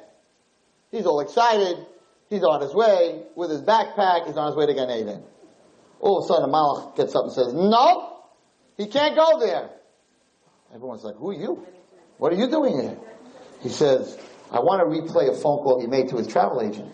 He's 0.90 1.06
all 1.06 1.20
excited. 1.20 1.78
He's 2.28 2.42
on 2.42 2.60
his 2.60 2.74
way 2.74 3.22
with 3.36 3.50
his 3.50 3.62
backpack. 3.62 4.26
He's 4.26 4.36
on 4.36 4.48
his 4.48 4.56
way 4.56 4.66
to 4.66 4.74
Gan 4.74 4.90
Eden. 4.90 5.22
All 6.00 6.18
of 6.18 6.24
a 6.24 6.26
sudden, 6.26 6.50
a 6.50 6.52
malach 6.52 6.96
gets 6.96 7.14
up 7.14 7.24
and 7.24 7.32
says, 7.32 7.52
"No, 7.54 8.18
he 8.76 8.86
can't 8.86 9.14
go 9.14 9.38
there." 9.38 9.70
Everyone's 10.74 11.04
like, 11.04 11.14
"Who 11.16 11.30
are 11.30 11.34
you? 11.34 11.64
What 12.18 12.32
are 12.32 12.36
you 12.36 12.48
doing 12.50 12.80
here?" 12.80 12.98
He 13.60 13.68
says, 13.68 14.18
"I 14.50 14.58
want 14.60 14.80
to 14.82 14.86
replay 14.86 15.30
a 15.30 15.34
phone 15.34 15.58
call 15.58 15.80
he 15.80 15.86
made 15.86 16.08
to 16.08 16.16
his 16.16 16.26
travel 16.26 16.60
agent." 16.60 16.92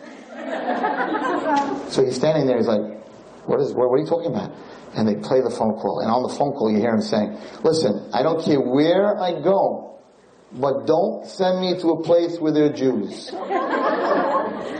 so 1.90 2.05
he's 2.05 2.16
standing 2.16 2.47
there. 2.47 2.59
He's 2.59 2.68
like, 2.68 3.03
"What 3.47 3.61
is? 3.61 3.73
What, 3.73 3.88
what 3.88 3.97
are 3.97 4.01
you 4.01 4.07
talking 4.07 4.31
about?" 4.31 4.53
And 4.95 5.09
they 5.09 5.14
play 5.14 5.40
the 5.40 5.51
phone 5.51 5.79
call, 5.79 6.01
and 6.01 6.11
on 6.11 6.23
the 6.23 6.29
phone 6.29 6.53
call, 6.53 6.71
you 6.71 6.79
hear 6.79 6.95
him 6.95 7.01
saying, 7.01 7.38
"Listen, 7.64 8.11
I 8.12 8.23
don't 8.23 8.45
care 8.45 8.61
where 8.61 9.18
I 9.18 9.40
go, 9.40 9.99
but 10.53 10.87
don't 10.87 11.27
send 11.27 11.61
me 11.61 11.81
to 11.81 11.88
a 11.92 12.03
place 12.03 12.38
where 12.38 12.53
there 12.53 12.66
are 12.66 12.73
Jews." 12.73 13.33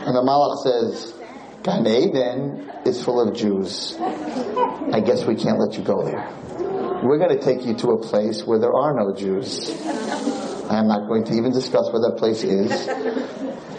And 0.05 0.15
the 0.15 0.21
Malach 0.21 0.63
says, 0.63 1.13
Gan 1.63 1.87
Eden 1.87 2.71
is 2.85 3.03
full 3.03 3.21
of 3.21 3.35
Jews. 3.35 3.95
I 3.99 5.01
guess 5.05 5.25
we 5.25 5.35
can't 5.35 5.59
let 5.59 5.77
you 5.77 5.83
go 5.83 6.03
there. 6.03 6.29
We're 7.03 7.17
going 7.17 7.37
to 7.37 7.43
take 7.43 7.65
you 7.65 7.73
to 7.75 7.91
a 7.91 8.01
place 8.01 8.43
where 8.45 8.59
there 8.59 8.73
are 8.73 8.93
no 8.93 9.13
Jews. 9.15 9.69
I 10.69 10.79
am 10.79 10.87
not 10.87 11.07
going 11.07 11.25
to 11.25 11.33
even 11.33 11.51
discuss 11.51 11.91
where 11.91 12.01
that 12.01 12.17
place 12.17 12.43
is. 12.43 12.87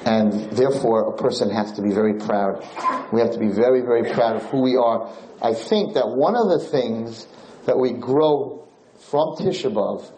And 0.07 0.51
therefore, 0.53 1.14
a 1.14 1.17
person 1.17 1.51
has 1.51 1.73
to 1.73 1.83
be 1.83 1.90
very 1.90 2.14
proud. 2.14 2.62
We 3.12 3.21
have 3.21 3.33
to 3.33 3.38
be 3.38 3.49
very, 3.49 3.81
very 3.81 4.12
proud 4.12 4.37
of 4.37 4.45
who 4.51 4.61
we 4.61 4.77
are. 4.77 5.11
I 5.40 5.55
think 5.55 5.95
that 5.95 6.09
one 6.09 6.37
of 6.37 6.49
the 6.49 6.59
things 6.59 7.27
that 7.64 7.79
we 7.79 7.93
grow 7.93 8.69
from 9.11 9.37
Tisha 9.37 9.73
B'Av 9.73 10.11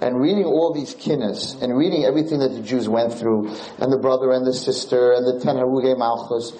and 0.00 0.20
reading 0.20 0.44
all 0.44 0.72
these 0.72 0.94
kinnas 0.94 1.60
and 1.62 1.76
reading 1.76 2.04
everything 2.04 2.38
that 2.40 2.52
the 2.52 2.62
Jews 2.62 2.88
went 2.88 3.12
through 3.12 3.48
and 3.78 3.92
the 3.92 3.98
brother 3.98 4.32
and 4.32 4.46
the 4.46 4.52
sister 4.52 5.12
and 5.12 5.26
the 5.26 5.44
ten 5.44 5.56
haruge 5.56 5.96
malchus, 5.98 6.52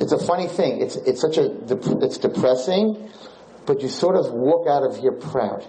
it's 0.00 0.12
a 0.12 0.18
funny 0.18 0.46
thing. 0.46 0.80
It's 0.80 0.96
it's 0.96 1.20
such 1.20 1.38
a 1.38 1.50
it's 2.02 2.18
depressing, 2.18 3.10
but 3.66 3.82
you 3.82 3.88
sort 3.88 4.16
of 4.16 4.32
walk 4.32 4.66
out 4.66 4.84
of 4.84 4.96
here 4.96 5.12
proud. 5.12 5.66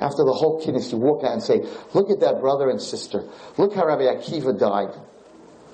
After 0.00 0.24
the 0.24 0.32
whole 0.32 0.62
kinnas, 0.62 0.92
you 0.92 0.98
walk 0.98 1.24
out 1.24 1.32
and 1.32 1.42
say, 1.42 1.60
"Look 1.92 2.10
at 2.10 2.20
that 2.20 2.40
brother 2.40 2.70
and 2.70 2.80
sister. 2.80 3.24
Look 3.56 3.74
how 3.74 3.86
Rabbi 3.86 4.04
Akiva 4.04 4.58
died. 4.58 4.94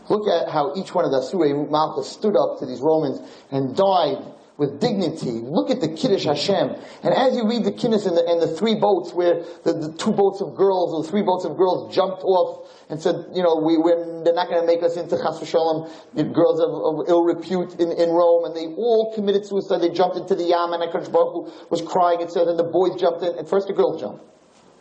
Look 0.09 0.29
at 0.29 0.51
how 0.51 0.75
each 0.77 0.95
one 0.95 1.05
of 1.05 1.13
the 1.13 1.23
Surei 1.23 1.53
Malchus 1.53 2.09
stood 2.09 2.37
up 2.37 2.59
to 2.59 2.67
these 2.67 2.81
Romans 2.81 3.21
and 3.51 3.75
died 3.75 4.19
with 4.57 4.81
dignity. 4.81 5.43
Look 5.43 5.71
at 5.71 5.81
the 5.81 5.89
Kiddush 5.89 6.25
Hashem. 6.25 6.77
And 7.03 7.13
as 7.15 7.35
you 7.35 7.49
read 7.49 7.65
the 7.65 7.73
Kiddush 7.73 8.07
and 8.07 8.17
the, 8.17 8.25
and 8.25 8.41
the 8.41 8.55
three 8.55 8.77
boats 8.77 9.13
where 9.13 9.43
the, 9.65 9.73
the, 9.75 9.93
two 9.99 10.13
boats 10.13 10.41
of 10.41 10.55
girls 10.55 10.95
or 10.95 11.03
the 11.03 11.09
three 11.09 11.23
boats 11.23 11.45
of 11.45 11.57
girls 11.57 11.95
jumped 11.95 12.23
off 12.23 12.71
and 12.89 13.03
said, 13.03 13.17
you 13.35 13.43
know, 13.43 13.59
we, 13.59 13.75
they're 14.23 14.35
not 14.35 14.49
going 14.49 14.61
to 14.61 14.67
make 14.67 14.83
us 14.83 14.97
into 14.97 15.17
Chas 15.19 15.43
v'shalom, 15.43 15.91
girls 16.15 16.61
of, 16.63 16.71
of, 16.71 17.09
ill 17.09 17.25
repute 17.25 17.81
in, 17.81 17.91
in 17.91 18.11
Rome, 18.11 18.45
and 18.45 18.55
they 18.55 18.67
all 18.79 19.13
committed 19.15 19.45
suicide. 19.45 19.83
They 19.83 19.91
jumped 19.91 20.17
into 20.17 20.35
the 20.37 20.45
Yam, 20.45 20.73
and 20.73 20.83
HaKadosh 20.83 21.11
Baruch 21.11 21.35
Hu 21.35 21.67
was 21.71 21.83
crying, 21.83 22.23
and 22.23 22.31
said, 22.31 22.47
and 22.47 22.59
the 22.59 22.71
boys 22.71 22.95
jumped 23.01 23.23
in, 23.23 23.37
and 23.37 23.49
first 23.49 23.67
the 23.67 23.75
girls 23.75 24.01
jumped. 24.01 24.23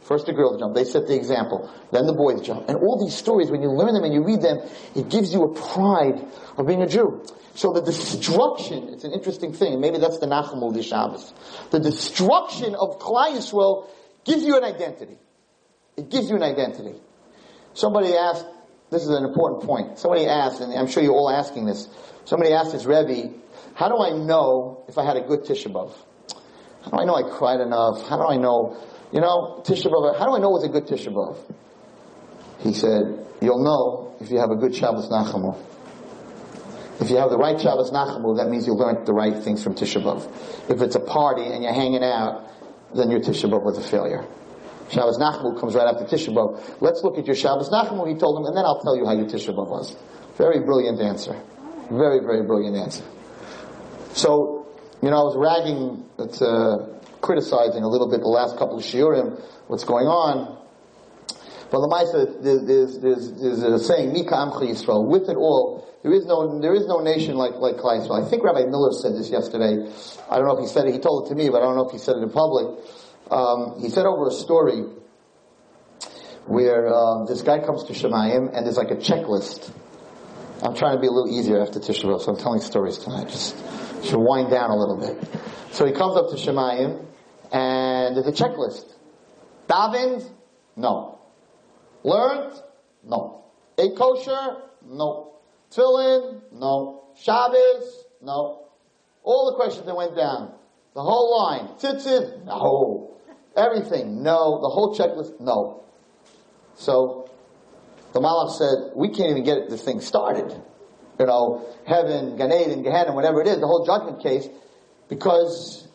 First 0.04 0.26
the 0.26 0.34
girls 0.34 0.60
jump. 0.60 0.76
They 0.76 0.84
set 0.84 1.08
the 1.08 1.16
example. 1.16 1.72
Then 1.92 2.06
the 2.06 2.14
boys 2.14 2.42
jump. 2.42 2.68
And 2.68 2.78
all 2.78 3.00
these 3.04 3.16
stories, 3.16 3.50
when 3.50 3.62
you 3.62 3.70
learn 3.72 3.94
them 3.94 4.04
and 4.04 4.14
you 4.14 4.22
read 4.22 4.42
them, 4.42 4.60
it 4.96 5.08
gives 5.10 5.34
you 5.34 5.44
a 5.44 5.54
pride 5.54 6.28
of 6.58 6.68
being 6.68 6.82
a 6.82 6.88
Jew. 6.88 7.24
So 7.56 7.72
the 7.72 7.82
destruction, 7.82 8.90
it's 8.90 9.04
an 9.04 9.12
interesting 9.12 9.54
thing. 9.54 9.80
Maybe 9.80 10.00
that's 10.00 10.20
the 10.20 10.26
Nachamu 10.26 10.84
Shabbos. 10.84 11.34
The 11.72 11.80
destruction 11.80 12.76
of 12.76 13.00
Klal 13.00 13.36
Yisrael 13.36 13.90
gives 14.26 14.44
you 14.44 14.58
an 14.58 14.64
identity. 14.64 15.18
It 15.96 16.10
gives 16.10 16.30
you 16.30 16.36
an 16.36 16.44
identity. 16.44 16.96
Somebody 17.74 18.16
asked, 18.16 18.46
this 18.90 19.04
is 19.04 19.10
an 19.10 19.24
important 19.24 19.64
point. 19.64 20.00
Somebody 20.00 20.26
asked, 20.26 20.62
and 20.62 20.74
I'm 20.74 20.88
sure 20.88 21.04
you're 21.04 21.14
all 21.14 21.30
asking 21.30 21.66
this. 21.66 21.88
Somebody 22.26 22.54
asked 22.54 22.72
this 22.72 22.86
Rebbe, 22.86 23.34
how 23.76 23.90
do 23.90 23.98
I 23.98 24.12
know 24.12 24.84
if 24.88 24.98
I 24.98 25.06
had 25.06 25.18
a 25.18 25.22
good 25.22 25.42
Tisha 25.42 25.72
B'Av? 25.72 25.94
How 26.84 26.92
do 26.92 26.98
I 27.00 27.06
know 27.06 27.16
I 27.16 27.38
cried 27.38 27.60
enough? 27.60 28.08
How 28.08 28.18
do 28.18 28.28
I 28.28 28.38
know 28.38 28.78
you 29.14 29.22
know, 29.22 29.62
Tisha 29.64 29.92
B'Av, 29.92 30.18
how 30.18 30.26
do 30.26 30.36
I 30.36 30.40
know 30.40 30.50
was 30.50 30.64
a 30.64 30.70
good 30.70 30.88
Tisha 30.88 31.14
B'Av? 31.14 31.38
He 32.62 32.74
said, 32.74 33.28
you'll 33.42 33.64
know 33.64 34.16
if 34.20 34.32
you 34.32 34.40
have 34.40 34.50
a 34.50 34.56
good 34.56 34.74
Shabbos 34.74 35.08
Nachamu. 35.08 35.56
If 37.00 37.10
you 37.10 37.18
have 37.18 37.30
the 37.30 37.38
right 37.38 37.60
Shabbos 37.60 37.92
Nachamu, 37.92 38.38
that 38.38 38.50
means 38.50 38.68
you 38.68 38.74
learned 38.74 39.06
the 39.06 39.14
right 39.14 39.44
things 39.44 39.64
from 39.64 39.76
Tisha 39.76 40.02
B'Av. 40.02 40.70
If 40.70 40.82
it's 40.82 40.96
a 40.96 41.00
party 41.00 41.44
and 41.44 41.64
you're 41.64 41.74
hanging 41.74 42.04
out, 42.04 42.48
then 42.96 43.10
your 43.10 43.20
Tisha 43.20 43.50
B'Av 43.50 43.64
was 43.64 43.78
a 43.78 43.82
failure. 43.82 44.26
Shabbos 44.90 45.18
Nachamu 45.18 45.60
comes 45.60 45.74
right 45.76 45.88
after 45.88 46.06
Tisha 46.06 46.30
B'Av. 46.30 46.82
Let's 46.82 47.04
look 47.04 47.18
at 47.18 47.26
your 47.26 47.36
Shabbos 47.36 47.70
Nachamu, 47.70 48.08
he 48.08 48.16
told 48.16 48.40
him, 48.40 48.46
and 48.46 48.56
then 48.56 48.64
I'll 48.64 48.82
tell 48.82 48.96
you 48.96 49.06
how 49.06 49.14
your 49.14 49.26
Tisha 49.26 49.56
B'Av 49.56 49.70
was. 49.70 49.96
Very 50.38 50.60
brilliant 50.60 51.02
answer. 51.02 51.40
Very, 51.90 52.20
very 52.20 52.44
brilliant 52.44 52.78
answer. 52.78 53.04
So, 54.14 54.68
you 55.02 55.10
know, 55.10 55.18
I 55.18 55.24
was 55.24 55.36
ragging, 55.36 56.06
uh, 56.20 57.00
criticizing 57.22 57.84
a 57.84 57.88
little 57.88 58.10
bit 58.10 58.22
the 58.22 58.28
last 58.28 58.58
couple 58.58 58.78
of 58.78 58.84
shiurim, 58.84 59.42
what's 59.68 59.84
going 59.84 60.08
on. 60.08 60.60
But 61.72 61.82
the 61.82 61.88
Maisa, 61.88 62.44
there's, 62.44 63.00
there's, 63.00 63.32
there's 63.42 63.64
a 63.64 63.80
saying, 63.80 64.14
Mi 64.14 64.24
K'amcha 64.24 64.62
Yisrael. 64.62 65.08
With 65.08 65.28
it 65.28 65.36
all, 65.36 65.88
there 66.04 66.12
is 66.12 66.26
no, 66.26 66.60
there 66.60 66.76
is 66.76 66.86
no 66.86 67.00
nation 67.00 67.36
like, 67.38 67.56
like 67.56 67.78
Klal 67.78 68.12
I 68.12 68.30
think 68.30 68.44
Rabbi 68.44 68.66
Miller 68.66 68.92
said 68.92 69.14
this 69.16 69.30
yesterday. 69.30 69.90
I 70.30 70.38
don't 70.38 70.48
know 70.48 70.58
if 70.58 70.60
he 70.60 70.68
said 70.68 70.86
it, 70.86 70.94
he 70.94 71.00
told 71.00 71.26
it 71.26 71.30
to 71.30 71.36
me, 71.36 71.50
but 71.50 71.62
I 71.62 71.66
don't 71.66 71.78
know 71.78 71.86
if 71.86 71.94
he 71.94 71.98
said 71.98 72.18
it 72.18 72.24
in 72.24 72.30
public. 72.30 72.78
Um, 73.32 73.80
he 73.80 73.90
said 73.90 74.06
over 74.06 74.28
a 74.28 74.32
story 74.32 74.84
where 76.46 76.94
um, 76.94 77.26
this 77.26 77.42
guy 77.42 77.60
comes 77.60 77.86
to 77.86 77.94
Shamayim 77.94 78.54
and 78.54 78.66
there's 78.66 78.76
like 78.76 78.92
a 78.92 78.98
checklist. 78.98 79.72
I'm 80.62 80.76
trying 80.76 80.96
to 80.96 81.02
be 81.02 81.08
a 81.08 81.12
little 81.12 81.32
easier 81.32 81.62
after 81.62 81.80
Tisha 81.80 82.04
B'Av, 82.04 82.22
so 82.22 82.34
I'm 82.34 82.38
telling 82.38 82.60
stories 82.60 82.98
tonight. 82.98 83.30
Just 83.30 83.56
should 84.04 84.20
wind 84.20 84.52
down 84.52 84.72
a 84.72 84.76
little 84.76 84.98
bit. 84.98 85.42
So 85.72 85.86
he 85.86 85.94
comes 85.94 86.18
up 86.18 86.30
to 86.32 86.36
Shamayim 86.36 87.06
and 87.54 88.18
there's 88.18 88.28
a 88.28 88.44
checklist. 88.44 88.92
Davened? 89.70 90.30
No. 90.76 91.22
Learned? 92.04 92.62
No. 93.06 93.46
Ate 93.78 93.96
kosher? 93.96 94.58
No. 94.86 95.33
Tefillin? 95.74 96.42
No. 96.54 97.10
Shabbos? 97.16 98.06
No. 98.22 98.68
All 99.24 99.52
the 99.52 99.56
questions 99.56 99.86
that 99.86 99.96
went 99.96 100.16
down. 100.16 100.54
The 100.94 101.02
whole 101.02 101.38
line. 101.38 101.76
Tzitzit? 101.78 102.46
No. 102.46 103.18
Everything? 103.56 104.24
No. 104.24 104.62
The 104.62 104.70
whole 104.70 104.96
checklist? 104.96 105.40
No. 105.40 105.86
So, 106.76 107.30
the 108.14 108.20
Malach 108.20 108.58
said, 108.58 108.94
we 108.96 109.10
can't 109.10 109.32
even 109.32 109.44
get 109.44 109.70
this 109.70 109.84
thing 109.84 110.02
started. 110.02 110.52
You 111.20 111.26
know, 111.26 111.68
heaven, 111.86 112.38
Gan 112.38 112.52
Eden, 112.52 112.84
Gehenna, 112.84 113.14
whatever 113.14 113.42
it 113.42 113.48
is, 113.48 113.60
the 113.60 113.68
whole 113.68 113.86
judgment 113.86 114.22
case, 114.22 114.48
because 115.10 115.88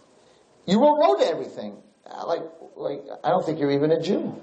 you 0.66 0.80
wrote 0.80 1.20
everything. 1.20 1.82
Uh, 2.06 2.26
like, 2.26 2.42
like, 2.76 3.00
I 3.24 3.30
don't 3.30 3.44
think 3.44 3.58
you're 3.58 3.72
even 3.72 3.90
a 3.90 4.00
Jew. 4.00 4.40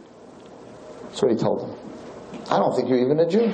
That's 1.03 1.21
what 1.21 1.31
he 1.31 1.37
told 1.37 1.61
them. 1.61 1.77
I 2.51 2.59
don't 2.59 2.75
think 2.75 2.89
you're 2.89 2.99
even 2.99 3.19
a 3.19 3.27
Jew. 3.27 3.53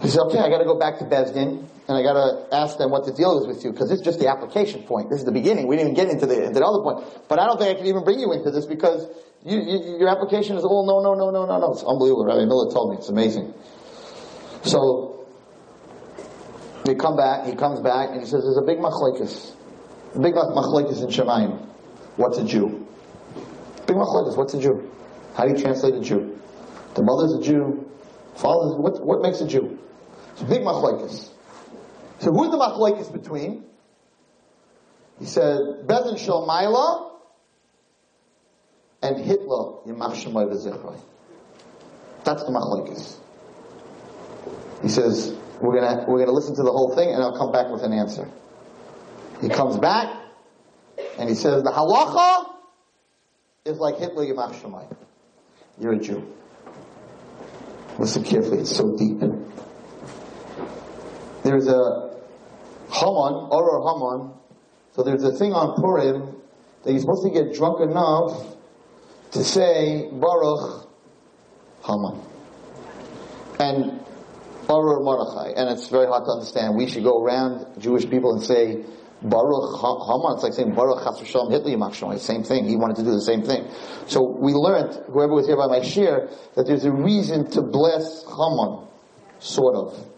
He 0.00 0.08
said, 0.08 0.20
okay, 0.28 0.38
I 0.38 0.48
gotta 0.48 0.64
go 0.64 0.78
back 0.78 0.98
to 0.98 1.04
Beis 1.04 1.34
Din 1.34 1.68
and 1.88 1.96
I 1.96 2.02
gotta 2.02 2.46
ask 2.52 2.78
them 2.78 2.90
what 2.90 3.04
the 3.04 3.12
deal 3.12 3.38
is 3.40 3.46
with 3.46 3.64
you, 3.64 3.72
because 3.72 3.90
this 3.90 3.98
is 3.98 4.04
just 4.04 4.18
the 4.18 4.28
application 4.28 4.82
point. 4.84 5.10
This 5.10 5.20
is 5.20 5.24
the 5.24 5.32
beginning. 5.32 5.66
We 5.66 5.76
didn't 5.76 5.92
even 5.92 6.06
get 6.06 6.12
into 6.12 6.26
the, 6.26 6.46
into 6.46 6.60
the 6.60 6.64
other 6.64 6.82
point. 6.82 7.04
But 7.28 7.38
I 7.38 7.46
don't 7.46 7.58
think 7.58 7.76
I 7.76 7.78
can 7.78 7.86
even 7.86 8.04
bring 8.04 8.18
you 8.18 8.32
into 8.32 8.50
this, 8.50 8.64
because 8.64 9.06
you, 9.44 9.58
you, 9.60 9.98
your 9.98 10.08
application 10.08 10.56
is 10.56 10.64
all 10.64 10.86
no, 10.86 11.00
no, 11.02 11.14
no, 11.14 11.30
no, 11.30 11.44
no, 11.46 11.58
no. 11.58 11.72
It's 11.72 11.82
unbelievable. 11.82 12.24
Rabbi 12.24 12.44
Miller 12.44 12.72
told 12.72 12.92
me. 12.92 12.96
It's 12.98 13.08
amazing. 13.08 13.52
So, 14.62 15.26
we 16.86 16.94
come 16.94 17.16
back, 17.16 17.46
he 17.46 17.54
comes 17.54 17.80
back, 17.80 18.10
and 18.10 18.20
he 18.20 18.26
says, 18.26 18.44
there's 18.44 18.56
a 18.56 18.64
big 18.64 18.78
machlekes. 18.78 19.54
A 20.14 20.20
Big 20.20 20.34
machlekes 20.34 21.02
in 21.02 21.08
Shamayim. 21.08 21.60
What's 22.16 22.38
a 22.38 22.44
Jew? 22.44 22.86
Big 23.86 23.96
machlekes. 23.96 24.36
What's 24.36 24.54
a 24.54 24.60
Jew? 24.60 24.90
How 25.34 25.44
do 25.44 25.52
you 25.52 25.58
translate 25.58 25.94
a 25.94 26.00
Jew? 26.00 26.40
The 26.94 27.02
mother's 27.02 27.34
a 27.34 27.42
Jew. 27.42 27.86
Father's 28.34 28.76
what? 28.76 29.04
What 29.04 29.22
makes 29.22 29.40
a 29.40 29.46
Jew? 29.46 29.78
It's 30.40 30.50
a 30.50 30.54
big 30.54 30.62
machlekes. 30.62 31.28
So 32.20 32.32
who's 32.32 32.50
the 32.50 32.56
machlekes 32.56 33.12
between? 33.12 33.64
He 35.18 35.26
said 35.26 35.58
Beis 35.86 36.04
Din 36.04 36.16
Shel 36.16 36.46
Maila 36.46 37.10
and 39.02 39.22
Hitler 39.22 39.82
Yimach 39.86 40.14
Shemay 40.14 40.50
V'Zichrei. 40.50 40.98
That's 42.24 42.42
the 42.44 42.50
machlekes. 42.50 43.18
He 44.82 44.88
says 44.88 45.36
we're 45.60 45.78
gonna 45.78 46.06
we're 46.08 46.20
gonna 46.20 46.32
listen 46.32 46.56
to 46.56 46.62
the 46.62 46.72
whole 46.72 46.94
thing 46.94 47.12
and 47.12 47.22
I'll 47.22 47.36
come 47.36 47.52
back 47.52 47.70
with 47.70 47.82
an 47.82 47.92
answer. 47.92 48.26
He 49.42 49.50
comes 49.50 49.76
back 49.76 50.08
and 51.18 51.28
he 51.28 51.34
says 51.34 51.62
the 51.64 51.70
halacha 51.70 52.46
is 53.66 53.76
like 53.76 53.98
Hitler 53.98 54.24
Yamach 54.24 54.54
Shemai. 54.54 54.90
You're 55.78 55.92
a 55.92 55.98
Jew. 55.98 56.26
Listen 57.98 58.24
carefully, 58.24 58.60
it's 58.60 58.74
so 58.74 58.96
deep. 58.96 59.20
There's 61.50 61.66
a 61.66 62.14
Haman, 62.92 63.50
Oror 63.50 63.82
Haman, 63.82 64.32
so 64.92 65.02
there's 65.02 65.24
a 65.24 65.32
thing 65.32 65.52
on 65.52 65.74
Purim 65.82 66.36
that 66.84 66.92
you're 66.92 67.00
supposed 67.00 67.24
to 67.24 67.30
get 67.30 67.54
drunk 67.54 67.80
enough 67.80 68.54
to 69.32 69.42
say 69.42 70.08
Baruch 70.12 70.86
Haman. 71.84 72.22
And 73.58 74.00
Baruch 74.68 75.02
Mordechai. 75.02 75.50
And 75.56 75.70
it's 75.70 75.88
very 75.88 76.06
hard 76.06 76.24
to 76.26 76.30
understand. 76.30 76.76
We 76.76 76.88
should 76.88 77.02
go 77.02 77.20
around 77.20 77.66
Jewish 77.80 78.08
people 78.08 78.34
and 78.34 78.42
say 78.44 78.84
Baruch 79.20 79.80
Haman, 79.82 80.34
it's 80.34 80.44
like 80.44 80.52
saying 80.52 80.76
Baruch 80.76 81.02
V'Shalom 81.02 81.50
Hitler 81.50 81.72
Yimach 81.72 82.20
Same 82.20 82.44
thing. 82.44 82.68
He 82.68 82.76
wanted 82.76 82.94
to 82.98 83.02
do 83.02 83.10
the 83.10 83.22
same 83.22 83.42
thing. 83.42 83.66
So 84.06 84.22
we 84.22 84.52
learned, 84.52 84.94
whoever 85.06 85.34
was 85.34 85.48
here 85.48 85.56
by 85.56 85.66
my 85.66 85.82
shir, 85.82 86.30
that 86.54 86.68
there's 86.68 86.84
a 86.84 86.92
reason 86.92 87.50
to 87.50 87.62
bless 87.62 88.22
Haman, 88.22 88.86
sort 89.40 89.74
of. 89.74 90.10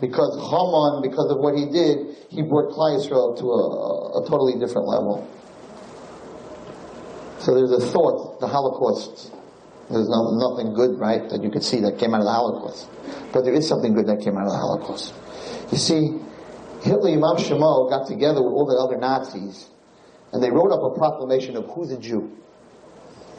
Because 0.00 0.34
Haman, 0.36 1.02
because 1.02 1.30
of 1.30 1.38
what 1.38 1.56
he 1.56 1.66
did, 1.66 2.16
he 2.28 2.42
brought 2.42 2.72
Klal 2.72 2.98
Yisrael 2.98 3.38
to 3.38 3.46
a, 3.46 4.22
a 4.22 4.28
totally 4.28 4.58
different 4.58 4.88
level. 4.88 5.28
So 7.38 7.54
there's 7.54 7.72
a 7.72 7.80
thought, 7.80 8.40
the 8.40 8.48
Holocaust, 8.48 9.32
there's 9.90 10.08
no, 10.08 10.32
nothing 10.32 10.74
good, 10.74 10.98
right, 10.98 11.28
that 11.30 11.42
you 11.42 11.50
could 11.50 11.62
see 11.62 11.80
that 11.80 11.98
came 11.98 12.14
out 12.14 12.20
of 12.20 12.26
the 12.26 12.32
Holocaust. 12.32 12.88
But 13.32 13.44
there 13.44 13.54
is 13.54 13.68
something 13.68 13.94
good 13.94 14.06
that 14.06 14.20
came 14.20 14.36
out 14.36 14.46
of 14.46 14.52
the 14.52 14.58
Holocaust. 14.58 15.14
You 15.70 15.78
see, 15.78 16.18
Hitler 16.82 17.10
Imam 17.10 17.36
Shemo 17.36 17.88
got 17.88 18.06
together 18.06 18.42
with 18.42 18.52
all 18.52 18.66
the 18.66 18.76
other 18.76 18.98
Nazis 18.98 19.68
and 20.34 20.42
they 20.42 20.50
wrote 20.50 20.72
up 20.72 20.82
a 20.82 20.98
proclamation 20.98 21.56
of 21.56 21.66
who's 21.70 21.92
a 21.92 21.98
Jew. 21.98 22.36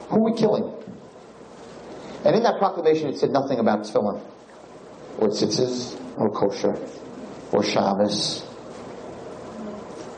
Who 0.10 0.16
are 0.16 0.32
we 0.32 0.38
killing? 0.38 0.64
And 2.24 2.36
in 2.36 2.44
that 2.44 2.58
proclamation 2.58 3.10
it 3.10 3.18
said 3.18 3.32
nothing 3.32 3.60
about 3.60 3.82
tefillin, 3.82 4.24
or 5.18 5.30
tzitzis, 5.30 6.00
or 6.18 6.30
kosher, 6.32 6.76
or 7.52 7.64
Shabbos. 7.64 8.46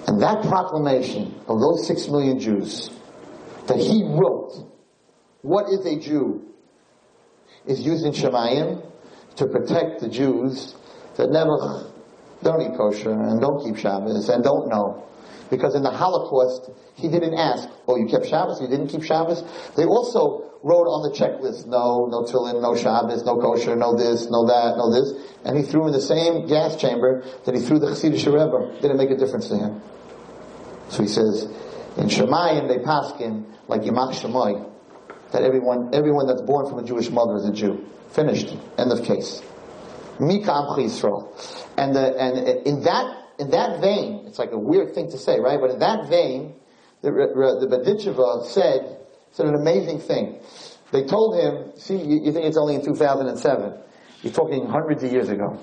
And 0.08 0.22
that 0.22 0.44
proclamation 0.44 1.36
of 1.48 1.60
those 1.60 1.86
six 1.86 2.08
million 2.08 2.40
Jews 2.40 2.90
that 3.68 3.78
he 3.78 4.04
wrote, 4.04 4.72
what 5.42 5.68
is 5.70 5.86
a 5.86 6.00
Jew, 6.00 6.44
is 7.66 7.82
used 7.82 8.06
in 8.06 8.14
Shamayim 8.14 8.90
to 9.36 9.48
protect 9.48 10.00
the 10.00 10.10
Jews 10.10 10.76
that 11.18 11.30
never 11.30 11.92
don't 12.44 12.62
eat 12.62 12.78
kosher 12.78 13.12
and 13.12 13.42
don't 13.42 13.64
keep 13.64 13.78
Shabbos 13.78 14.30
and 14.30 14.44
don't 14.44 14.70
know. 14.70 15.04
Because 15.50 15.76
in 15.76 15.84
the 15.84 15.92
Holocaust, 15.92 16.70
he 16.96 17.08
didn't 17.08 17.36
ask, 17.36 17.70
oh, 17.88 17.98
you 17.98 18.08
kept 18.08 18.28
Shabbos, 18.28 18.62
you 18.62 18.68
didn't 18.68 18.88
keep 18.88 19.04
Shabbos. 19.04 19.44
They 19.76 19.86
also 19.86 20.57
wrote 20.68 20.92
on 20.92 21.08
the 21.08 21.16
checklist, 21.16 21.66
no, 21.66 22.08
no 22.12 22.24
tefillin, 22.24 22.62
no 22.62 22.76
Shabbos, 22.76 23.24
no 23.24 23.40
kosher, 23.40 23.76
no 23.76 23.96
this, 23.96 24.30
no 24.30 24.46
that, 24.48 24.76
no 24.76 24.92
this, 24.92 25.16
and 25.46 25.56
he 25.56 25.64
threw 25.64 25.88
in 25.88 25.94
the 25.94 26.02
same 26.02 26.46
gas 26.48 26.76
chamber 26.76 27.24
that 27.46 27.56
he 27.56 27.62
threw 27.62 27.80
the 27.80 27.88
Chassidish 27.88 28.28
Rebbe. 28.28 28.82
Didn't 28.82 28.98
make 28.98 29.10
a 29.10 29.16
difference 29.16 29.48
to 29.48 29.58
him. 29.58 29.82
So 30.90 31.04
he 31.04 31.08
says, 31.08 31.44
in 31.96 32.12
Shamayim 32.12 32.68
they 32.68 32.80
paskin 32.84 33.46
like 33.68 33.82
Yimach 33.82 34.14
Shemoy, 34.14 34.70
that 35.32 35.44
everyone, 35.44 35.96
everyone 35.96 36.28
that's 36.28 36.42
born 36.42 36.68
from 36.68 36.80
a 36.80 36.84
Jewish 36.84 37.10
mother 37.10 37.38
is 37.38 37.46
a 37.46 37.54
Jew. 37.54 37.86
Finished. 38.12 38.56
End 38.78 38.92
of 38.92 39.04
case. 39.06 39.42
Mika 40.20 40.52
Amchi. 40.52 40.88
And, 41.78 41.96
the, 41.96 42.16
and 42.20 42.68
in 42.68 42.84
that 42.84 43.28
in 43.40 43.52
that 43.52 43.80
vein, 43.82 44.26
it's 44.26 44.40
like 44.40 44.52
a 44.52 44.58
weird 44.58 44.96
thing 44.96 45.12
to 45.12 45.18
say, 45.18 45.40
right? 45.40 45.60
But 45.60 45.72
in 45.72 45.80
that 45.80 46.10
vein, 46.10 46.56
the, 47.02 47.12
the 47.12 48.46
said, 48.50 48.97
said 49.38 49.46
an 49.46 49.54
amazing 49.54 50.00
thing. 50.00 50.40
They 50.92 51.04
told 51.04 51.40
him, 51.40 51.72
see, 51.78 51.96
you, 51.96 52.22
you 52.24 52.32
think 52.32 52.46
it's 52.46 52.58
only 52.58 52.74
in 52.74 52.84
2007. 52.84 53.78
You're 54.24 54.34
talking 54.34 54.68
hundreds 54.68 55.04
of 55.04 55.12
years 55.12 55.30
ago. 55.30 55.60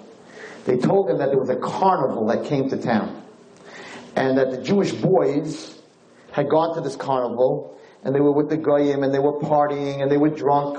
They 0.64 0.76
told 0.76 1.10
him 1.10 1.18
that 1.18 1.30
there 1.30 1.40
was 1.40 1.50
a 1.50 1.56
carnival 1.56 2.28
that 2.28 2.44
came 2.44 2.68
to 2.70 2.76
town. 2.76 3.20
And 4.14 4.38
that 4.38 4.52
the 4.52 4.62
Jewish 4.62 4.92
boys 4.92 5.76
had 6.30 6.48
gone 6.48 6.76
to 6.76 6.82
this 6.82 6.94
carnival, 6.94 7.76
and 8.04 8.14
they 8.14 8.20
were 8.20 8.32
with 8.32 8.48
the 8.48 8.56
Goyim, 8.56 9.02
and 9.02 9.12
they 9.12 9.18
were 9.18 9.40
partying, 9.40 10.02
and 10.02 10.10
they 10.10 10.18
were 10.18 10.30
drunk. 10.30 10.78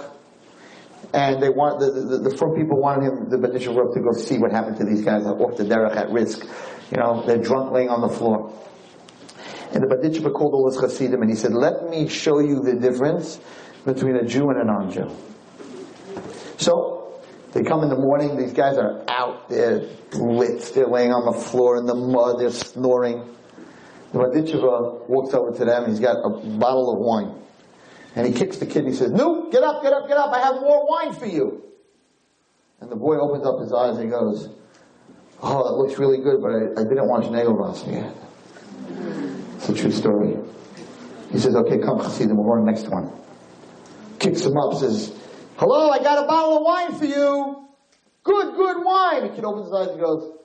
And 1.14 1.44
they 1.44 1.50
want 1.50 1.82
the, 1.82 1.92
the, 1.92 2.30
the 2.30 2.38
four 2.38 2.56
people 2.56 2.80
wanted 2.80 3.12
him, 3.12 3.30
the 3.30 3.38
Berditchever, 3.38 3.94
to 3.94 4.00
go 4.00 4.14
see 4.14 4.38
what 4.38 4.52
happened 4.54 4.78
to 4.78 4.86
these 4.86 5.02
guys 5.02 5.26
off 5.26 5.58
the 5.58 5.66
derech 5.66 5.98
at 5.98 6.12
risk. 6.12 6.46
You 6.92 6.98
know, 6.98 7.26
they're 7.28 7.44
drunk 7.44 7.74
laying 7.74 7.90
on 7.90 8.00
the 8.00 8.10
floor. 8.10 8.54
And 9.76 9.84
the 9.84 9.94
Berditchever 9.94 10.34
called 10.34 10.54
all 10.54 10.72
his 10.72 10.80
Hasidim 10.80 11.22
and 11.22 11.30
he 11.30 11.36
said, 11.36 11.54
let 11.54 11.90
me 11.90 12.08
show 12.08 12.40
you 12.40 12.62
the 12.62 12.76
difference 12.76 13.42
between 13.84 14.16
a 14.16 14.24
Jew 14.24 14.50
and 14.50 14.62
a 14.62 14.64
non-Jew. 14.64 15.12
So, 16.58 17.22
they 17.52 17.62
come 17.62 17.84
in 17.84 17.90
the 17.90 17.98
morning, 17.98 18.38
these 18.38 18.54
guys 18.54 18.78
are 18.78 19.04
out 19.10 19.50
blitzed, 19.50 20.74
they're 20.74 20.88
laying 20.88 21.12
on 21.12 21.26
the 21.26 21.38
floor 21.38 21.78
in 21.78 21.86
the 21.86 21.94
mud, 21.94 22.40
they're 22.40 22.52
snoring. 22.52 23.36
The 24.14 24.20
Berditchever 24.20 25.10
walks 25.10 25.34
over 25.34 25.52
to 25.52 25.66
them, 25.66 25.90
he's 25.90 26.00
got 26.00 26.24
a 26.24 26.30
bottle 26.58 26.94
of 26.94 27.00
wine. 27.00 27.42
And 28.16 28.26
he 28.26 28.32
kicks 28.32 28.58
the 28.58 28.66
kid 28.66 28.86
and 28.86 28.88
he 28.88 28.94
says, 28.94 29.12
No, 29.12 29.50
get 29.52 29.62
up, 29.62 29.84
get 29.84 29.92
up, 29.92 30.08
get 30.08 30.16
up, 30.16 30.32
I 30.32 30.40
have 30.40 30.56
more 30.62 30.88
wine 30.88 31.14
for 31.14 31.26
you. 31.26 31.64
And 32.80 32.90
the 32.90 32.96
boy 32.96 33.18
opens 33.18 33.46
up 33.46 33.60
his 33.60 33.74
eyes 33.74 33.98
and 33.98 34.06
he 34.06 34.10
goes, 34.10 34.48
Oh, 35.42 35.68
it 35.68 35.78
looks 35.78 36.00
really 36.00 36.20
good, 36.24 36.42
but 36.42 36.52
I, 36.52 36.82
I 36.82 36.84
didn't 36.88 37.10
watch 37.10 37.26
negel 37.26 37.58
vasser 37.58 37.92
yet. 37.92 38.16
It's 39.68 39.80
a 39.80 39.82
true 39.82 39.92
story. 39.92 40.36
He 41.32 41.40
says, 41.40 41.56
okay, 41.56 41.80
come, 41.80 41.98
Hasidim, 41.98 42.38
we're 42.38 42.60
on 42.60 42.66
the 42.68 42.72
next 42.72 42.88
one. 42.88 43.12
Kicks 44.20 44.42
him 44.42 44.56
up, 44.58 44.76
says, 44.76 45.12
hello, 45.58 45.90
I 45.90 45.98
got 46.04 46.24
a 46.24 46.28
bottle 46.28 46.58
of 46.58 46.64
wine 46.64 46.94
for 46.94 47.06
you. 47.06 47.68
Good, 48.24 48.56
good 48.56 48.86
wine. 48.86 49.24
The 49.24 49.30
kid 49.30 49.44
opens 49.44 49.66
his 49.66 49.74
eyes 49.74 49.88
and 49.88 50.00
goes, 50.00 50.38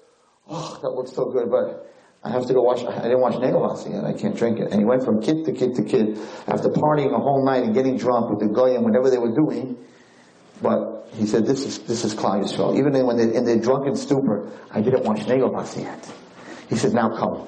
oh, 0.48 0.78
that 0.80 0.88
looks 0.88 1.12
so 1.12 1.26
good, 1.26 1.50
but 1.50 1.92
I 2.24 2.30
have 2.30 2.46
to 2.46 2.54
go 2.54 2.62
watch, 2.62 2.82
I 2.82 3.02
didn't 3.02 3.20
watch 3.20 3.34
negel 3.34 3.60
vasser 3.60 3.92
yet, 3.92 4.04
I 4.04 4.14
can't 4.14 4.34
drink 4.34 4.58
it. 4.58 4.70
And 4.70 4.80
he 4.80 4.86
went 4.86 5.04
from 5.04 5.20
kid 5.20 5.44
to 5.44 5.52
kid 5.52 5.74
to 5.74 5.84
kid, 5.84 6.16
after 6.48 6.70
partying 6.70 7.12
a 7.12 7.20
whole 7.20 7.44
night 7.44 7.64
and 7.64 7.74
getting 7.74 7.98
drunk 7.98 8.30
with 8.30 8.40
the 8.40 8.48
goyim, 8.48 8.84
whatever 8.84 9.10
they 9.10 9.18
were 9.18 9.34
doing, 9.34 9.76
but 10.62 11.10
he 11.12 11.26
said, 11.26 11.44
this 11.44 11.66
is, 11.66 11.80
this 11.80 12.06
is 12.06 12.14
Klal 12.14 12.42
Yisrael. 12.42 12.78
Even 12.78 12.94
when 13.04 13.18
they're 13.18 13.32
in 13.32 13.44
their 13.44 13.60
drunken 13.60 13.96
stupor, 13.96 14.50
I 14.70 14.80
didn't 14.80 15.04
watch 15.04 15.20
negel 15.26 15.52
vasser 15.52 15.82
yet. 15.82 16.10
He 16.70 16.76
said, 16.76 16.94
now 16.94 17.14
come. 17.14 17.46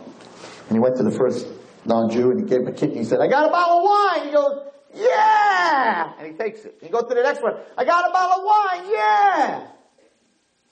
And 0.69 0.77
he 0.77 0.79
went 0.79 0.99
to 0.99 1.03
the 1.03 1.11
first 1.11 1.47
non-Jew 1.85 2.31
and 2.31 2.41
he 2.41 2.47
gave 2.47 2.61
him 2.61 2.69
a 2.69 2.73
kick 2.73 2.93
he 2.93 3.05
said, 3.05 3.21
I 3.21 3.29
got 3.29 3.49
a 3.49 3.51
bottle 3.51 3.79
of 3.79 3.85
wine. 3.85 4.27
He 4.27 4.33
goes, 4.33 4.67
yeah! 4.95 6.13
And 6.19 6.27
he 6.27 6.33
takes 6.35 6.65
it. 6.65 6.77
He 6.83 6.89
goes 6.89 7.03
to 7.09 7.15
the 7.15 7.23
next 7.23 7.43
one, 7.43 7.55
I 7.77 7.85
got 7.85 8.09
a 8.09 8.13
bottle 8.13 8.41
of 8.41 8.45
wine, 8.45 8.93
yeah! 8.93 9.67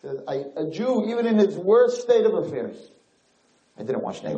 He 0.03 0.09
says, 0.09 0.19
I, 0.29 0.45
a 0.61 0.71
Jew, 0.71 1.07
even 1.09 1.27
in 1.27 1.39
his 1.39 1.57
worst 1.57 2.03
state 2.03 2.25
of 2.25 2.35
affairs, 2.35 2.77
I 3.79 3.83
didn't 3.83 4.03
watch 4.03 4.23
yet. 4.23 4.35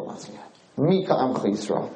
Mi 0.76 1.04
K'amcha 1.04 1.44
Yisrael. 1.44 1.92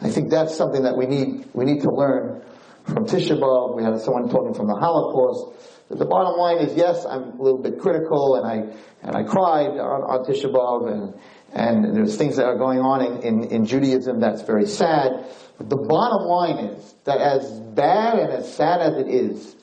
I 0.00 0.10
think 0.10 0.30
that's 0.30 0.56
something 0.56 0.82
that 0.82 0.96
we 0.96 1.06
need, 1.06 1.48
we 1.52 1.64
need 1.64 1.82
to 1.82 1.90
learn 1.90 2.42
from 2.84 3.06
Tisha 3.06 3.38
B'Av. 3.38 3.76
We 3.76 3.84
had 3.84 4.00
someone 4.00 4.28
talking 4.28 4.54
from 4.54 4.66
the 4.66 4.74
Holocaust. 4.74 5.88
The 5.88 6.06
bottom 6.06 6.38
line 6.38 6.58
is, 6.58 6.74
yes, 6.74 7.04
I'm 7.04 7.38
a 7.38 7.42
little 7.42 7.60
bit 7.62 7.78
critical, 7.78 8.36
and 8.36 8.46
I 8.46 8.74
and 9.02 9.14
I 9.14 9.24
cried 9.24 9.68
on, 9.68 10.02
on 10.02 10.24
Tisha 10.24 10.50
B'Av, 10.50 10.90
and 10.90 11.14
and 11.54 11.94
there's 11.94 12.16
things 12.16 12.36
that 12.36 12.46
are 12.46 12.56
going 12.56 12.80
on 12.80 13.04
in, 13.04 13.22
in, 13.22 13.44
in 13.50 13.66
Judaism 13.66 14.20
that's 14.20 14.42
very 14.42 14.66
sad. 14.66 15.26
But 15.58 15.68
the 15.68 15.76
bottom 15.76 16.26
line 16.26 16.64
is 16.64 16.94
that 17.04 17.20
as 17.20 17.60
bad 17.74 18.18
and 18.18 18.32
as 18.32 18.52
sad 18.54 18.80
as 18.80 18.96
it 18.98 19.08
is, 19.08 19.54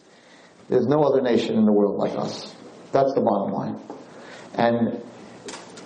there's 0.69 0.85
no 0.85 1.03
other 1.03 1.21
nation 1.21 1.57
in 1.57 1.65
the 1.65 1.71
world 1.71 1.97
like 1.97 2.17
us. 2.17 2.55
That's 2.91 3.13
the 3.13 3.21
bottom 3.21 3.53
line. 3.53 3.79
And 4.53 5.01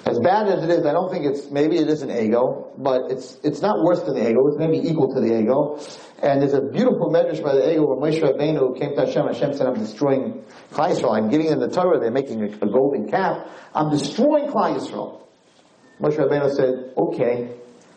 as 0.06 0.20
bad 0.20 0.48
as 0.50 0.64
it 0.64 0.70
is, 0.70 0.86
I 0.86 0.92
don't 0.92 1.10
think 1.10 1.26
it's, 1.26 1.50
maybe 1.50 1.78
it 1.78 1.88
is 1.88 2.02
an 2.02 2.10
Egel, 2.10 2.74
but 2.78 3.10
it's, 3.10 3.38
it's 3.44 3.62
not 3.62 3.82
worse 3.82 4.02
than 4.02 4.16
the 4.16 4.22
Egel. 4.22 4.50
It's 4.50 4.60
maybe 4.60 4.86
equal 4.86 5.14
to 5.16 5.22
the 5.22 5.30
Egel. 5.30 5.80
And 6.22 6.42
there's 6.42 6.54
a 6.54 6.62
beautiful 6.62 7.10
medrash 7.10 7.42
by 7.42 7.56
the 7.56 7.62
Egel 7.62 7.88
where 7.88 8.12
Moshe 8.12 8.22
Rabbeinu 8.22 8.78
came 8.78 8.96
to 8.96 9.06
Hashem. 9.06 9.26
Hashem 9.26 9.54
said, 9.54 9.68
I'm 9.68 9.80
destroying 9.80 10.44
Klal 10.72 10.92
Yisrael. 10.92 11.16
I'm 11.16 11.30
giving 11.30 11.48
them 11.48 11.62
the 11.62 11.70
Torah. 11.70 12.00
They're 12.00 12.12
making 12.12 12.44
a, 12.44 12.68
golden 12.68 13.10
calf. 13.10 13.48
I'm 13.74 13.90
destroying 13.90 14.48
Klal 14.48 14.78
Yisrael. 14.78 15.23
Moshe 16.00 16.18
Rabbeinu 16.18 16.56
said, 16.56 16.94
okay, 16.98 17.50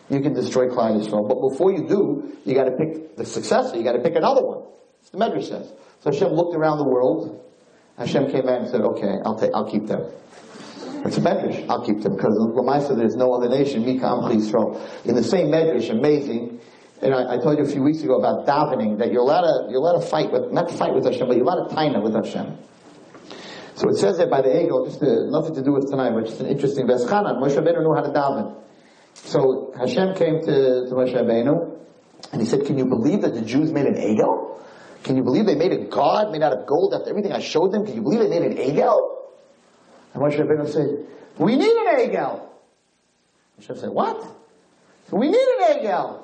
you 0.08 0.20
can 0.20 0.34
destroy 0.34 0.68
Klal 0.68 1.00
Yisrael. 1.00 1.28
But 1.28 1.40
before 1.40 1.72
you 1.72 1.88
do, 1.88 2.36
you 2.44 2.54
gotta 2.54 2.72
pick 2.72 3.16
the 3.16 3.24
successor. 3.24 3.76
You 3.76 3.82
gotta 3.82 4.00
pick 4.00 4.14
another 4.14 4.42
one. 4.42 4.64
That's 5.00 5.10
the 5.10 5.18
medrash 5.18 5.48
says. 5.48 5.72
So 6.00 6.12
Hashem 6.12 6.32
looked 6.32 6.54
around 6.54 6.78
the 6.78 6.84
world. 6.84 7.42
Hashem 7.98 8.30
came 8.30 8.46
back 8.46 8.60
and 8.60 8.68
said, 8.68 8.82
okay, 8.82 9.16
I'll 9.24 9.38
take, 9.38 9.50
I'll 9.54 9.70
keep 9.70 9.86
them. 9.86 10.04
It's 11.04 11.16
a 11.18 11.20
medrash. 11.20 11.68
I'll 11.68 11.84
keep 11.84 12.02
them 12.02 12.14
because 12.16 12.36
Lamaisa 12.36 12.96
there's 12.96 13.16
no 13.16 13.32
other 13.32 13.48
nation. 13.48 13.84
Mika 13.84 14.04
Amchi 14.04 14.36
Yisrael. 14.36 15.06
In 15.06 15.14
the 15.14 15.22
same 15.22 15.48
medrash, 15.48 15.90
amazing. 15.90 16.60
And 17.02 17.14
I, 17.14 17.34
I, 17.34 17.38
told 17.38 17.58
you 17.58 17.64
a 17.64 17.68
few 17.68 17.82
weeks 17.82 18.02
ago 18.02 18.18
about 18.18 18.46
davening 18.46 18.98
that 18.98 19.12
you're 19.12 19.20
allowed 19.20 19.42
to 19.42 19.70
you're 19.70 19.80
allowed 19.80 20.00
to 20.00 20.06
fight 20.06 20.32
with 20.32 20.50
not 20.50 20.70
fight 20.70 20.94
with 20.94 21.04
Hashem, 21.04 21.28
but 21.28 21.36
you're 21.36 21.44
allowed 21.44 21.68
to 21.68 21.74
taina 21.74 22.02
with 22.02 22.14
Hashem. 22.14 22.56
So 23.76 23.88
it 23.90 23.96
says 23.96 24.18
that 24.18 24.30
by 24.30 24.42
the 24.42 24.48
Egel, 24.48 24.86
just 24.86 25.02
nothing 25.02 25.54
to 25.54 25.62
do 25.62 25.72
with 25.72 25.90
tonight, 25.90 26.10
but 26.14 26.24
just 26.24 26.40
an 26.40 26.46
interesting 26.46 26.86
Veschanan. 26.86 27.40
Moshe 27.40 27.56
Rabbeinu 27.56 27.82
knew 27.82 27.94
how 27.94 28.02
to 28.02 28.10
daven. 28.10 28.56
So 29.14 29.72
Hashem 29.78 30.14
came 30.16 30.40
to, 30.40 30.86
to 30.88 30.92
Moshe 30.92 31.14
Rabbeinu, 31.14 31.78
and 32.32 32.40
he 32.40 32.46
said, 32.46 32.64
"Can 32.64 32.78
you 32.78 32.86
believe 32.86 33.22
that 33.22 33.34
the 33.34 33.42
Jews 33.42 33.70
made 33.72 33.86
an 33.86 33.94
Egel? 33.94 34.60
Can 35.04 35.16
you 35.16 35.22
believe 35.22 35.46
they 35.46 35.54
made 35.54 35.72
a 35.72 35.84
god 35.84 36.32
made 36.32 36.42
out 36.42 36.52
of 36.52 36.66
gold 36.66 36.94
after 36.94 37.10
everything 37.10 37.32
I 37.32 37.40
showed 37.40 37.70
them? 37.70 37.84
Can 37.84 37.94
you 37.94 38.02
believe 38.02 38.20
they 38.20 38.28
made 38.28 38.42
an 38.42 38.56
Egel?" 38.56 38.98
And 40.14 40.22
Moshe 40.22 40.38
Rabbeinu 40.38 40.68
said, 40.68 41.06
we 41.38 41.56
need 41.56 41.76
an 41.76 41.98
Egel. 41.98 42.48
Hashem 43.58 43.76
said, 43.76 43.90
what? 43.90 44.26
We 45.12 45.28
need 45.28 45.36
an 45.36 45.78
Egel. 45.78 46.22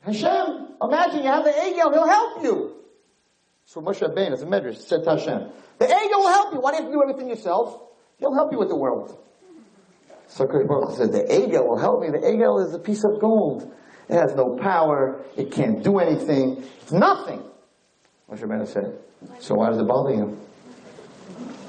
Hashem, 0.00 0.68
imagine 0.80 1.22
you 1.22 1.28
have 1.30 1.44
the 1.44 1.50
Egel, 1.50 1.92
he'll 1.92 2.06
help 2.08 2.42
you. 2.42 2.74
So 3.66 3.80
Moshe 3.80 4.00
Rabbeinu, 4.00 4.32
as 4.32 4.42
a 4.42 4.46
medrash, 4.46 4.76
said 4.76 5.02
to 5.04 5.10
Hashem, 5.10 5.50
the 5.78 5.86
Egel 5.86 6.18
will 6.18 6.28
help 6.28 6.54
you. 6.54 6.60
Why 6.60 6.70
do 6.70 6.76
you 6.76 6.82
have 6.84 6.92
to 6.92 6.96
do 6.96 7.02
everything 7.02 7.28
yourself? 7.28 7.80
He'll 8.18 8.34
help 8.34 8.52
you 8.52 8.58
with 8.60 8.68
the 8.68 8.76
world. 8.76 9.18
So 10.28 10.46
Baruch 10.46 10.96
said, 10.96 11.12
the 11.12 11.24
Egel 11.24 11.66
will 11.66 11.78
help 11.78 12.00
me. 12.00 12.08
The 12.08 12.18
Egel 12.18 12.64
is 12.64 12.74
a 12.74 12.78
piece 12.78 13.02
of 13.04 13.20
gold. 13.20 13.70
It 14.08 14.14
has 14.14 14.34
no 14.36 14.56
power. 14.56 15.20
It 15.36 15.50
can't 15.50 15.82
do 15.82 15.98
anything. 15.98 16.64
It's 16.80 16.92
nothing. 16.92 17.42
Moshe 18.30 18.38
Rabbeinu 18.38 18.68
said, 18.68 18.98
so 19.40 19.56
why 19.56 19.70
does 19.70 19.78
it 19.78 19.88
bother 19.88 20.14
you? 20.14 20.40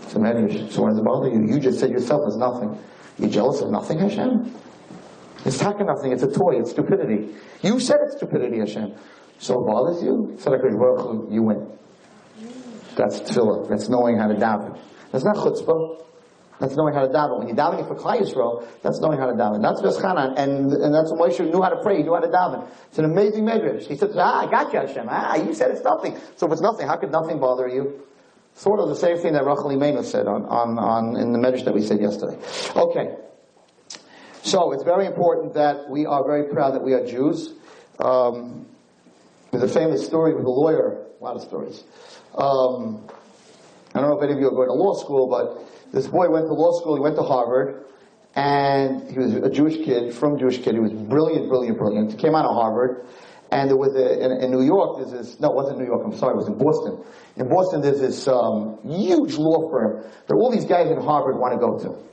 So 0.10 0.20
many, 0.20 0.70
so 0.70 0.84
when 0.84 0.92
it's 0.92 1.02
bother 1.02 1.30
you, 1.30 1.48
you 1.48 1.60
just 1.60 1.80
said 1.80 1.90
yourself 1.90 2.22
it's 2.28 2.38
nothing. 2.38 2.78
You're 3.18 3.30
jealous 3.30 3.62
of 3.62 3.72
nothing, 3.72 4.00
Hashem? 4.00 4.56
It's 5.46 5.58
talking 5.58 5.88
nothing, 5.88 6.12
it's 6.12 6.24
a 6.24 6.32
toy, 6.32 6.60
it's 6.60 6.72
stupidity. 6.72 7.36
You 7.64 7.80
said 7.80 7.98
it's 8.04 8.18
stupidity, 8.18 8.60
Hashem. 8.60 8.94
So 9.40 9.62
it 9.62 9.68
bothers 9.68 10.04
you? 10.04 10.38
Baruch 10.44 11.32
you 11.32 11.44
win. 11.44 11.78
That's 12.98 13.20
tefillah. 13.20 13.70
That's 13.70 13.88
knowing 13.90 14.18
how 14.18 14.28
to 14.28 14.34
daven. 14.34 14.80
That's 15.12 15.24
not 15.24 15.36
chutzpah. 15.38 16.04
That's 16.60 16.76
knowing 16.76 16.96
how 16.96 17.02
to 17.02 17.08
daven. 17.08 17.38
When 17.38 17.48
you're 17.48 17.56
davening 17.56 17.88
for 17.88 17.96
Klal 17.96 18.20
Yisrael, 18.20 18.68
that's 18.82 19.00
knowing 19.00 19.20
how 19.20 19.28
to 19.28 19.34
daven. 19.34 19.62
That's 19.62 19.80
Veschanan, 19.82 20.38
and, 20.38 20.74
and 20.74 20.94
that's 20.94 21.12
what 21.12 21.30
Moshe 21.30 21.40
knew 21.40 21.62
how 21.62 21.70
to 21.70 21.82
pray, 21.84 21.98
he 21.98 22.04
knew 22.04 22.16
how 22.16 22.20
to 22.20 22.28
daven. 22.28 22.68
It's 22.90 22.98
an 22.98 23.06
amazing 23.06 23.46
medrash. 23.46 23.86
He 23.86 23.96
said, 23.96 24.10
ah, 24.16 24.48
I 24.48 24.50
got 24.50 24.74
you, 24.74 24.80
Hashem. 24.80 25.08
Ah, 25.10 25.36
you 25.36 25.54
said 25.54 25.72
it's 25.72 25.84
nothing. 25.84 26.18
So 26.36 26.48
if 26.48 26.54
it's 26.54 26.62
nothing, 26.62 26.88
how 26.88 26.98
could 26.98 27.12
nothing 27.12 27.40
bother 27.40 27.68
you? 27.68 28.02
Sort 28.56 28.80
of 28.80 28.90
the 28.90 28.96
same 28.96 29.20
thing 29.20 29.34
that 29.34 29.46
Rachel 29.46 29.66
Imenu 29.66 30.04
said 30.04 30.26
on, 30.26 30.46
on, 30.46 30.80
on, 30.80 31.16
in 31.16 31.32
the 31.32 31.38
medrash 31.38 31.64
that 31.66 31.76
we 31.76 31.82
said 31.82 32.02
yesterday. 32.02 32.40
Okay. 32.76 33.16
So 34.42 34.72
it's 34.72 34.84
very 34.84 35.06
important 35.06 35.54
that 35.54 35.88
we 35.90 36.08
are 36.08 36.26
very 36.26 36.52
proud 36.52 36.74
that 36.74 36.82
we 36.82 36.94
are 36.94 37.06
Jews. 37.06 37.54
Um, 38.00 38.66
there's 39.52 39.64
a 39.64 39.74
famous 39.74 40.06
story 40.06 40.34
with 40.34 40.46
a 40.46 40.50
lawyer, 40.50 41.06
a 41.20 41.24
lot 41.24 41.36
of 41.36 41.44
stories. 41.44 41.84
Um, 42.38 43.08
I 43.96 44.00
don't 44.00 44.10
know 44.10 44.18
if 44.18 44.24
any 44.24 44.34
of 44.34 44.40
you 44.40 44.48
are 44.48 44.52
going 44.52 44.68
to 44.68 44.74
law 44.74 44.94
school, 44.94 45.28
but 45.28 45.92
this 45.92 46.08
boy 46.08 46.30
went 46.30 46.46
to 46.46 46.54
law 46.54 46.80
school, 46.80 46.96
he 46.96 47.02
went 47.02 47.16
to 47.16 47.24
Harvard, 47.24 47.86
and 48.36 49.10
he 49.10 49.18
was 49.18 49.34
a 49.34 49.50
Jewish 49.50 49.84
kid, 49.84 50.14
from 50.14 50.38
Jewish 50.38 50.60
kid, 50.60 50.76
he 50.76 50.80
was 50.80 50.94
brilliant, 50.94 51.50
brilliant, 51.50 51.78
brilliant. 51.80 52.12
He 52.12 52.18
came 52.18 52.36
out 52.36 52.46
of 52.46 52.54
Harvard, 52.54 53.08
And 53.52 53.70
there 53.70 53.78
was 53.78 53.96
a, 53.96 54.24
in, 54.24 54.32
in 54.44 54.52
New 54.52 54.64
York, 54.64 54.98
there's 54.98 55.12
this, 55.12 55.40
no, 55.40 55.50
it 55.50 55.56
wasn't 55.56 55.80
New 55.80 55.86
York, 55.86 56.02
I'm 56.06 56.16
sorry, 56.16 56.34
it 56.34 56.38
was 56.38 56.48
in 56.48 56.58
Boston. 56.58 57.04
In 57.38 57.48
Boston, 57.48 57.82
there's 57.82 58.00
this 58.00 58.28
um, 58.28 58.78
huge 58.84 59.36
law 59.36 59.70
firm 59.72 60.04
that 60.28 60.34
all 60.36 60.52
these 60.52 60.66
guys 60.66 60.92
in 60.92 61.00
Harvard 61.00 61.38
want 61.40 61.54
to 61.54 61.60
go 61.60 61.80
to. 61.80 62.08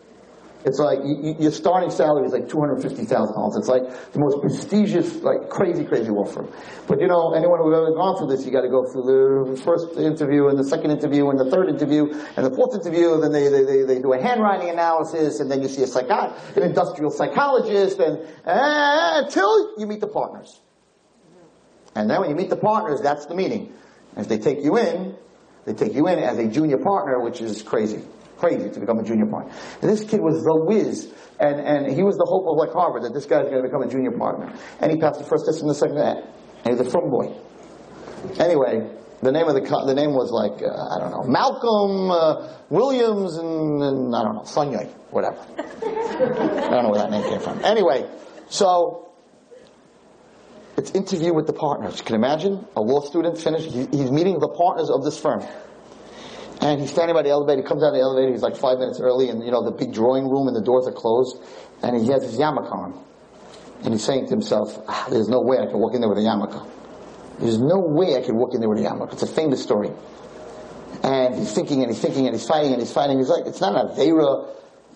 It's 0.65 0.79
like 0.79 1.01
you, 1.05 1.37
your 1.39 1.53
starting 1.53 1.91
salary 1.91 2.27
is 2.27 2.33
like 2.33 2.49
two 2.49 2.59
hundred 2.59 2.81
fifty 2.81 3.05
thousand 3.05 3.37
dollars. 3.37 3.57
It's 3.57 3.69
like 3.69 3.85
the 4.13 4.19
most 4.19 4.41
prestigious, 4.41 5.23
like 5.23 5.51
crazy, 5.51 5.85
crazy 5.85 6.09
law 6.09 6.25
firm. 6.25 6.51
But 6.89 7.01
you 7.01 7.07
know, 7.07 7.35
anyone 7.35 7.61
who's 7.61 7.75
ever 7.75 7.93
gone 7.93 8.17
through 8.17 8.29
this, 8.35 8.47
you 8.47 8.53
got 8.53 8.63
to 8.63 8.71
go 8.71 8.89
through 8.91 9.57
the 9.57 9.63
first 9.63 9.99
interview 9.99 10.49
and 10.49 10.59
the 10.59 10.65
second 10.65 10.91
interview 10.91 11.29
and 11.29 11.39
the 11.39 11.51
third 11.51 11.69
interview 11.69 12.09
and 12.37 12.47
the 12.47 12.51
fourth 12.51 12.75
interview. 12.75 13.21
Then 13.21 13.33
they 13.33 13.49
they, 13.49 13.65
they, 13.65 13.83
they 13.83 13.99
do 14.01 14.15
a 14.15 14.21
handwriting 14.21 14.71
analysis, 14.71 15.41
and 15.41 15.51
then 15.51 15.61
you 15.61 15.69
see 15.69 15.83
a 15.83 15.87
psychot, 15.87 16.57
an 16.57 16.63
industrial 16.63 17.11
psychologist, 17.11 17.99
and 18.01 18.25
uh, 18.47 19.23
until 19.25 19.79
you 19.79 19.87
meet 19.87 20.01
the 20.01 20.09
partners. 20.09 20.61
And 21.95 22.09
then 22.09 22.21
when 22.21 22.31
you 22.31 22.37
meet 22.37 22.49
the 22.49 22.57
partners, 22.57 23.03
that's 23.03 23.27
the 23.27 23.35
meeting. 23.35 23.73
As 24.17 24.29
they 24.29 24.39
take 24.39 24.65
you 24.65 24.79
in, 24.79 25.15
they 25.67 25.75
take 25.75 25.93
you 25.93 26.09
in 26.09 26.19
as 26.19 26.39
a 26.39 26.49
junior 26.49 26.79
partner, 26.79 27.21
which 27.21 27.43
is 27.43 27.63
crazy 27.63 28.03
crazy 28.39 28.71
to 28.71 28.81
become 28.81 28.99
a 28.99 29.05
junior 29.05 29.27
partner. 29.27 29.53
And 29.83 29.91
this 29.91 30.05
kid 30.05 30.21
was 30.21 30.43
the 30.43 30.65
whiz, 30.65 31.13
and, 31.41 31.61
and 31.61 31.93
he 31.93 32.03
was 32.03 32.17
the 32.17 32.27
hope 32.27 32.47
of 32.47 32.57
like 32.57 32.73
Harvard 32.73 33.03
that 33.05 33.15
this 33.15 33.27
guy's 33.27 33.45
going 33.45 33.63
to 33.63 33.69
become 33.69 33.83
a 33.83 33.89
junior 33.89 34.13
partner. 34.13 34.53
And 34.81 34.91
he 34.91 34.99
passed 34.99 35.19
the 35.19 35.27
first 35.27 35.47
test 35.47 35.61
and 35.61 35.71
the 35.71 35.75
second 35.75 35.97
test. 35.97 36.27
And 36.65 36.77
he's 36.77 36.87
a 36.87 36.91
frum 36.91 37.11
boy. 37.11 37.35
Anyway, 38.41 38.89
the 39.23 39.33
name 39.33 39.49
of 39.49 39.55
the 39.55 39.61
the 39.61 39.95
name 39.95 40.13
was 40.13 40.31
like 40.31 40.63
uh, 40.63 40.69
I 40.69 41.01
don't 41.01 41.11
know 41.11 41.25
Malcolm 41.25 42.11
uh, 42.11 42.49
Williams 42.71 43.37
and, 43.37 43.83
and, 43.83 44.15
I 44.15 44.23
don't 44.23 44.37
know 44.37 44.43
Sunyoy, 44.43 44.89
whatever. 45.11 45.39
I 45.57 46.71
don't 46.71 46.85
know 46.85 46.91
where 46.91 47.01
that 47.01 47.11
name 47.11 47.23
came 47.25 47.41
from. 47.41 47.65
Anyway, 47.65 48.09
so 48.49 49.13
it's 50.77 50.91
interview 50.93 51.33
with 51.35 51.47
the 51.47 51.53
partners. 51.53 51.99
You 51.99 52.05
can 52.05 52.17
imagine 52.17 52.67
a 52.77 52.81
law 52.81 53.01
student 53.01 53.39
finished. 53.39 53.71
He, 53.71 53.87
he's 53.87 54.11
meeting 54.11 54.39
the 54.39 54.49
partners 54.49 54.91
of 54.91 55.05
this 55.05 55.19
firm. 55.19 55.43
And 56.65 56.81
he's 56.81 56.91
standing 56.91 57.15
by 57.15 57.21
the 57.21 57.29
elevator. 57.29 57.61
He 57.61 57.69
comes 57.69 57.83
out 57.83 57.89
of 57.89 57.95
the 57.95 58.01
elevator. 58.01 58.33
He's 58.33 58.41
like 58.41 58.57
five 58.57 58.79
minutes 58.79 58.99
early, 58.99 59.29
and 59.29 59.45
you 59.45 59.51
know 59.51 59.63
the 59.63 59.71
big 59.71 59.93
drawing 59.93 60.31
room 60.31 60.49
and 60.49 60.57
the 60.57 60.63
doors 60.63 60.89
are 60.89 60.97
closed. 60.97 61.37
And 61.83 61.95
he 62.01 62.11
has 62.11 62.23
his 62.23 62.39
yarmulke 62.39 62.73
on, 62.73 63.05
and 63.85 63.93
he's 63.93 64.03
saying 64.03 64.25
to 64.25 64.31
himself, 64.31 64.81
ah, 64.89 65.07
"There's 65.11 65.29
no 65.29 65.43
way 65.43 65.59
I 65.59 65.67
can 65.67 65.79
walk 65.79 65.93
in 65.93 66.01
there 66.01 66.09
with 66.09 66.17
a 66.17 66.23
yarmulke. 66.23 66.67
There's 67.39 67.61
no 67.61 67.81
way 67.81 68.17
I 68.17 68.23
can 68.23 68.37
walk 68.37 68.55
in 68.55 68.61
there 68.61 68.71
with 68.71 68.79
a 68.79 68.83
yarmulke." 68.89 69.13
It's 69.13 69.23
a 69.23 69.27
famous 69.27 69.63
story. 69.63 69.93
And 71.03 71.35
he's 71.35 71.53
thinking 71.53 71.83
and 71.83 71.93
he's 71.93 72.01
thinking 72.01 72.25
and 72.25 72.35
he's 72.35 72.47
fighting 72.47 72.73
and 72.73 72.81
he's 72.81 72.93
fighting. 72.93 73.19
He's 73.19 73.29
like, 73.29 73.45
"It's 73.45 73.61
not 73.61 73.77
an 73.77 73.95
avera 73.95 74.49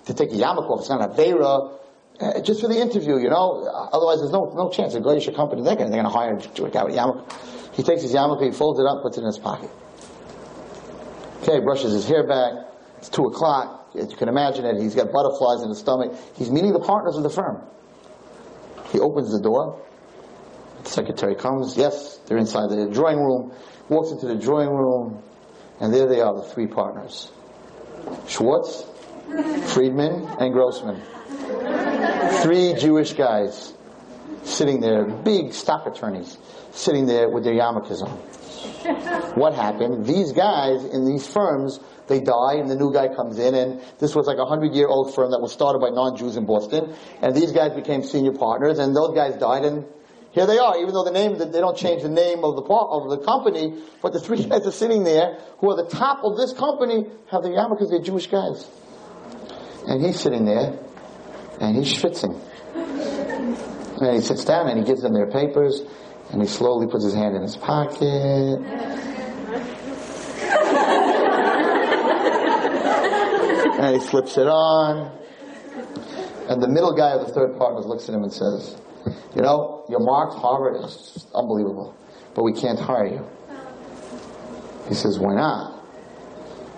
to 0.06 0.14
take 0.14 0.32
a 0.32 0.36
yarmulke 0.36 0.70
off. 0.70 0.80
It's 0.80 0.88
not 0.88 1.02
an 1.02 1.14
avera." 1.14 1.74
Uh, 2.18 2.40
just 2.40 2.62
for 2.62 2.68
the 2.68 2.80
interview, 2.80 3.18
you 3.18 3.28
know. 3.28 3.68
Otherwise, 3.92 4.20
there's 4.20 4.32
no 4.32 4.50
no 4.56 4.70
chance. 4.70 4.94
A 4.94 5.00
glacier 5.00 5.32
company, 5.32 5.60
they're 5.60 5.76
going 5.76 5.92
to 5.92 6.08
hire 6.08 6.34
a 6.34 6.70
guy 6.70 6.84
with 6.84 6.94
a 6.94 6.96
yarmulke. 6.96 7.74
He 7.74 7.82
takes 7.82 8.00
his 8.00 8.14
yarmulke, 8.14 8.46
he 8.46 8.52
folds 8.52 8.80
it 8.80 8.86
up, 8.86 9.02
puts 9.02 9.18
it 9.18 9.20
in 9.20 9.26
his 9.26 9.38
pocket. 9.38 9.68
Okay, 11.42 11.60
brushes 11.60 11.92
his 11.92 12.08
hair 12.08 12.26
back. 12.26 12.52
It's 12.98 13.08
two 13.08 13.24
o'clock. 13.24 13.90
As 13.94 14.10
you 14.10 14.16
can 14.16 14.28
imagine 14.28 14.64
it, 14.64 14.80
he's 14.80 14.94
got 14.94 15.12
butterflies 15.12 15.62
in 15.62 15.68
his 15.68 15.78
stomach. 15.78 16.14
He's 16.36 16.50
meeting 16.50 16.72
the 16.72 16.80
partners 16.80 17.16
of 17.16 17.22
the 17.22 17.30
firm. 17.30 17.62
He 18.92 19.00
opens 19.00 19.32
the 19.32 19.40
door. 19.40 19.80
The 20.84 20.90
secretary 20.90 21.34
comes. 21.34 21.76
Yes, 21.76 22.18
they're 22.26 22.38
inside 22.38 22.70
the 22.70 22.88
drawing 22.90 23.18
room. 23.18 23.52
Walks 23.88 24.10
into 24.10 24.26
the 24.26 24.36
drawing 24.36 24.70
room, 24.70 25.22
and 25.80 25.92
there 25.92 26.06
they 26.06 26.20
are, 26.20 26.34
the 26.34 26.42
three 26.42 26.66
partners. 26.66 27.30
Schwartz, 28.26 28.84
Friedman, 29.72 30.26
and 30.38 30.52
Grossman. 30.52 31.00
Three 32.42 32.74
Jewish 32.74 33.14
guys 33.14 33.72
sitting 34.44 34.80
there, 34.80 35.04
big 35.04 35.52
stock 35.52 35.86
attorneys, 35.86 36.38
sitting 36.72 37.06
there 37.06 37.28
with 37.28 37.44
their 37.44 37.54
yarmulkes 37.54 38.02
on. 38.02 38.18
What 39.34 39.54
happened? 39.54 40.04
These 40.04 40.32
guys 40.32 40.84
in 40.84 41.04
these 41.04 41.26
firms, 41.26 41.78
they 42.08 42.20
die 42.20 42.54
and 42.54 42.68
the 42.68 42.74
new 42.74 42.92
guy 42.92 43.08
comes 43.14 43.38
in 43.38 43.54
and 43.54 43.80
this 43.98 44.14
was 44.14 44.26
like 44.26 44.38
a 44.38 44.46
hundred 44.46 44.74
year 44.74 44.88
old 44.88 45.14
firm 45.14 45.30
that 45.30 45.40
was 45.40 45.52
started 45.52 45.78
by 45.78 45.90
non-Jews 45.90 46.36
in 46.36 46.46
Boston 46.46 46.94
and 47.22 47.34
these 47.34 47.52
guys 47.52 47.72
became 47.74 48.02
senior 48.02 48.32
partners 48.32 48.78
and 48.78 48.96
those 48.96 49.14
guys 49.14 49.36
died 49.36 49.64
and 49.64 49.86
here 50.30 50.46
they 50.46 50.58
are, 50.58 50.76
even 50.78 50.92
though 50.92 51.04
the 51.04 51.10
name, 51.10 51.38
they 51.38 51.60
don't 51.60 51.76
change 51.76 52.02
the 52.02 52.08
name 52.08 52.44
of 52.44 52.54
the, 52.56 52.62
of 52.62 53.10
the 53.10 53.18
company, 53.24 53.82
but 54.02 54.12
the 54.12 54.20
three 54.20 54.44
guys 54.48 54.66
are 54.66 54.72
sitting 54.72 55.04
there 55.04 55.38
who 55.58 55.70
are 55.70 55.76
the 55.76 55.88
top 55.88 56.22
of 56.22 56.36
this 56.36 56.52
company 56.52 57.06
have 57.30 57.42
the 57.42 57.50
yarmulkes, 57.50 57.90
they're 57.90 58.00
Jewish 58.00 58.26
guys. 58.26 58.68
And 59.86 60.04
he's 60.04 60.20
sitting 60.20 60.44
there 60.44 60.78
and 61.60 61.76
he's 61.76 61.92
schwitzing. 61.92 62.38
And 62.74 64.14
he 64.16 64.20
sits 64.20 64.44
down 64.44 64.68
and 64.68 64.78
he 64.78 64.84
gives 64.84 65.02
them 65.02 65.12
their 65.12 65.30
papers 65.30 65.82
and 66.30 66.42
he 66.42 66.48
slowly 66.48 66.86
puts 66.86 67.04
his 67.04 67.14
hand 67.14 67.36
in 67.36 67.42
his 67.42 67.56
pocket. 67.56 68.60
and 73.78 73.94
he 73.94 74.06
slips 74.06 74.36
it 74.36 74.46
on. 74.46 75.16
And 76.48 76.62
the 76.62 76.68
middle 76.68 76.94
guy 76.94 77.12
of 77.12 77.26
the 77.26 77.32
third 77.32 77.56
partner 77.58 77.80
looks 77.80 78.08
at 78.08 78.14
him 78.14 78.22
and 78.22 78.32
says, 78.32 78.76
You 79.34 79.42
know, 79.42 79.84
your 79.88 80.00
mark, 80.00 80.32
Harvard, 80.34 80.84
is 80.84 81.26
unbelievable, 81.34 81.94
but 82.34 82.42
we 82.42 82.52
can't 82.52 82.78
hire 82.78 83.06
you. 83.06 83.28
He 84.88 84.94
says, 84.94 85.18
Why 85.18 85.34
not? 85.34 85.84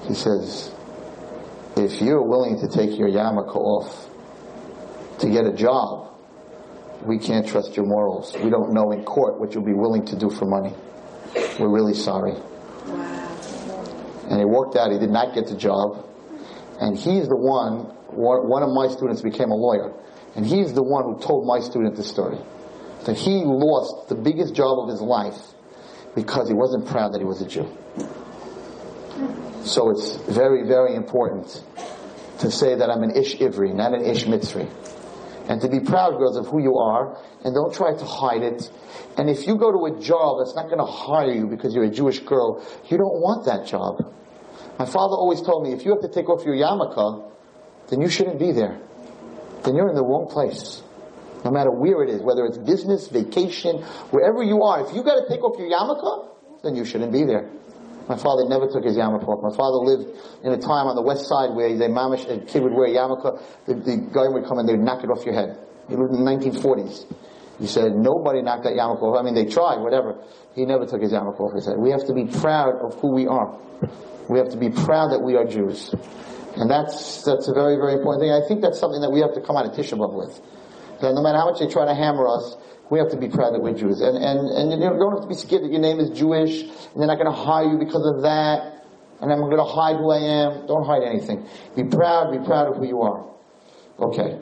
He 0.06 0.14
says, 0.14 0.72
If 1.76 2.00
you're 2.00 2.22
willing 2.22 2.60
to 2.60 2.68
take 2.68 2.98
your 2.98 3.08
yarmulke 3.08 3.56
off 3.56 4.08
to 5.20 5.30
get 5.30 5.46
a 5.46 5.52
job, 5.52 6.09
we 7.04 7.18
can't 7.18 7.46
trust 7.48 7.76
your 7.76 7.86
morals. 7.86 8.34
We 8.42 8.50
don't 8.50 8.72
know 8.72 8.92
in 8.92 9.04
court 9.04 9.40
what 9.40 9.54
you'll 9.54 9.64
be 9.64 9.72
willing 9.72 10.04
to 10.06 10.16
do 10.16 10.30
for 10.30 10.44
money. 10.44 10.74
We're 11.58 11.72
really 11.72 11.94
sorry. 11.94 12.34
And 14.28 14.38
he 14.38 14.44
walked 14.44 14.76
out. 14.76 14.92
He 14.92 14.98
did 14.98 15.10
not 15.10 15.34
get 15.34 15.46
the 15.46 15.56
job. 15.56 16.06
And 16.80 16.96
he's 16.96 17.28
the 17.28 17.36
one, 17.36 17.84
one 18.14 18.62
of 18.62 18.70
my 18.70 18.88
students 18.88 19.22
became 19.22 19.50
a 19.50 19.56
lawyer. 19.56 19.92
And 20.36 20.46
he's 20.46 20.72
the 20.72 20.82
one 20.82 21.04
who 21.04 21.18
told 21.20 21.46
my 21.46 21.60
student 21.60 21.96
the 21.96 22.04
story. 22.04 22.38
That 23.06 23.16
he 23.16 23.42
lost 23.44 24.08
the 24.08 24.14
biggest 24.14 24.54
job 24.54 24.78
of 24.78 24.88
his 24.88 25.00
life 25.00 25.38
because 26.14 26.48
he 26.48 26.54
wasn't 26.54 26.86
proud 26.86 27.14
that 27.14 27.20
he 27.20 27.24
was 27.24 27.40
a 27.40 27.46
Jew. 27.46 27.68
So 29.64 29.90
it's 29.90 30.16
very, 30.16 30.66
very 30.66 30.94
important 30.94 31.62
to 32.40 32.50
say 32.50 32.74
that 32.74 32.90
I'm 32.90 33.02
an 33.02 33.16
Ish 33.16 33.36
Ivri, 33.36 33.74
not 33.74 33.94
an 33.94 34.04
Ish 34.04 34.24
Mitzri 34.24 34.70
and 35.50 35.60
to 35.62 35.68
be 35.68 35.80
proud, 35.80 36.16
girls, 36.16 36.36
of 36.36 36.46
who 36.46 36.62
you 36.62 36.78
are, 36.78 37.18
and 37.44 37.52
don't 37.52 37.74
try 37.74 37.92
to 37.92 38.04
hide 38.04 38.40
it. 38.40 38.70
And 39.18 39.28
if 39.28 39.48
you 39.48 39.58
go 39.58 39.72
to 39.72 39.92
a 39.92 40.00
job 40.00 40.38
that's 40.38 40.54
not 40.54 40.66
going 40.66 40.78
to 40.78 40.86
hire 40.86 41.32
you 41.32 41.48
because 41.48 41.74
you're 41.74 41.82
a 41.82 41.90
Jewish 41.90 42.20
girl, 42.20 42.64
you 42.88 42.96
don't 42.96 43.20
want 43.20 43.46
that 43.46 43.66
job. 43.66 43.98
My 44.78 44.86
father 44.86 45.16
always 45.16 45.42
told 45.42 45.64
me, 45.64 45.72
if 45.72 45.84
you 45.84 45.90
have 45.90 46.02
to 46.02 46.08
take 46.08 46.28
off 46.28 46.44
your 46.46 46.54
yarmulke, 46.54 47.32
then 47.88 48.00
you 48.00 48.08
shouldn't 48.08 48.38
be 48.38 48.52
there. 48.52 48.78
Then 49.64 49.74
you're 49.74 49.88
in 49.88 49.96
the 49.96 50.04
wrong 50.04 50.28
place. 50.30 50.84
No 51.44 51.50
matter 51.50 51.72
where 51.72 52.04
it 52.04 52.10
is, 52.10 52.22
whether 52.22 52.46
it's 52.46 52.56
business, 52.56 53.08
vacation, 53.08 53.82
wherever 54.14 54.44
you 54.44 54.62
are, 54.62 54.86
if 54.86 54.94
you 54.94 55.02
got 55.02 55.18
to 55.18 55.28
take 55.28 55.42
off 55.42 55.58
your 55.58 55.68
yarmulke, 55.68 56.28
then 56.62 56.76
you 56.76 56.84
shouldn't 56.84 57.10
be 57.10 57.24
there. 57.24 57.50
My 58.08 58.16
father 58.16 58.48
never 58.48 58.66
took 58.66 58.84
his 58.84 58.96
yarmulke 58.96 59.28
off. 59.28 59.42
My 59.42 59.56
father 59.56 59.78
lived 59.78 60.08
in 60.42 60.52
a 60.52 60.58
time 60.58 60.86
on 60.86 60.96
the 60.96 61.02
west 61.02 61.28
side 61.28 61.54
where 61.54 61.68
they 61.76 61.88
mamish, 61.88 62.28
a 62.28 62.44
kid 62.44 62.62
would 62.62 62.72
wear 62.72 62.86
a 62.86 62.94
yarmulke, 62.94 63.40
the, 63.66 63.74
the 63.74 63.96
guy 64.12 64.28
would 64.28 64.44
come 64.46 64.58
and 64.58 64.68
they'd 64.68 64.78
knock 64.78 65.04
it 65.04 65.10
off 65.10 65.24
your 65.24 65.34
head. 65.34 65.58
He 65.88 65.96
lived 65.96 66.12
in 66.14 66.24
the 66.24 66.30
1940s. 66.30 67.06
He 67.58 67.66
said, 67.66 67.92
nobody 67.94 68.42
knocked 68.42 68.64
that 68.64 68.72
yarmulke 68.72 69.02
off. 69.02 69.18
I 69.18 69.22
mean, 69.22 69.34
they 69.34 69.44
tried, 69.44 69.80
whatever. 69.80 70.22
He 70.54 70.64
never 70.64 70.86
took 70.86 71.02
his 71.02 71.12
yarmulke 71.12 71.40
off. 71.40 71.52
He 71.54 71.60
said, 71.60 71.76
we 71.78 71.90
have 71.90 72.06
to 72.06 72.14
be 72.14 72.24
proud 72.24 72.80
of 72.80 72.98
who 73.00 73.12
we 73.12 73.26
are. 73.26 73.58
We 74.28 74.38
have 74.38 74.48
to 74.50 74.56
be 74.56 74.70
proud 74.70 75.12
that 75.12 75.20
we 75.20 75.36
are 75.36 75.44
Jews. 75.44 75.92
And 76.56 76.70
that's, 76.70 77.22
that's 77.22 77.48
a 77.48 77.54
very, 77.54 77.76
very 77.76 77.94
important 77.94 78.22
thing. 78.22 78.32
I 78.32 78.46
think 78.46 78.62
that's 78.62 78.78
something 78.78 79.00
that 79.02 79.10
we 79.10 79.20
have 79.20 79.34
to 79.34 79.40
come 79.40 79.56
out 79.56 79.66
of 79.66 79.72
Tisha 79.72 79.98
B'Av 79.98 80.14
with. 80.14 80.40
That 81.00 81.14
no 81.14 81.22
matter 81.22 81.38
how 81.38 81.50
much 81.50 81.60
they 81.60 81.66
try 81.66 81.84
to 81.86 81.94
hammer 81.94 82.26
us, 82.26 82.56
we 82.90 82.98
have 82.98 83.08
to 83.10 83.16
be 83.16 83.28
proud 83.28 83.54
that 83.54 83.62
we're 83.62 83.72
Jews. 83.72 84.00
And, 84.00 84.16
and, 84.18 84.50
and 84.50 84.82
you 84.82 84.90
don't 84.90 85.12
have 85.12 85.22
to 85.22 85.28
be 85.28 85.34
scared 85.34 85.62
that 85.62 85.70
your 85.70 85.80
name 85.80 86.00
is 86.00 86.10
Jewish, 86.10 86.62
and 86.62 86.98
they're 86.98 87.06
not 87.06 87.18
going 87.18 87.30
to 87.30 87.38
hire 87.38 87.70
you 87.70 87.78
because 87.78 88.04
of 88.04 88.22
that, 88.22 88.84
and 89.22 89.32
I'm 89.32 89.38
going 89.38 89.56
to 89.56 89.64
hide 89.64 89.96
who 89.96 90.10
I 90.10 90.18
am. 90.18 90.66
Don't 90.66 90.84
hide 90.84 91.02
anything. 91.06 91.46
Be 91.76 91.84
proud, 91.84 92.32
be 92.32 92.44
proud 92.44 92.66
of 92.66 92.76
who 92.76 92.86
you 92.86 93.00
are. 93.02 93.30
Okay. 94.00 94.38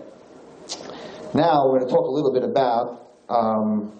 Now 1.34 1.68
we're 1.68 1.80
going 1.80 1.88
to 1.88 1.92
talk 1.92 2.06
a 2.06 2.10
little 2.10 2.32
bit 2.32 2.42
about 2.42 3.12
um, 3.28 3.92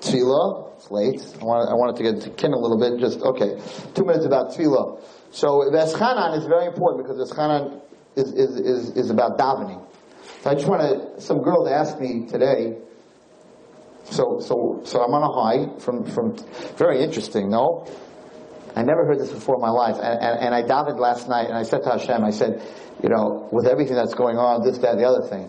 tefillah. 0.00 0.76
It's 0.76 0.90
late. 0.90 1.20
I 1.40 1.44
wanted, 1.44 1.70
I 1.70 1.74
wanted 1.74 1.96
to 1.96 2.02
get 2.02 2.22
to 2.22 2.30
kina 2.30 2.56
little 2.56 2.78
bit. 2.78 3.00
Just 3.00 3.20
okay. 3.20 3.60
Two 3.94 4.04
minutes 4.04 4.26
about 4.26 4.50
tefillah. 4.50 5.00
So 5.30 5.70
Veschanan 5.70 6.36
is 6.36 6.44
very 6.44 6.66
important 6.66 7.06
because 7.06 7.30
Veschanan 7.30 7.80
is, 8.16 8.32
is, 8.32 8.56
is, 8.56 8.96
is 8.96 9.10
about 9.10 9.38
davening. 9.38 9.86
So 10.42 10.50
I 10.50 10.54
just 10.54 10.66
want 10.66 10.82
to. 10.82 11.20
Some 11.20 11.42
girls 11.42 11.68
asked 11.70 12.00
me 12.00 12.26
today 12.26 12.76
so, 14.04 14.40
so, 14.40 14.80
so 14.84 15.02
I'm 15.02 15.12
on 15.14 15.22
a 15.22 15.32
high 15.32 15.78
from, 15.80 16.04
from, 16.04 16.36
very 16.76 17.02
interesting, 17.02 17.50
no? 17.50 17.86
I 18.74 18.82
never 18.82 19.04
heard 19.04 19.18
this 19.18 19.32
before 19.32 19.56
in 19.56 19.60
my 19.60 19.70
life. 19.70 19.96
And, 19.96 20.20
and, 20.20 20.40
and 20.40 20.54
I 20.54 20.62
doubted 20.62 20.96
last 20.96 21.28
night 21.28 21.46
and 21.46 21.56
I 21.56 21.62
said 21.62 21.82
to 21.82 21.90
Hashem, 21.90 22.24
I 22.24 22.30
said, 22.30 22.62
you 23.02 23.08
know, 23.08 23.48
with 23.52 23.66
everything 23.66 23.96
that's 23.96 24.14
going 24.14 24.36
on, 24.36 24.62
this, 24.64 24.78
that, 24.78 24.96
the 24.96 25.04
other 25.04 25.26
thing, 25.26 25.48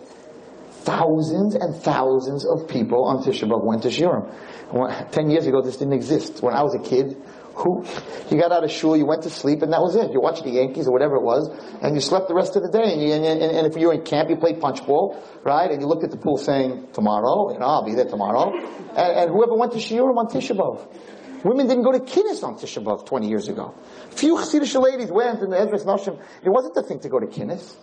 thousands 0.82 1.54
and 1.54 1.74
thousands 1.76 2.46
of 2.46 2.68
people 2.68 3.04
on 3.04 3.22
Tisha 3.22 3.48
B'Av 3.48 3.64
went 3.64 3.82
to 3.82 3.88
Shiurim. 3.88 5.10
Ten 5.12 5.30
years 5.30 5.46
ago, 5.46 5.62
this 5.62 5.76
didn't 5.76 5.94
exist. 5.94 6.42
When 6.42 6.54
I 6.54 6.62
was 6.62 6.74
a 6.74 6.78
kid, 6.78 7.16
who 7.54 7.84
you 8.30 8.40
got 8.40 8.52
out 8.52 8.64
of 8.64 8.70
shul, 8.70 8.96
you 8.96 9.06
went 9.06 9.22
to 9.22 9.30
sleep, 9.30 9.62
and 9.62 9.72
that 9.72 9.80
was 9.80 9.96
it. 9.96 10.12
You 10.12 10.20
watched 10.20 10.44
the 10.44 10.50
Yankees 10.50 10.86
or 10.86 10.92
whatever 10.92 11.16
it 11.16 11.22
was, 11.22 11.48
and 11.82 11.94
you 11.94 12.00
slept 12.00 12.28
the 12.28 12.34
rest 12.34 12.56
of 12.56 12.62
the 12.62 12.70
day. 12.70 12.92
And, 12.92 13.02
you, 13.02 13.12
and, 13.12 13.24
and, 13.24 13.42
and 13.42 13.66
if 13.66 13.78
you 13.78 13.88
were 13.88 13.94
in 13.94 14.02
camp, 14.02 14.30
you 14.30 14.36
played 14.36 14.60
punch 14.60 14.84
ball, 14.86 15.22
right? 15.44 15.70
And 15.70 15.80
you 15.80 15.86
looked 15.86 16.04
at 16.04 16.10
the 16.10 16.16
pool 16.16 16.36
saying, 16.36 16.88
"Tomorrow, 16.92 17.52
you 17.52 17.58
know, 17.58 17.66
I'll 17.66 17.84
be 17.84 17.94
there 17.94 18.08
tomorrow." 18.08 18.52
And, 18.52 18.98
and 18.98 19.30
whoever 19.30 19.54
went 19.54 19.72
to 19.72 19.78
shiurim 19.78 20.16
on 20.16 20.26
Tisha 20.26 20.56
B'av, 20.56 21.44
women 21.44 21.68
didn't 21.68 21.84
go 21.84 21.92
to 21.92 22.00
kinnis 22.00 22.42
on 22.42 22.56
Tisha 22.56 22.82
B'av 22.82 23.06
20 23.06 23.28
years 23.28 23.48
ago. 23.48 23.74
Few 24.10 24.36
Hasidic 24.36 24.80
ladies 24.80 25.10
went 25.10 25.40
in 25.40 25.50
the 25.50 25.56
Ezras 25.56 25.84
Noshim. 25.84 26.20
It 26.42 26.48
wasn't 26.48 26.74
the 26.74 26.82
thing 26.82 27.00
to 27.00 27.08
go 27.08 27.18
to 27.20 27.26
kinnis. 27.26 27.76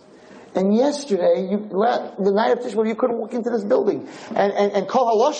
And 0.52 0.74
yesterday, 0.74 1.46
you, 1.48 1.68
the 1.68 2.32
night 2.34 2.52
of 2.52 2.58
Tisha 2.60 2.74
B'av, 2.74 2.88
you 2.88 2.96
couldn't 2.96 3.18
walk 3.18 3.34
into 3.34 3.50
this 3.50 3.64
building. 3.64 4.08
And, 4.30 4.52
and, 4.52 4.72
and 4.72 4.88
Kol 4.88 5.34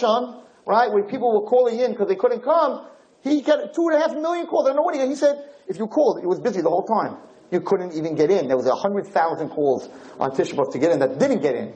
right, 0.66 0.92
when 0.92 1.04
people 1.04 1.40
were 1.40 1.48
calling 1.48 1.78
in 1.80 1.92
because 1.92 2.08
they 2.08 2.14
couldn't 2.14 2.42
come, 2.42 2.86
he 3.22 3.42
got 3.42 3.74
two 3.74 3.88
and 3.88 3.96
a 3.96 4.00
half 4.00 4.14
million 4.14 4.46
calls. 4.46 4.66
I 4.66 4.68
don't 4.70 4.76
know 4.76 4.82
what 4.82 4.94
he. 4.94 5.06
He 5.06 5.14
said, 5.14 5.44
if 5.68 5.78
you 5.78 5.86
called, 5.86 6.22
it 6.22 6.26
was 6.26 6.40
busy 6.40 6.62
the 6.62 6.70
whole 6.70 6.84
time. 6.84 7.16
You 7.50 7.60
couldn't 7.60 7.94
even 7.94 8.14
get 8.14 8.30
in. 8.30 8.48
There 8.48 8.56
was 8.56 8.66
a 8.66 8.74
hundred 8.74 9.08
thousand 9.08 9.50
calls 9.50 9.88
on 10.18 10.30
Tisha 10.30 10.54
B'Av 10.54 10.72
to 10.72 10.78
get 10.78 10.92
in 10.92 11.00
that 11.00 11.18
didn't 11.18 11.42
get 11.42 11.54
in. 11.56 11.74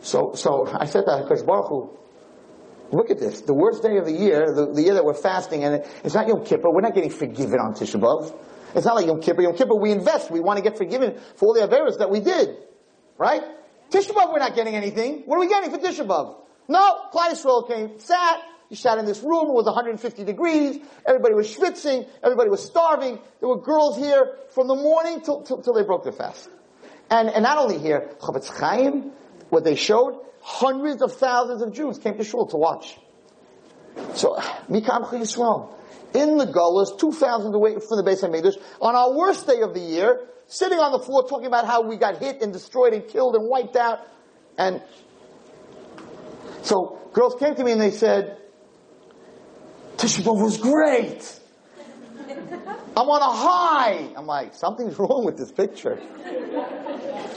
So, 0.00 0.32
so 0.34 0.66
I 0.72 0.86
said 0.86 1.02
to 1.02 1.10
Hakadosh 1.10 1.44
Baruch 1.44 1.68
Hu, 1.68 1.98
look 2.92 3.10
at 3.10 3.18
this. 3.18 3.40
The 3.40 3.54
worst 3.54 3.82
day 3.82 3.96
of 3.98 4.06
the 4.06 4.12
year, 4.12 4.52
the, 4.54 4.72
the 4.72 4.82
year 4.82 4.94
that 4.94 5.04
we're 5.04 5.14
fasting, 5.14 5.64
and 5.64 5.84
it's 6.04 6.14
not 6.14 6.28
Yom 6.28 6.44
Kippur. 6.44 6.70
We're 6.70 6.80
not 6.80 6.94
getting 6.94 7.10
forgiven 7.10 7.58
on 7.58 7.74
Tisha 7.74 8.00
B'Av. 8.00 8.34
It's 8.74 8.86
not 8.86 8.94
like 8.96 9.06
Yom 9.06 9.20
Kippur. 9.20 9.42
Yom 9.42 9.56
Kippur, 9.56 9.74
we 9.74 9.90
invest. 9.90 10.30
We 10.30 10.40
want 10.40 10.58
to 10.58 10.62
get 10.62 10.78
forgiven 10.78 11.18
for 11.36 11.46
all 11.46 11.54
the 11.54 11.60
Averas 11.60 11.98
that 11.98 12.10
we 12.10 12.20
did. 12.20 12.56
Right? 13.18 13.42
Tisha 13.90 14.12
B'Av, 14.12 14.32
we're 14.32 14.38
not 14.38 14.54
getting 14.54 14.74
anything. 14.74 15.22
What 15.26 15.36
are 15.36 15.40
we 15.40 15.48
getting 15.48 15.70
for 15.70 15.78
Tisha 15.78 16.06
B'Av? 16.06 16.36
No, 16.68 17.10
Klal 17.12 17.30
Yisrael 17.30 17.68
came, 17.68 17.98
sat, 17.98 18.40
you 18.72 18.76
sat 18.76 18.96
in 18.96 19.04
this 19.04 19.20
room, 19.20 19.50
it 19.50 19.52
was 19.52 19.66
150 19.66 20.24
degrees, 20.24 20.78
everybody 21.06 21.34
was 21.34 21.54
schwitzing, 21.54 22.08
everybody 22.24 22.48
was 22.48 22.64
starving, 22.64 23.18
there 23.38 23.48
were 23.50 23.60
girls 23.60 23.98
here 23.98 24.34
from 24.54 24.66
the 24.66 24.74
morning 24.74 25.20
till, 25.20 25.42
till, 25.42 25.60
till 25.60 25.74
they 25.74 25.82
broke 25.82 26.04
their 26.04 26.12
fast. 26.12 26.48
And, 27.10 27.28
and 27.28 27.42
not 27.42 27.58
only 27.58 27.78
here, 27.78 28.10
Chofetz 28.18 28.48
Chaim, 28.48 29.12
what 29.50 29.62
they 29.64 29.74
showed, 29.74 30.18
hundreds 30.40 31.02
of 31.02 31.12
thousands 31.12 31.60
of 31.60 31.74
Jews 31.74 31.98
came 31.98 32.16
to 32.16 32.24
shul 32.24 32.46
to 32.46 32.56
watch. 32.56 32.98
So, 34.14 34.36
Mikam 34.70 35.04
Yisrael. 35.04 35.74
In 36.14 36.38
the 36.38 36.46
galus, 36.46 36.98
2,000 36.98 37.54
away 37.54 37.74
from 37.74 38.02
the 38.02 38.10
Beis 38.10 38.22
HaMikdash, 38.22 38.56
on 38.80 38.94
our 38.94 39.12
worst 39.12 39.46
day 39.46 39.60
of 39.60 39.74
the 39.74 39.80
year, 39.80 40.26
sitting 40.46 40.78
on 40.78 40.92
the 40.92 40.98
floor 40.98 41.28
talking 41.28 41.46
about 41.46 41.66
how 41.66 41.82
we 41.82 41.96
got 41.96 42.16
hit 42.16 42.40
and 42.40 42.54
destroyed 42.54 42.94
and 42.94 43.06
killed 43.06 43.34
and 43.34 43.46
wiped 43.46 43.76
out. 43.76 44.00
And 44.56 44.82
so 46.62 46.98
girls 47.12 47.34
came 47.38 47.54
to 47.54 47.64
me 47.64 47.72
and 47.72 47.80
they 47.80 47.90
said, 47.90 48.38
Tisha 50.02 50.34
was 50.36 50.58
great. 50.58 51.38
I'm 52.96 53.08
on 53.08 53.22
a 53.22 53.32
high. 53.32 54.08
I'm 54.16 54.26
like, 54.26 54.54
something's 54.56 54.98
wrong 54.98 55.24
with 55.24 55.36
this 55.38 55.52
picture. 55.52 56.02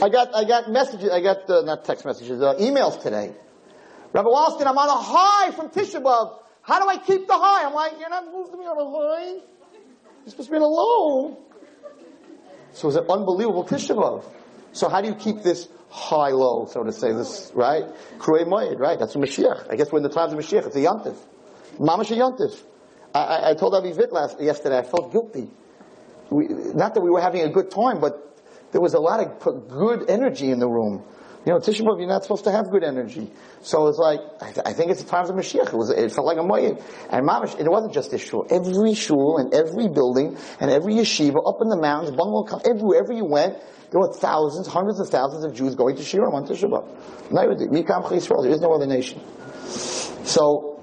I 0.01 0.09
got, 0.09 0.35
I 0.35 0.45
got 0.45 0.71
messages, 0.71 1.11
I 1.11 1.21
got, 1.21 1.47
uh, 1.47 1.61
not 1.61 1.85
text 1.85 2.05
messages, 2.05 2.41
uh, 2.41 2.55
emails 2.55 3.01
today. 3.01 3.33
Rabbi 4.13 4.27
Wallerstein, 4.27 4.65
I'm 4.65 4.77
on 4.77 4.89
a 4.89 4.99
high 4.99 5.51
from 5.51 5.69
Tisha. 5.69 6.01
How 6.63 6.81
do 6.81 6.89
I 6.89 6.97
keep 6.97 7.27
the 7.27 7.37
high? 7.37 7.67
I'm 7.67 7.73
like, 7.75 7.99
you're 7.99 8.09
not 8.09 8.25
supposed 8.25 8.51
to 8.51 8.57
be 8.57 8.63
on 8.63 8.77
a 8.79 8.89
high. 8.89 9.31
You're 10.23 10.31
supposed 10.31 10.49
to 10.49 10.51
be 10.51 10.57
on 10.57 10.63
a 10.63 10.65
low. 10.65 11.37
So 12.73 12.87
it's 12.87 12.97
an 12.97 13.05
unbelievable 13.07 13.63
Tisha. 13.65 14.23
So 14.73 14.89
how 14.89 15.01
do 15.01 15.07
you 15.07 15.15
keep 15.15 15.43
this 15.43 15.69
high 15.89 16.31
low, 16.31 16.65
so 16.65 16.83
to 16.83 16.91
say, 16.91 17.13
this, 17.13 17.51
right? 17.53 17.85
Kroi 18.17 18.43
Moed, 18.43 18.79
right? 18.79 18.97
That's 18.97 19.13
a 19.13 19.19
Mashiach. 19.19 19.71
I 19.71 19.75
guess 19.75 19.91
we're 19.91 19.99
in 19.99 20.03
the 20.03 20.09
times 20.09 20.33
of 20.33 20.39
Mashiach. 20.39 20.65
It's 20.65 20.75
a 20.75 20.79
Yantif. 20.79 21.15
Mamash 21.79 22.11
a 22.11 22.15
Yantif. 22.15 22.61
I, 23.13 23.51
I, 23.51 23.53
told 23.53 23.73
Avi 23.73 23.93
Vit 23.93 24.11
last, 24.11 24.41
yesterday, 24.41 24.77
I 24.77 24.83
felt 24.83 25.11
guilty. 25.11 25.49
We, 26.29 26.47
not 26.47 26.93
that 26.95 27.01
we 27.01 27.09
were 27.09 27.21
having 27.21 27.41
a 27.41 27.49
good 27.49 27.71
time, 27.71 28.01
but 28.01 28.21
there 28.71 28.81
was 28.81 28.93
a 28.93 28.99
lot 28.99 29.21
of 29.21 29.69
good 29.69 30.09
energy 30.09 30.51
in 30.51 30.59
the 30.59 30.67
room. 30.67 31.03
You 31.45 31.53
know, 31.53 31.59
Tisha 31.59 31.81
B'Av, 31.81 31.99
you're 31.99 32.09
not 32.09 32.23
supposed 32.23 32.43
to 32.45 32.51
have 32.51 32.71
good 32.71 32.83
energy. 32.83 33.31
So 33.61 33.87
it's 33.87 33.99
like, 33.99 34.19
I, 34.41 34.51
th- 34.51 34.65
I 34.65 34.73
think 34.73 34.89
it's 34.89 35.03
the 35.03 35.09
times 35.09 35.29
of 35.29 35.35
Mashiach. 35.35 35.67
It 35.67 35.73
was, 35.73 35.91
it 35.91 36.11
felt 36.11 36.25
like 36.25 36.37
a 36.37 36.41
moed. 36.41 36.83
And 37.11 37.27
mamash, 37.27 37.59
it 37.59 37.69
wasn't 37.69 37.93
just 37.93 38.09
this 38.09 38.27
shul. 38.27 38.47
Every 38.49 38.95
shul 38.95 39.37
and 39.37 39.53
every 39.53 39.87
building 39.87 40.37
and 40.59 40.71
every 40.71 40.95
yeshiva 40.95 41.47
up 41.47 41.61
in 41.61 41.69
the 41.69 41.77
mountains, 41.77 42.15
bungalow, 42.15 42.59
everywhere, 42.65 43.11
you 43.13 43.25
went, 43.25 43.57
there 43.91 44.01
were 44.01 44.11
thousands, 44.11 44.67
hundreds 44.67 44.99
of 44.99 45.09
thousands 45.09 45.45
of 45.45 45.53
Jews 45.53 45.75
going 45.75 45.95
to 45.97 46.01
Shiurim 46.01 46.33
on 46.33 46.47
Tisha 46.47 46.67
B'Av. 46.67 46.83
There 48.41 48.51
is 48.51 48.61
no 48.61 48.73
other 48.73 48.87
nation. 48.87 49.21
So, 50.25 50.74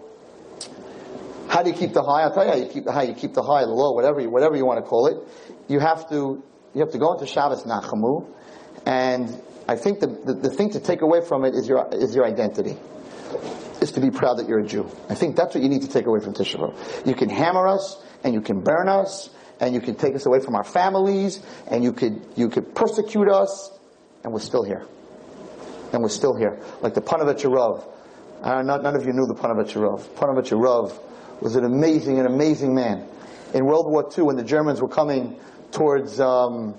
how 1.52 1.62
do 1.62 1.68
you 1.68 1.76
keep 1.76 1.92
the 1.92 2.02
high? 2.02 2.22
I'll 2.22 2.32
tell 2.32 2.46
you 2.46 2.50
how 2.50 2.56
you 2.56 2.66
keep 2.66 2.84
the 2.84 2.92
high. 2.92 3.02
You 3.02 3.12
keep 3.12 3.34
the 3.34 3.42
high, 3.42 3.66
the 3.66 3.72
low, 3.72 3.92
whatever 3.92 4.22
you, 4.22 4.30
whatever 4.30 4.56
you 4.56 4.64
want 4.64 4.82
to 4.82 4.88
call 4.88 5.06
it. 5.06 5.18
You 5.68 5.80
have 5.80 6.08
to, 6.08 6.42
you 6.72 6.80
have 6.80 6.92
to 6.92 6.98
go 6.98 7.12
into 7.12 7.26
Shabbos 7.26 7.64
Nachamu, 7.64 8.26
and 8.86 9.38
I 9.68 9.76
think 9.76 10.00
the, 10.00 10.06
the, 10.06 10.32
the 10.32 10.48
thing 10.48 10.70
to 10.70 10.80
take 10.80 11.02
away 11.02 11.20
from 11.20 11.44
it 11.44 11.54
is 11.54 11.68
your, 11.68 11.86
is 11.92 12.14
your 12.14 12.24
identity. 12.24 12.78
Is 13.82 13.92
to 13.92 14.00
be 14.00 14.10
proud 14.10 14.38
that 14.38 14.48
you're 14.48 14.60
a 14.60 14.66
Jew. 14.66 14.88
I 15.10 15.14
think 15.14 15.36
that's 15.36 15.54
what 15.54 15.62
you 15.62 15.68
need 15.68 15.82
to 15.82 15.88
take 15.88 16.06
away 16.06 16.20
from 16.20 16.32
Tisha 16.32 16.56
B'Av. 16.56 17.06
You 17.06 17.14
can 17.14 17.28
hammer 17.28 17.68
us, 17.68 18.02
and 18.24 18.32
you 18.32 18.40
can 18.40 18.62
burn 18.62 18.88
us, 18.88 19.28
and 19.60 19.74
you 19.74 19.82
can 19.82 19.94
take 19.96 20.14
us 20.14 20.24
away 20.24 20.40
from 20.40 20.54
our 20.54 20.64
families, 20.64 21.42
and 21.66 21.84
you 21.84 21.92
could, 21.92 22.24
you 22.34 22.48
could 22.48 22.74
persecute 22.74 23.28
us, 23.28 23.78
and 24.24 24.32
we're 24.32 24.40
still 24.40 24.64
here. 24.64 24.86
And 25.92 26.02
we're 26.02 26.08
still 26.08 26.34
here. 26.34 26.62
Like 26.80 26.94
the 26.94 27.02
Ponevezh 27.02 27.44
Rav. 27.44 27.86
Uh, 28.40 28.62
none, 28.62 28.82
none 28.82 28.96
of 28.96 29.04
you 29.04 29.12
knew 29.12 29.26
the. 29.26 29.34
Ponevezh 29.34 30.58
Rav 30.58 31.11
was 31.42 31.56
an 31.56 31.64
amazing, 31.64 32.18
an 32.18 32.26
amazing 32.26 32.74
man. 32.74 33.08
In 33.54 33.66
World 33.66 33.86
War 33.90 34.08
II, 34.16 34.24
when 34.24 34.36
the 34.36 34.44
Germans 34.44 34.80
were 34.80 34.88
coming 34.88 35.38
towards, 35.72 36.20
um, 36.20 36.74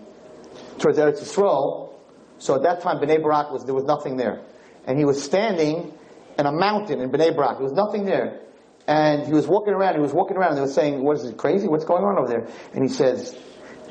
towards 0.79 0.97
Eretz 0.97 1.21
Yisrael, 1.21 1.93
so 2.39 2.55
at 2.55 2.63
that 2.63 2.81
time 2.81 2.97
Bnei 2.97 3.21
Barak 3.21 3.51
was, 3.51 3.65
there 3.65 3.75
was 3.75 3.85
nothing 3.85 4.17
there. 4.17 4.41
And 4.85 4.97
he 4.97 5.05
was 5.05 5.21
standing 5.21 5.93
in 6.37 6.45
a 6.45 6.51
mountain 6.51 6.99
in 6.99 7.11
Bnei 7.11 7.35
Barak. 7.35 7.57
There 7.57 7.63
was 7.63 7.73
nothing 7.73 8.05
there. 8.05 8.41
And 8.87 9.25
he 9.25 9.33
was 9.33 9.47
walking 9.47 9.73
around, 9.73 9.95
he 9.95 10.01
was 10.01 10.13
walking 10.13 10.35
around, 10.35 10.49
and 10.49 10.57
they 10.57 10.61
were 10.61 10.67
saying, 10.67 11.03
what 11.03 11.17
is 11.17 11.23
it, 11.23 11.37
crazy? 11.37 11.67
What's 11.67 11.85
going 11.85 12.03
on 12.03 12.17
over 12.17 12.27
there? 12.27 12.47
And 12.73 12.83
he 12.83 12.89
says, 12.89 13.37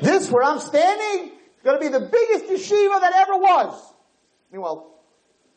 this 0.01 0.29
where 0.29 0.43
I'm 0.43 0.59
standing 0.59 1.31
is 1.31 1.63
going 1.63 1.79
to 1.79 1.81
be 1.81 1.87
the 1.87 1.99
biggest 1.99 2.45
yeshiva 2.45 2.99
that 2.99 3.13
ever 3.15 3.37
was. 3.37 3.93
Meanwhile, 4.51 4.93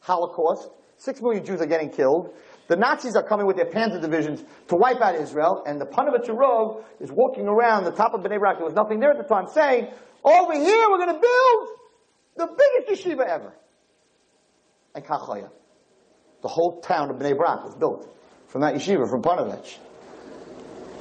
Holocaust, 0.01 0.71
six 0.97 1.21
million 1.21 1.45
Jews 1.45 1.61
are 1.61 1.67
getting 1.67 1.91
killed. 1.91 2.35
The 2.69 2.77
Nazis 2.77 3.15
are 3.15 3.23
coming 3.23 3.47
with 3.47 3.57
their 3.57 3.67
Panzer 3.67 4.01
divisions 4.01 4.43
to 4.69 4.77
wipe 4.77 5.01
out 5.01 5.15
Israel, 5.15 5.63
and 5.67 5.81
the 5.81 5.87
Ponevezh 5.87 6.29
Rov 6.29 6.85
is 7.01 7.11
walking 7.13 7.47
around 7.47 7.85
the 7.85 7.93
top 7.93 8.13
of 8.15 8.23
Bnei 8.23 8.39
Brak. 8.39 8.57
There 8.57 8.67
was 8.67 8.75
nothing 8.75 9.01
there 9.01 9.11
at 9.11 9.19
the 9.19 9.25
time, 9.25 9.47
saying, 9.47 9.89
over 10.25 10.53
here 10.55 10.91
we're 10.91 10.99
going 10.99 11.15
to 11.15 11.21
build 11.21 11.69
the 12.37 12.47
biggest 12.47 13.07
yeshiva 13.07 13.27
ever. 13.27 13.53
And 14.95 15.05
Kachaya. 15.05 15.51
The 16.43 16.49
whole 16.49 16.81
town 16.81 17.11
of 17.11 17.17
Bnei 17.17 17.37
Brak 17.37 17.65
was 17.65 17.77
built 17.77 18.13
from 18.49 18.63
that 18.63 18.75
yeshiva, 18.75 19.09
from 19.09 19.23
Ponevezh. 19.23 19.79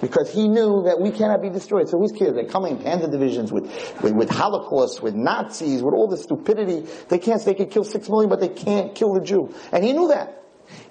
Because 0.01 0.31
he 0.31 0.47
knew 0.47 0.83
that 0.83 0.99
we 0.99 1.09
cannot 1.09 1.41
be 1.41 1.49
destroyed. 1.49 1.87
So 1.87 1.97
who's 1.97 2.11
kids? 2.11 2.35
They're 2.35 2.45
coming 2.45 2.77
Panzer 2.77 3.09
divisions 3.09 3.51
with, 3.51 3.65
with, 4.03 4.13
with 4.13 4.29
Holocaust, 4.29 5.01
with 5.01 5.15
Nazis, 5.15 5.81
with 5.81 5.93
all 5.93 6.07
the 6.07 6.17
stupidity. 6.17 6.85
They 7.07 7.17
can't, 7.17 7.43
they 7.43 7.53
could 7.53 7.71
kill 7.71 7.85
six 7.85 8.09
million, 8.09 8.29
but 8.29 8.41
they 8.41 8.49
can't 8.49 8.93
kill 8.93 9.13
the 9.13 9.21
Jew. 9.21 9.55
And 9.71 9.83
he 9.83 9.93
knew 9.93 10.09
that. 10.09 10.44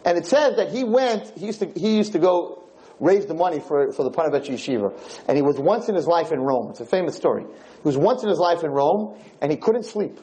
And 0.05 0.19
it 0.19 0.27
says 0.27 0.57
that 0.57 0.71
he 0.71 0.85
went, 0.85 1.33
he 1.37 1.47
used 1.47 1.61
to, 1.61 1.67
he 1.67 1.97
used 1.97 2.13
to 2.13 2.19
go 2.19 2.65
raise 3.01 3.27
the 3.27 3.35
money 3.35 3.61
for, 3.61 3.93
for 3.93 4.05
the 4.05 4.11
Ponevezh 4.11 4.49
Yeshiva. 4.49 4.93
And 5.27 5.37
he 5.37 5.43
was 5.43 5.59
once 5.59 5.89
in 5.89 5.95
his 5.95 6.07
life 6.07 6.31
in 6.31 6.41
Rome. 6.41 6.71
It's 6.71 6.81
a 6.81 6.87
famous 6.87 7.17
story. 7.17 7.43
He 7.45 7.83
was 7.83 7.97
once 7.97 8.23
in 8.23 8.29
his 8.29 8.39
life 8.39 8.63
in 8.63 8.71
Rome, 8.71 9.19
and 9.41 9.51
he 9.51 9.59
couldn't 9.59 9.85
sleep. 9.85 10.19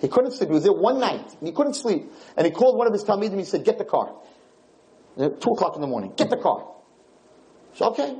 He 0.00 0.08
couldn't 0.08 0.32
sleep. 0.32 0.48
He 0.48 0.54
was 0.54 0.64
there 0.64 0.72
one 0.72 0.98
night, 0.98 1.36
and 1.38 1.46
he 1.46 1.52
couldn't 1.52 1.74
sleep. 1.74 2.10
And 2.36 2.46
he 2.46 2.52
called 2.52 2.76
one 2.76 2.86
of 2.86 2.92
his 2.92 3.04
Talmidim, 3.04 3.30
and 3.30 3.38
he 3.38 3.44
said, 3.44 3.64
get 3.64 3.78
the 3.78 3.84
car. 3.84 4.14
Two 5.16 5.50
o'clock 5.50 5.74
in 5.74 5.80
the 5.80 5.86
morning. 5.86 6.12
Get 6.16 6.30
the 6.30 6.36
car. 6.36 6.66
So, 7.74 7.86
okay. 7.90 8.16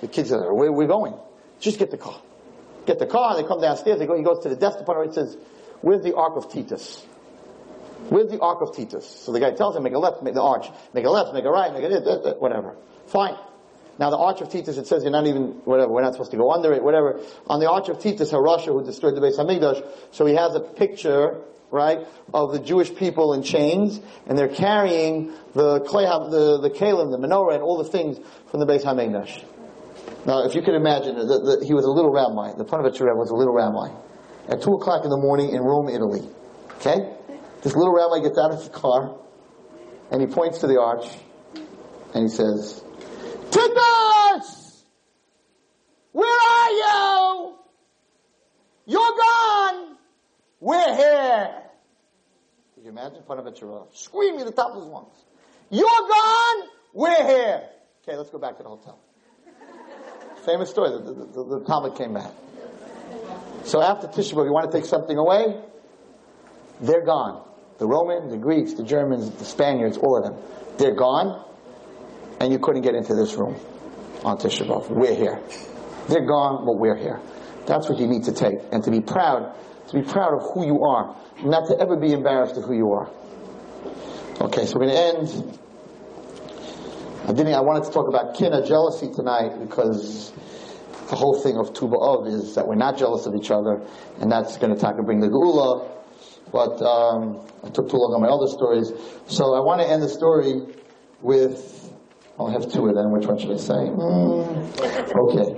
The 0.00 0.08
kids 0.08 0.32
are, 0.32 0.40
there, 0.40 0.54
where 0.54 0.68
are 0.68 0.72
we 0.72 0.86
going? 0.86 1.14
Just 1.60 1.78
get 1.78 1.90
the 1.90 1.98
car. 1.98 2.20
Get 2.86 2.98
the 2.98 3.06
car, 3.06 3.36
they 3.36 3.44
come 3.44 3.60
downstairs, 3.60 3.98
they 3.98 4.06
go, 4.06 4.16
he 4.16 4.22
goes 4.22 4.42
to 4.42 4.50
the 4.50 4.56
desk 4.56 4.78
department, 4.78 5.10
he 5.10 5.14
says, 5.14 5.38
where's 5.80 6.02
the 6.02 6.14
Arch 6.14 6.34
of 6.36 6.52
Titus? 6.52 7.06
Where's 8.08 8.30
the 8.30 8.40
Arch 8.40 8.58
of 8.60 8.76
Titus? 8.76 9.06
So 9.06 9.32
the 9.32 9.40
guy 9.40 9.52
tells 9.52 9.76
him, 9.76 9.82
make 9.82 9.94
a 9.94 9.98
left, 9.98 10.22
make 10.22 10.34
the 10.34 10.42
arch. 10.42 10.66
Make 10.92 11.04
a 11.04 11.10
left, 11.10 11.32
make 11.32 11.44
a 11.44 11.50
right, 11.50 11.72
make 11.72 11.84
a 11.84 11.88
this, 11.88 12.04
this, 12.04 12.22
this, 12.24 12.34
whatever. 12.38 12.76
Fine. 13.06 13.36
Now 13.98 14.10
the 14.10 14.18
Arch 14.18 14.40
of 14.40 14.50
Titus, 14.50 14.76
it 14.76 14.86
says 14.86 15.04
you're 15.04 15.12
not 15.12 15.26
even, 15.26 15.60
whatever, 15.64 15.92
we're 15.92 16.02
not 16.02 16.12
supposed 16.12 16.32
to 16.32 16.36
go 16.36 16.52
under 16.52 16.72
it, 16.72 16.82
whatever. 16.82 17.20
On 17.46 17.60
the 17.60 17.70
Arch 17.70 17.88
of 17.88 18.00
Titus, 18.00 18.32
Harasha, 18.32 18.66
who 18.66 18.84
destroyed 18.84 19.14
the 19.14 19.20
Beis 19.20 19.38
Hamikdash, 19.38 19.86
so 20.10 20.26
he 20.26 20.34
has 20.34 20.54
a 20.54 20.60
picture, 20.60 21.42
right, 21.70 22.06
of 22.32 22.52
the 22.52 22.58
Jewish 22.58 22.94
people 22.94 23.34
in 23.34 23.42
chains, 23.42 24.00
and 24.26 24.36
they're 24.36 24.48
carrying 24.48 25.32
the 25.54 25.80
clay, 25.80 26.04
the, 26.04 26.58
the 26.60 26.70
kalim, 26.70 27.10
the 27.10 27.18
menorah, 27.18 27.54
and 27.54 27.62
all 27.62 27.78
the 27.78 27.88
things 27.88 28.18
from 28.50 28.60
the 28.60 28.66
Beis 28.66 28.82
Hamikdash. 28.82 29.44
Now, 30.26 30.44
if 30.44 30.54
you 30.54 30.62
can 30.62 30.74
imagine, 30.74 31.16
the, 31.16 31.24
the, 31.24 31.64
he 31.64 31.72
was 31.72 31.84
a 31.84 31.90
little 31.90 32.10
rabbi, 32.10 32.56
the 32.56 32.64
Rebbe 32.64 33.14
was 33.14 33.30
a 33.30 33.34
little 33.34 33.54
rabbi, 33.54 33.94
at 34.48 34.60
two 34.60 34.72
o'clock 34.72 35.04
in 35.04 35.10
the 35.10 35.16
morning 35.16 35.50
in 35.50 35.62
Rome, 35.62 35.88
Italy. 35.88 36.22
Okay? 36.76 37.13
This 37.64 37.74
little 37.74 37.94
rabbi 37.94 38.22
gets 38.22 38.36
out 38.36 38.50
of 38.50 38.60
his 38.60 38.68
car 38.68 39.16
and 40.10 40.20
he 40.20 40.26
points 40.26 40.58
to 40.58 40.66
the 40.66 40.78
arch 40.78 41.06
and 42.12 42.24
he 42.24 42.28
says, 42.28 42.84
Titus! 43.50 44.84
Where 46.12 46.28
are 46.28 46.70
you? 46.70 47.54
You're 48.84 49.00
gone! 49.00 49.96
We're 50.60 50.94
here! 50.94 51.62
Can 52.74 52.84
you 52.84 52.90
imagine? 52.90 53.22
Panavachara 53.26 53.86
screaming 53.96 54.40
at 54.40 54.46
the 54.46 54.52
top 54.52 54.72
of 54.72 54.82
his 54.82 54.84
lungs. 54.84 55.24
You're 55.70 55.88
gone! 55.88 56.68
We're 56.92 57.26
here! 57.26 57.62
Okay, 58.06 58.14
let's 58.18 58.28
go 58.28 58.38
back 58.38 58.58
to 58.58 58.62
the 58.62 58.68
hotel. 58.68 59.00
Famous 60.44 60.68
story. 60.68 60.90
The, 60.90 60.98
the, 60.98 61.14
the, 61.14 61.44
the 61.44 61.60
talmid 61.60 61.96
came 61.96 62.12
back. 62.12 62.30
So 63.64 63.80
after 63.80 64.06
Tisha 64.06 64.34
B'Av, 64.34 64.44
you 64.44 64.52
want 64.52 64.70
to 64.70 64.78
take 64.78 64.84
something 64.84 65.16
away? 65.16 65.62
They're 66.82 67.06
gone. 67.06 67.52
The 67.78 67.86
Romans, 67.86 68.30
the 68.30 68.38
Greeks, 68.38 68.74
the 68.74 68.84
Germans, 68.84 69.30
the 69.30 69.44
Spaniards, 69.44 69.96
all 69.96 70.16
of 70.16 70.24
them. 70.24 70.36
They're 70.78 70.94
gone, 70.94 71.44
and 72.40 72.52
you 72.52 72.58
couldn't 72.58 72.82
get 72.82 72.94
into 72.94 73.14
this 73.14 73.34
room 73.34 73.56
on 74.24 74.38
Tisha 74.38 74.66
B'Av. 74.66 74.90
We're 74.90 75.14
here. 75.14 75.40
They're 76.08 76.26
gone, 76.26 76.64
but 76.64 76.78
we're 76.78 76.96
here. 76.96 77.20
That's 77.66 77.88
what 77.88 77.98
you 77.98 78.06
need 78.06 78.24
to 78.24 78.32
take, 78.32 78.58
and 78.72 78.82
to 78.84 78.90
be 78.90 79.00
proud, 79.00 79.54
to 79.88 79.94
be 79.94 80.02
proud 80.02 80.34
of 80.34 80.52
who 80.52 80.66
you 80.66 80.84
are, 80.84 81.16
not 81.42 81.66
to 81.68 81.80
ever 81.80 81.96
be 81.96 82.12
embarrassed 82.12 82.56
of 82.56 82.64
who 82.64 82.74
you 82.74 82.92
are. 82.92 83.10
Okay, 84.40 84.66
so 84.66 84.78
we're 84.78 84.86
going 84.86 84.96
to 84.96 85.18
end. 85.18 85.58
I 87.26 87.32
didn't. 87.32 87.54
I 87.54 87.60
wanted 87.60 87.84
to 87.84 87.90
talk 87.90 88.08
about 88.08 88.34
kina, 88.34 88.66
jealousy 88.66 89.10
tonight, 89.10 89.58
because 89.58 90.32
the 91.08 91.16
whole 91.16 91.40
thing 91.40 91.56
of 91.56 91.72
Tu 91.72 91.86
B'Av 91.86 92.26
is 92.26 92.54
that 92.54 92.66
we're 92.68 92.74
not 92.74 92.98
jealous 92.98 93.26
of 93.26 93.34
each 93.34 93.50
other, 93.50 93.82
and 94.20 94.30
that's 94.30 94.58
going 94.58 94.74
to 94.74 94.80
talk 94.80 94.96
and 94.96 95.06
bring 95.06 95.20
the 95.20 95.28
Geula. 95.28 95.90
But 96.54 96.80
um, 96.82 97.44
I 97.64 97.68
took 97.70 97.90
too 97.90 97.96
long 97.96 98.14
on 98.14 98.22
my 98.22 98.28
other 98.28 98.46
stories, 98.46 98.92
so 99.26 99.54
I 99.54 99.60
want 99.60 99.80
to 99.80 99.90
end 99.90 100.04
the 100.04 100.08
story 100.08 100.62
with. 101.20 101.90
I'll 102.38 102.46
have 102.46 102.70
two 102.70 102.86
of 102.86 102.94
them. 102.94 103.10
Which 103.10 103.26
one 103.26 103.38
should 103.38 103.50
I 103.50 103.56
say? 103.56 103.74
Mm, 103.74 104.54
okay, 105.18 105.50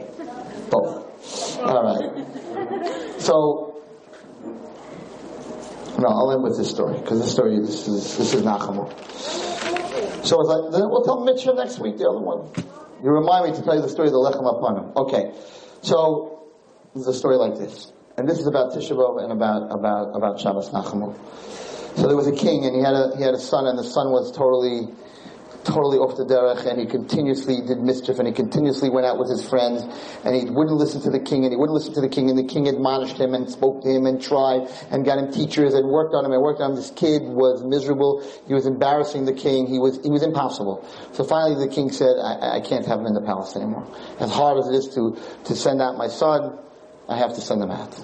both. 0.71 1.61
All 1.61 1.85
right. 1.85 3.21
So, 3.21 3.85
no, 5.99 6.09
I'll 6.09 6.33
end 6.33 6.43
with 6.43 6.57
this 6.57 6.71
story 6.71 6.99
because 6.99 7.21
this 7.21 7.31
story 7.31 7.61
this 7.61 7.87
is 7.89 8.17
this 8.17 8.33
is 8.33 8.41
Nachamu. 8.41 8.89
So 10.25 10.41
it's 10.41 10.49
like, 10.49 10.73
then 10.73 10.89
we'll 10.89 11.05
tell 11.05 11.23
Mitchell 11.25 11.55
next 11.55 11.79
week, 11.79 11.99
the 11.99 12.09
other 12.09 12.21
one. 12.21 12.49
You 13.05 13.11
remind 13.11 13.51
me 13.51 13.57
to 13.59 13.63
tell 13.63 13.77
you 13.77 13.83
the 13.83 13.91
story 13.91 14.09
of 14.09 14.15
the 14.15 14.19
Lechem 14.19 14.49
HaPanim. 14.49 14.97
Okay. 14.97 15.35
So, 15.83 16.49
there's 16.95 17.07
a 17.07 17.13
story 17.13 17.37
like 17.37 17.59
this. 17.59 17.93
And 18.17 18.27
this 18.27 18.39
is 18.39 18.47
about 18.47 18.73
Tisha 18.73 18.97
B'Av 18.97 19.23
and 19.23 19.31
about, 19.31 19.71
about, 19.71 20.17
about 20.17 20.41
Shabbos 20.41 20.71
Nachamu. 20.71 21.15
So 21.97 22.09
there 22.09 22.17
was 22.17 22.27
a 22.27 22.33
king 22.33 22.65
and 22.65 22.75
he 22.75 22.81
had 22.81 22.95
a, 22.95 23.13
he 23.17 23.23
had 23.23 23.35
a 23.35 23.39
son 23.39 23.67
and 23.67 23.79
the 23.79 23.85
son 23.85 24.11
was 24.11 24.33
totally, 24.33 24.89
totally 25.65 25.99
off 25.99 26.17
the 26.17 26.25
derech 26.25 26.65
and 26.65 26.81
he 26.81 26.87
continuously 26.87 27.61
did 27.61 27.77
mischief 27.77 28.19
and 28.19 28.27
he 28.27 28.33
continuously 28.33 28.89
went 28.89 29.05
out 29.05 29.19
with 29.19 29.29
his 29.29 29.47
friends 29.47 29.85
and 30.25 30.35
he 30.35 30.49
wouldn't 30.49 30.81
listen 30.81 31.03
to 31.03 31.11
the 31.11 31.21
king 31.21 31.45
and 31.45 31.53
he 31.53 31.57
wouldn't 31.61 31.77
listen 31.77 31.93
to 31.93 32.01
the 32.01 32.09
king 32.09 32.31
and 32.31 32.39
the 32.39 32.45
king 32.45 32.69
admonished 32.69 33.21
him 33.21 33.35
and 33.35 33.51
spoke 33.51 33.83
to 33.83 33.89
him 33.89 34.07
and 34.07 34.23
tried 34.23 34.65
and 34.91 35.05
got 35.05 35.19
him 35.19 35.31
teachers 35.31 35.75
and 35.75 35.87
worked 35.89 36.15
on 36.15 36.25
him 36.25 36.33
and 36.33 36.41
worked 36.41 36.61
on 36.63 36.71
him. 36.71 36.77
This 36.77 36.93
kid 36.93 37.21
was 37.21 37.65
miserable. 37.65 38.25
He 38.49 38.55
was 38.55 38.65
embarrassing 38.65 39.27
the 39.27 39.37
king. 39.37 39.67
He 39.67 39.79
was, 39.79 40.01
he 40.03 40.09
was 40.09 40.23
impossible. 40.23 40.89
So 41.13 41.25
finally 41.25 41.61
the 41.61 41.73
king 41.73 41.93
said, 41.93 42.17
I, 42.17 42.57
I 42.57 42.61
can't 42.61 42.87
have 42.87 43.01
him 43.01 43.07
in 43.07 43.13
the 43.13 43.25
palace 43.25 43.57
anymore. 43.57 43.85
As 44.21 44.33
hard 44.33 44.57
as 44.57 44.69
it 44.69 44.75
is 44.75 44.89
to, 44.95 45.21
to 45.45 45.55
send 45.55 45.83
out 45.83 45.97
my 45.99 46.09
son, 46.09 46.61
I 47.09 47.17
have 47.19 47.35
to 47.35 47.41
send 47.41 47.63
him 47.63 47.71
out. 47.71 47.95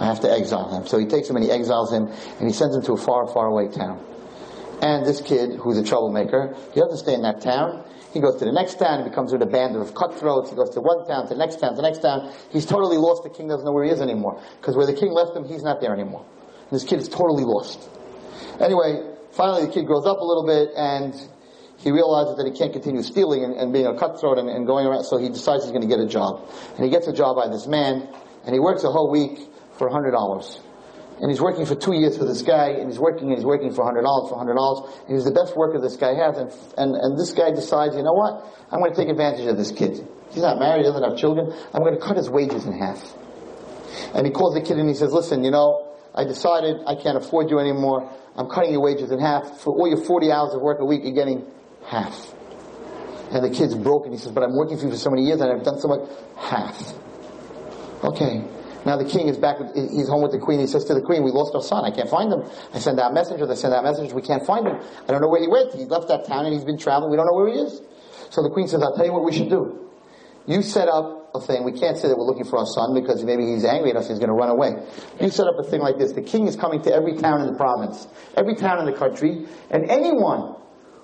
I 0.00 0.06
have 0.06 0.20
to 0.20 0.30
exile 0.30 0.68
him. 0.74 0.86
So 0.86 0.98
he 0.98 1.06
takes 1.06 1.28
him 1.28 1.36
and 1.36 1.44
he 1.44 1.50
exiles 1.50 1.92
him 1.92 2.06
and 2.06 2.46
he 2.46 2.52
sends 2.52 2.76
him 2.76 2.82
to 2.82 2.92
a 2.92 2.96
far, 2.96 3.26
far 3.26 3.46
away 3.46 3.68
town. 3.68 4.04
And 4.82 5.06
this 5.06 5.22
kid, 5.22 5.58
who's 5.58 5.78
a 5.78 5.84
troublemaker, 5.84 6.54
he 6.74 6.80
doesn't 6.80 6.98
stay 6.98 7.14
in 7.14 7.22
that 7.22 7.40
town. 7.40 7.84
He 8.12 8.20
goes 8.20 8.36
to 8.36 8.44
the 8.44 8.52
next 8.52 8.78
town, 8.78 9.02
he 9.02 9.08
becomes 9.08 9.32
with 9.32 9.42
a 9.42 9.46
band 9.46 9.76
of 9.76 9.94
cutthroats, 9.94 10.48
he 10.48 10.56
goes 10.56 10.70
to 10.70 10.80
one 10.80 11.06
town, 11.06 11.28
to 11.28 11.34
the 11.34 11.38
next 11.38 11.60
town, 11.60 11.70
to 11.72 11.76
the 11.76 11.82
next 11.82 11.98
town. 11.98 12.32
He's 12.50 12.64
totally 12.64 12.96
lost, 12.96 13.24
the 13.24 13.30
king 13.30 13.48
doesn't 13.48 13.64
know 13.64 13.72
where 13.72 13.84
he 13.84 13.90
is 13.90 14.00
anymore. 14.00 14.40
Because 14.58 14.74
where 14.74 14.86
the 14.86 14.94
king 14.94 15.12
left 15.12 15.36
him, 15.36 15.44
he's 15.44 15.62
not 15.62 15.80
there 15.80 15.92
anymore. 15.92 16.24
And 16.70 16.70
this 16.70 16.84
kid 16.84 16.98
is 16.98 17.08
totally 17.08 17.44
lost. 17.44 17.88
Anyway, 18.60 19.04
finally 19.32 19.66
the 19.66 19.72
kid 19.72 19.86
grows 19.86 20.06
up 20.06 20.18
a 20.18 20.24
little 20.24 20.46
bit 20.46 20.70
and 20.76 21.14
he 21.78 21.90
realizes 21.90 22.36
that 22.36 22.46
he 22.46 22.56
can't 22.56 22.72
continue 22.72 23.02
stealing 23.02 23.44
and, 23.44 23.54
and 23.54 23.72
being 23.72 23.86
a 23.86 23.96
cutthroat 23.96 24.38
and, 24.38 24.48
and, 24.48 24.66
going 24.66 24.86
around, 24.86 25.04
so 25.04 25.18
he 25.18 25.28
decides 25.28 25.64
he's 25.64 25.72
going 25.72 25.86
to 25.86 25.88
get 25.88 26.00
a 26.00 26.06
job. 26.06 26.48
And 26.76 26.84
he 26.84 26.90
gets 26.90 27.06
a 27.06 27.12
job 27.12 27.36
by 27.36 27.48
this 27.48 27.66
man, 27.66 28.08
and 28.44 28.54
he 28.54 28.60
works 28.60 28.84
a 28.84 28.90
whole 28.90 29.10
week 29.10 29.38
for 29.78 29.90
$100 29.90 30.60
and 31.20 31.30
he's 31.30 31.40
working 31.40 31.64
for 31.64 31.74
two 31.74 31.94
years 31.94 32.18
for 32.18 32.24
this 32.24 32.42
guy, 32.42 32.70
and 32.70 32.90
he's 32.90 32.98
working 32.98 33.28
and 33.28 33.38
he's 33.38 33.44
working 33.44 33.72
for 33.72 33.84
hundred 33.84 34.02
dollars 34.02 34.28
for 34.28 34.36
hundred 34.36 34.54
dollars. 34.54 34.92
He's 35.08 35.24
the 35.24 35.32
best 35.32 35.56
worker 35.56 35.80
this 35.80 35.96
guy 35.96 36.12
has, 36.12 36.36
and, 36.36 36.52
and 36.76 36.94
and 36.94 37.18
this 37.18 37.32
guy 37.32 37.50
decides, 37.50 37.96
you 37.96 38.02
know 38.02 38.12
what? 38.12 38.44
I'm 38.70 38.80
going 38.80 38.92
to 38.92 38.96
take 38.96 39.08
advantage 39.08 39.46
of 39.46 39.56
this 39.56 39.72
kid. 39.72 40.06
He's 40.30 40.42
not 40.42 40.58
married, 40.58 40.84
he 40.84 40.90
doesn't 40.90 41.02
have 41.02 41.16
children. 41.16 41.52
I'm 41.72 41.82
going 41.82 41.94
to 41.94 42.00
cut 42.00 42.16
his 42.16 42.28
wages 42.28 42.66
in 42.66 42.72
half. 42.72 43.00
And 44.14 44.26
he 44.26 44.32
calls 44.32 44.54
the 44.54 44.60
kid 44.60 44.78
and 44.78 44.88
he 44.88 44.94
says, 44.94 45.12
listen, 45.12 45.44
you 45.44 45.50
know, 45.50 45.94
I 46.14 46.24
decided 46.24 46.76
I 46.86 46.96
can't 46.96 47.16
afford 47.16 47.48
you 47.50 47.58
anymore. 47.58 48.10
I'm 48.36 48.48
cutting 48.48 48.72
your 48.72 48.82
wages 48.82 49.10
in 49.10 49.18
half. 49.18 49.60
For 49.60 49.72
all 49.72 49.88
your 49.88 50.04
40 50.04 50.30
hours 50.30 50.52
of 50.52 50.60
work 50.60 50.80
a 50.80 50.84
week, 50.84 51.02
you're 51.04 51.14
getting 51.14 51.46
half. 51.86 52.34
And 53.30 53.44
the 53.44 53.50
kid's 53.50 53.74
broken. 53.74 54.12
He 54.12 54.18
says, 54.18 54.32
but 54.32 54.42
I'm 54.44 54.56
working 54.56 54.78
for 54.78 54.84
you 54.84 54.90
for 54.90 54.96
so 54.96 55.10
many 55.10 55.22
years 55.22 55.40
and 55.40 55.50
I've 55.50 55.64
done 55.64 55.78
so 55.80 55.88
much. 55.88 56.08
Half. 56.36 56.94
Okay. 58.04 58.44
Now 58.84 58.96
the 58.96 59.04
king 59.04 59.26
is 59.26 59.36
back, 59.36 59.58
with, 59.58 59.74
he's 59.74 60.08
home 60.08 60.22
with 60.22 60.30
the 60.30 60.38
queen. 60.38 60.60
He 60.60 60.68
says 60.68 60.84
to 60.84 60.94
the 60.94 61.02
queen, 61.02 61.24
we 61.24 61.32
lost 61.32 61.54
our 61.56 61.62
son. 61.62 61.84
I 61.84 61.90
can't 61.90 62.08
find 62.08 62.32
him. 62.32 62.44
I 62.72 62.78
send 62.78 63.00
out 63.00 63.12
messengers. 63.12 63.50
I 63.50 63.54
send 63.54 63.74
out 63.74 63.82
messengers. 63.82 64.14
We 64.14 64.22
can't 64.22 64.46
find 64.46 64.66
him. 64.66 64.78
I 64.78 65.10
don't 65.10 65.20
know 65.20 65.28
where 65.28 65.40
he 65.40 65.48
went. 65.48 65.74
He 65.74 65.86
left 65.86 66.06
that 66.08 66.26
town 66.26 66.46
and 66.46 66.54
he's 66.54 66.64
been 66.64 66.78
traveling. 66.78 67.10
We 67.10 67.16
don't 67.16 67.26
know 67.26 67.34
where 67.34 67.52
he 67.52 67.58
is. 67.58 67.82
So 68.30 68.42
the 68.42 68.50
queen 68.50 68.68
says, 68.68 68.82
I'll 68.82 68.94
tell 68.94 69.06
you 69.06 69.12
what 69.12 69.24
we 69.24 69.32
should 69.32 69.50
do. 69.50 69.90
You 70.46 70.62
set 70.62 70.88
up 70.88 71.34
a 71.34 71.40
thing. 71.40 71.64
We 71.64 71.72
can't 71.72 71.98
say 71.98 72.06
that 72.06 72.16
we're 72.16 72.24
looking 72.24 72.44
for 72.44 72.58
our 72.58 72.66
son 72.66 72.94
because 72.94 73.24
maybe 73.24 73.44
he's 73.46 73.64
angry 73.64 73.90
at 73.90 73.96
us. 73.96 74.08
He's 74.08 74.18
going 74.18 74.30
to 74.30 74.38
run 74.38 74.50
away. 74.50 74.78
You 75.20 75.30
set 75.30 75.48
up 75.48 75.58
a 75.58 75.64
thing 75.64 75.80
like 75.80 75.98
this. 75.98 76.12
The 76.12 76.22
king 76.22 76.46
is 76.46 76.54
coming 76.54 76.80
to 76.82 76.94
every 76.94 77.16
town 77.16 77.40
in 77.40 77.48
the 77.48 77.58
province, 77.58 78.06
every 78.36 78.54
town 78.54 78.78
in 78.78 78.86
the 78.86 78.96
country, 78.96 79.46
and 79.70 79.90
anyone 79.90 80.54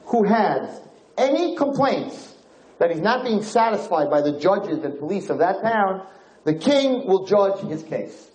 who 0.06 0.24
has 0.24 0.80
any 1.16 1.56
complaints 1.56 2.34
that 2.78 2.90
he's 2.90 3.00
not 3.00 3.24
being 3.24 3.42
satisfied 3.42 4.10
by 4.10 4.20
the 4.22 4.38
judges 4.38 4.82
and 4.84 4.98
police 4.98 5.30
of 5.30 5.38
that 5.38 5.62
town, 5.62 6.06
the 6.44 6.54
king 6.54 7.06
will 7.06 7.26
judge 7.26 7.60
his 7.60 7.82
case. 7.82 8.30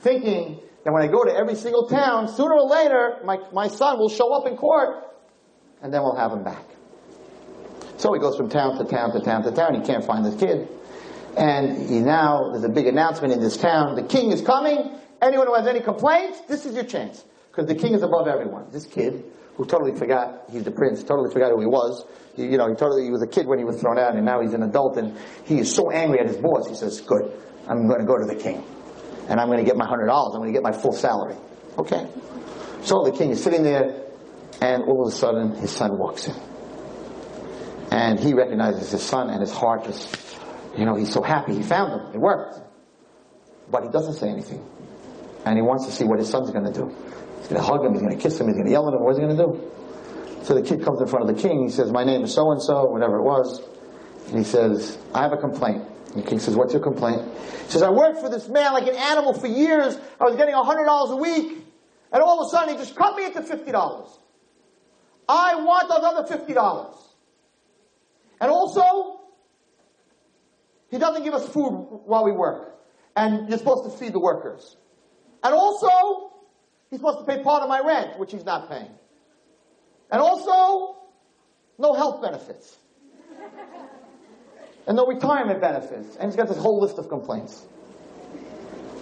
Thinking 0.00 0.60
that 0.84 0.92
when 0.92 1.02
I 1.02 1.08
go 1.08 1.24
to 1.24 1.34
every 1.34 1.54
single 1.54 1.88
town, 1.88 2.28
sooner 2.28 2.54
or 2.54 2.68
later, 2.68 3.18
my, 3.24 3.38
my 3.52 3.68
son 3.68 3.98
will 3.98 4.08
show 4.08 4.32
up 4.32 4.46
in 4.46 4.56
court, 4.56 5.04
and 5.80 5.92
then 5.92 6.02
we'll 6.02 6.16
have 6.16 6.32
him 6.32 6.44
back. 6.44 6.64
So 7.96 8.12
he 8.12 8.20
goes 8.20 8.36
from 8.36 8.48
town 8.48 8.78
to 8.78 8.84
town 8.84 9.12
to 9.12 9.20
town 9.20 9.42
to 9.44 9.52
town. 9.52 9.74
He 9.74 9.80
can't 9.80 10.04
find 10.04 10.24
this 10.24 10.34
kid. 10.34 10.68
And 11.36 11.88
he 11.88 12.00
now, 12.00 12.50
there's 12.50 12.64
a 12.64 12.68
big 12.68 12.86
announcement 12.86 13.32
in 13.32 13.40
this 13.40 13.56
town. 13.56 13.94
The 13.94 14.02
king 14.02 14.32
is 14.32 14.42
coming. 14.42 14.98
Anyone 15.20 15.46
who 15.46 15.54
has 15.54 15.66
any 15.66 15.80
complaints, 15.80 16.40
this 16.42 16.66
is 16.66 16.74
your 16.74 16.84
chance. 16.84 17.24
Because 17.50 17.66
the 17.66 17.74
king 17.74 17.94
is 17.94 18.02
above 18.02 18.26
everyone. 18.26 18.66
This 18.70 18.86
kid, 18.86 19.24
who 19.56 19.66
totally 19.66 19.96
forgot 19.96 20.44
he's 20.50 20.64
the 20.64 20.70
prince, 20.70 21.02
totally 21.02 21.30
forgot 21.30 21.50
who 21.50 21.60
he 21.60 21.66
was. 21.66 22.04
He, 22.34 22.44
you 22.44 22.56
know, 22.56 22.68
he 22.68 22.74
totally, 22.74 23.04
he 23.04 23.10
was 23.10 23.22
a 23.22 23.26
kid 23.26 23.46
when 23.46 23.58
he 23.58 23.64
was 23.64 23.80
thrown 23.80 23.98
out 23.98 24.16
and 24.16 24.24
now 24.24 24.40
he's 24.40 24.54
an 24.54 24.62
adult 24.62 24.96
and 24.96 25.16
he 25.44 25.58
is 25.58 25.74
so 25.74 25.90
angry 25.90 26.20
at 26.20 26.26
his 26.26 26.36
boss. 26.36 26.68
He 26.68 26.74
says, 26.74 27.00
good, 27.00 27.32
I'm 27.68 27.86
going 27.86 28.00
to 28.00 28.06
go 28.06 28.16
to 28.16 28.24
the 28.24 28.36
king. 28.36 28.64
And 29.28 29.38
I'm 29.38 29.48
going 29.48 29.58
to 29.58 29.64
get 29.64 29.76
my 29.76 29.86
hundred 29.86 30.06
dollars. 30.06 30.34
I'm 30.34 30.40
going 30.40 30.52
to 30.52 30.58
get 30.58 30.62
my 30.62 30.72
full 30.72 30.92
salary. 30.92 31.36
Okay. 31.78 32.06
So 32.82 33.04
the 33.04 33.12
king 33.12 33.30
is 33.30 33.42
sitting 33.42 33.62
there 33.62 34.02
and 34.60 34.82
all 34.84 35.06
of 35.06 35.12
a 35.12 35.16
sudden 35.16 35.54
his 35.56 35.70
son 35.70 35.98
walks 35.98 36.26
in. 36.28 36.34
And 37.90 38.18
he 38.18 38.32
recognizes 38.32 38.90
his 38.90 39.02
son 39.02 39.28
and 39.28 39.40
his 39.40 39.52
heart 39.52 39.84
just, 39.84 40.38
you 40.76 40.86
know, 40.86 40.96
he's 40.96 41.12
so 41.12 41.22
happy 41.22 41.54
he 41.54 41.62
found 41.62 41.92
him. 41.92 42.14
It 42.14 42.18
worked. 42.18 42.58
But 43.70 43.84
he 43.84 43.90
doesn't 43.90 44.14
say 44.14 44.28
anything. 44.28 44.66
And 45.44 45.56
he 45.56 45.62
wants 45.62 45.86
to 45.86 45.92
see 45.92 46.04
what 46.04 46.18
his 46.18 46.28
son's 46.30 46.50
going 46.50 46.64
to 46.64 46.72
do. 46.72 46.94
Going 47.52 47.64
to 47.64 47.70
hug 47.70 47.84
him, 47.84 47.92
he's 47.92 48.00
going 48.00 48.16
to 48.16 48.22
kiss 48.22 48.40
him, 48.40 48.46
he's 48.46 48.56
going 48.56 48.64
to 48.64 48.72
yell 48.72 48.88
at 48.88 48.94
him. 48.94 49.02
What's 49.02 49.18
he 49.18 49.24
going 49.24 49.36
to 49.36 49.44
do? 49.44 49.70
So 50.44 50.54
the 50.54 50.62
kid 50.62 50.82
comes 50.82 51.02
in 51.02 51.06
front 51.06 51.28
of 51.28 51.36
the 51.36 51.42
king. 51.42 51.64
He 51.64 51.70
says, 51.70 51.92
my 51.92 52.02
name 52.02 52.22
is 52.22 52.32
so 52.32 52.50
and 52.50 52.62
so, 52.62 52.86
whatever 52.86 53.18
it 53.18 53.22
was. 53.22 53.60
And 54.28 54.38
he 54.38 54.44
says, 54.44 54.96
I 55.14 55.22
have 55.22 55.32
a 55.32 55.36
complaint. 55.36 55.86
And 56.14 56.24
the 56.24 56.26
king 56.26 56.40
says, 56.40 56.56
what's 56.56 56.72
your 56.72 56.82
complaint? 56.82 57.30
He 57.66 57.72
says, 57.72 57.82
I 57.82 57.90
worked 57.90 58.20
for 58.20 58.30
this 58.30 58.48
man 58.48 58.72
like 58.72 58.88
an 58.88 58.96
animal 58.96 59.34
for 59.34 59.48
years. 59.48 59.98
I 60.18 60.24
was 60.24 60.36
getting 60.36 60.54
$100 60.54 61.10
a 61.10 61.16
week. 61.16 61.66
And 62.10 62.22
all 62.22 62.40
of 62.40 62.46
a 62.46 62.50
sudden 62.50 62.74
he 62.74 62.80
just 62.80 62.96
cut 62.96 63.16
me 63.16 63.26
into 63.26 63.42
$50. 63.42 64.08
I 65.28 65.54
want 65.56 65.90
another 65.90 66.26
$50. 66.26 66.96
And 68.40 68.50
also, 68.50 69.20
he 70.90 70.96
doesn't 70.96 71.22
give 71.22 71.34
us 71.34 71.46
food 71.50 72.00
while 72.06 72.24
we 72.24 72.32
work. 72.32 72.80
And 73.14 73.50
you're 73.50 73.58
supposed 73.58 73.92
to 73.92 73.98
feed 73.98 74.14
the 74.14 74.20
workers. 74.20 74.76
And 75.44 75.54
also, 75.54 76.31
he's 76.92 77.00
supposed 77.00 77.20
to 77.20 77.24
pay 77.24 77.42
part 77.42 77.62
of 77.62 77.70
my 77.70 77.80
rent, 77.80 78.18
which 78.18 78.32
he's 78.32 78.44
not 78.44 78.68
paying. 78.68 78.90
And 80.10 80.20
also, 80.20 80.98
no 81.78 81.94
health 81.94 82.20
benefits. 82.20 82.76
and 84.86 84.94
no 84.94 85.06
retirement 85.06 85.58
benefits. 85.62 86.16
And 86.16 86.30
he's 86.30 86.36
got 86.36 86.48
this 86.48 86.58
whole 86.58 86.82
list 86.82 86.98
of 86.98 87.08
complaints. 87.08 87.66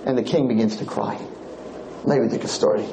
And 0.07 0.17
the 0.17 0.23
king 0.23 0.47
begins 0.47 0.77
to 0.77 0.85
cry. 0.85 1.21
Maybe 2.07 2.27
a 2.27 2.47
story. 2.47 2.85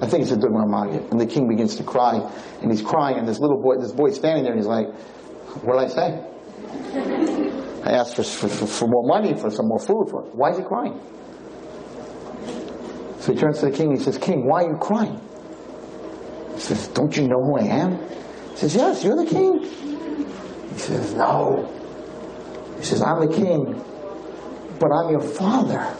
I 0.00 0.06
think 0.06 0.22
it's 0.22 0.30
a 0.30 0.36
Dubner 0.36 0.68
Maggid. 0.68 1.10
And 1.10 1.20
the 1.20 1.26
king 1.26 1.48
begins 1.48 1.74
to 1.76 1.82
cry, 1.82 2.14
and 2.60 2.70
he's 2.70 2.80
crying, 2.80 3.18
and 3.18 3.26
this 3.26 3.40
little 3.40 3.60
boy, 3.60 3.78
this 3.80 3.92
boy's 3.92 4.14
standing 4.14 4.44
there, 4.44 4.52
and 4.52 4.60
he's 4.60 4.68
like, 4.68 4.86
what 5.64 5.80
did 5.80 5.90
I 5.90 5.94
say? 5.94 6.28
I 7.84 7.90
asked 7.94 8.14
for, 8.14 8.22
for, 8.22 8.48
for 8.48 8.86
more 8.86 9.04
money, 9.04 9.34
for 9.34 9.50
some 9.50 9.66
more 9.66 9.80
food. 9.80 10.06
For, 10.10 10.22
why 10.32 10.50
is 10.50 10.58
he 10.58 10.62
crying? 10.62 11.00
So 13.22 13.32
he 13.32 13.38
turns 13.38 13.60
to 13.60 13.66
the 13.66 13.72
king, 13.72 13.90
and 13.90 13.98
he 13.98 14.04
says, 14.04 14.18
King, 14.18 14.48
why 14.48 14.64
are 14.64 14.72
you 14.72 14.78
crying? 14.78 15.20
He 16.54 16.60
says, 16.60 16.88
don't 16.88 17.16
you 17.16 17.28
know 17.28 17.40
who 17.40 17.56
I 17.56 17.66
am? 17.66 17.98
He 18.50 18.56
says, 18.56 18.74
yes, 18.74 19.04
you're 19.04 19.14
the 19.14 19.30
king. 19.30 19.62
He 20.72 20.78
says, 20.78 21.14
no. 21.14 21.70
He 22.78 22.84
says, 22.84 23.00
I'm 23.00 23.20
the 23.24 23.32
king, 23.32 23.80
but 24.80 24.90
I'm 24.90 25.10
your 25.10 25.20
father. 25.20 25.96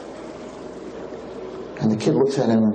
And 1.80 1.92
the 1.92 1.96
kid 1.96 2.14
looks 2.14 2.40
at 2.40 2.48
him 2.48 2.72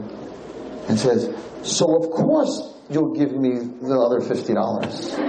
and 0.87 0.97
says, 0.97 1.35
So 1.63 1.97
of 1.97 2.09
course 2.11 2.73
you'll 2.89 3.13
give 3.15 3.33
me 3.33 3.59
the 3.81 3.99
other 3.99 4.21
$50. 4.21 5.19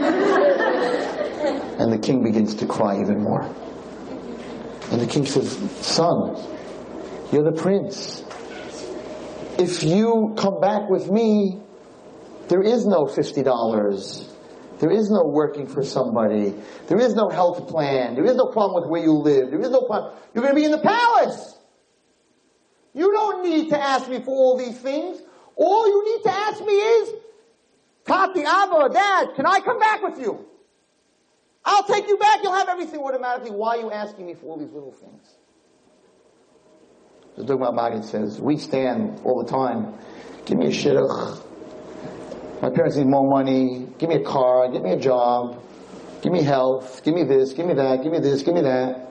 and 1.81 1.93
the 1.93 1.99
king 1.99 2.23
begins 2.23 2.55
to 2.57 2.67
cry 2.67 3.01
even 3.01 3.21
more. 3.21 3.43
And 4.93 5.01
the 5.01 5.07
king 5.09 5.27
says, 5.27 5.59
Son, 5.85 6.37
you're 7.33 7.43
the 7.43 7.61
prince. 7.61 8.25
If 9.59 9.83
you 9.83 10.35
come 10.39 10.61
back 10.61 10.89
with 10.89 11.11
me, 11.11 11.61
there 12.49 12.63
is 12.63 12.87
no 12.87 13.07
$50. 13.07 14.29
There 14.79 14.91
is 14.93 15.11
no 15.11 15.25
working 15.25 15.67
for 15.67 15.83
somebody. 15.83 16.55
There 16.87 17.01
is 17.01 17.17
no 17.17 17.29
health 17.29 17.67
plan. 17.67 18.15
There 18.15 18.25
is 18.25 18.37
no 18.37 18.47
problem 18.47 18.83
with 18.83 18.91
where 18.91 19.03
you 19.03 19.13
live. 19.15 19.51
There 19.51 19.61
is 19.61 19.71
no 19.71 19.83
problem. 19.83 20.15
You're 20.33 20.45
going 20.45 20.55
to 20.55 20.61
be 20.61 20.65
in 20.65 20.71
the 20.71 20.79
palace. 20.79 21.59
You 22.95 23.13
don't 23.13 23.43
need 23.43 23.71
to 23.71 23.81
ask 23.81 24.09
me 24.09 24.21
for 24.21 24.31
all 24.31 24.57
these 24.57 24.79
things. 24.79 25.21
All 25.57 25.89
you 25.89 26.17
need 26.17 26.23
to 26.23 26.31
ask 26.31 26.65
me 26.65 26.73
is, 26.73 27.13
Tati, 28.07 28.45
Abba, 28.45 28.91
Dad, 28.95 29.35
can 29.35 29.45
I 29.45 29.59
come 29.59 29.81
back 29.81 30.03
with 30.03 30.21
you? 30.21 30.47
I'll 31.65 31.83
take 31.83 32.07
you 32.07 32.17
back. 32.17 32.45
You'll 32.45 32.55
have 32.55 32.69
everything 32.69 33.01
automatically. 33.01 33.51
Why 33.51 33.77
are 33.77 33.81
you 33.81 33.91
asking 33.91 34.27
me 34.27 34.35
for 34.35 34.47
all 34.47 34.57
these 34.57 34.71
little 34.71 34.93
things? 34.93 35.38
The 37.39 37.45
Dubner 37.45 37.73
Maggid 37.73 38.05
says, 38.05 38.41
we 38.41 38.57
stand 38.57 39.21
all 39.25 39.45
the 39.45 39.49
time. 39.49 39.95
Give 40.45 40.59
me 40.59 40.67
a 40.67 40.71
shidduch. 40.71 41.41
My 42.61 42.69
parents 42.71 42.97
need 42.97 43.07
more 43.07 43.31
money. 43.31 43.87
Give 43.97 44.09
me 44.09 44.17
a 44.17 44.25
car. 44.25 44.69
Give 44.73 44.83
me 44.83 44.91
a 44.91 44.99
job. 44.99 45.63
Give 46.21 46.33
me 46.33 46.43
health. 46.43 47.05
Give 47.05 47.15
me 47.15 47.23
this. 47.23 47.53
Give 47.53 47.65
me 47.65 47.75
that. 47.75 48.03
Give 48.03 48.11
me 48.11 48.19
this. 48.19 48.43
Give 48.43 48.55
me 48.55 48.63
that. 48.63 49.09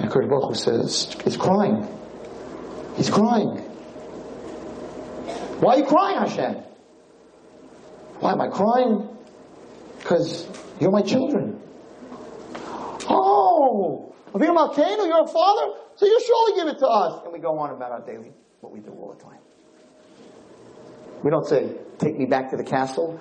And 0.00 0.10
Kurt 0.10 0.28
Baruch 0.28 0.56
says, 0.56 1.14
he's 1.22 1.36
crying. 1.36 1.86
He's 2.96 3.10
crying. 3.10 3.58
Why 5.60 5.74
are 5.74 5.78
you 5.78 5.84
crying, 5.84 6.18
Hashem? 6.18 6.64
Why 8.18 8.32
am 8.32 8.40
I 8.40 8.48
crying? 8.48 9.08
Because 10.00 10.48
you're 10.80 10.90
my 10.90 11.02
children. 11.02 11.60
Oh, 13.08 14.12
Avinu 14.32 14.56
Malkeinu, 14.56 15.06
you're 15.06 15.22
a 15.22 15.28
father, 15.28 15.78
so 15.96 16.06
you'll 16.06 16.20
surely 16.20 16.56
give 16.56 16.68
it 16.68 16.78
to 16.80 16.88
us. 16.88 17.22
And 17.24 17.32
we 17.32 17.38
go 17.38 17.58
on 17.58 17.70
about 17.70 17.92
our 17.92 18.00
daily, 18.00 18.32
what 18.60 18.72
we 18.72 18.80
do 18.80 18.90
all 18.90 19.14
the 19.16 19.22
time. 19.22 19.38
We 21.22 21.30
don't 21.30 21.46
say, 21.46 21.74
take 21.98 22.18
me 22.18 22.26
back 22.26 22.50
to 22.50 22.56
the 22.56 22.64
castle, 22.64 23.18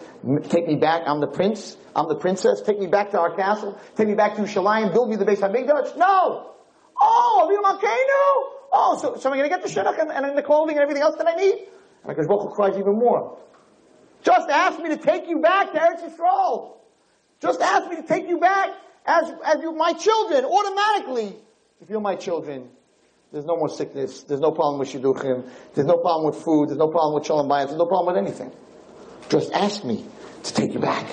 take 0.50 0.68
me 0.68 0.76
back, 0.76 1.04
I'm 1.06 1.22
the 1.22 1.28
prince, 1.28 1.78
I'm 1.96 2.10
the 2.10 2.18
princess, 2.18 2.62
take 2.62 2.78
me 2.78 2.88
back 2.88 3.12
to 3.12 3.20
our 3.20 3.34
castle, 3.34 3.80
take 3.96 4.10
me 4.10 4.16
back 4.16 4.36
to 4.36 4.42
Shalayim, 4.42 4.92
build 4.92 5.10
me 5.10 5.16
the 5.16 5.26
Beis 5.26 5.40
HaMikdash. 5.40 5.96
No! 5.96 6.52
Oh, 7.00 7.48
Avinu 7.48 7.64
Malkeinu! 7.64 8.60
Oh, 8.74 8.98
so, 9.00 9.16
so 9.18 9.30
I'm 9.30 9.38
going 9.38 9.50
to 9.50 9.56
get 9.56 9.64
the 9.64 9.70
shidduch 9.70 10.00
and, 10.00 10.12
and 10.12 10.38
the 10.38 10.42
clothing 10.42 10.76
and 10.76 10.82
everything 10.82 11.04
else 11.04 11.16
that 11.18 11.28
I 11.28 11.36
need? 11.36 11.68
And 12.04 12.18
HaKadosh 12.18 12.54
cries 12.56 12.78
even 12.78 12.96
more. 12.96 13.38
Just 14.24 14.50
ask 14.50 14.80
me 14.80 14.90
to 14.90 14.98
take 14.98 15.28
you 15.28 15.40
back 15.40 15.72
to 15.74 15.80
Eretz 15.80 16.02
Yisrael. 16.02 16.78
Just 17.42 17.62
ask 17.62 17.90
me 17.90 17.98
to 17.98 18.04
take 18.04 18.28
you 18.28 18.40
back 18.40 18.72
as, 19.06 19.32
as 19.46 19.62
you, 19.62 19.74
my 19.74 19.94
children, 19.94 20.46
automatically. 20.46 21.38
If 21.84 21.90
you're 21.90 22.00
my 22.00 22.16
children, 22.16 22.70
there's 23.34 23.44
no 23.44 23.58
more 23.58 23.68
sickness, 23.68 24.24
there's 24.24 24.40
no 24.40 24.52
problem 24.52 24.80
with 24.80 24.88
shidduchim, 24.88 25.50
there's 25.76 25.86
no 25.86 25.98
problem 25.98 26.28
with 26.28 26.42
food, 26.42 26.70
there's 26.70 26.78
no 26.78 26.88
problem 26.88 27.14
with 27.14 27.26
shalom 27.26 27.50
bayis, 27.50 27.66
there's 27.66 27.78
no 27.78 27.88
problem 27.88 28.16
with 28.16 28.26
anything. 28.26 28.54
Just 29.28 29.52
ask 29.52 29.84
me 29.84 30.06
to 30.44 30.54
take 30.54 30.74
you 30.74 30.80
back. 30.80 31.06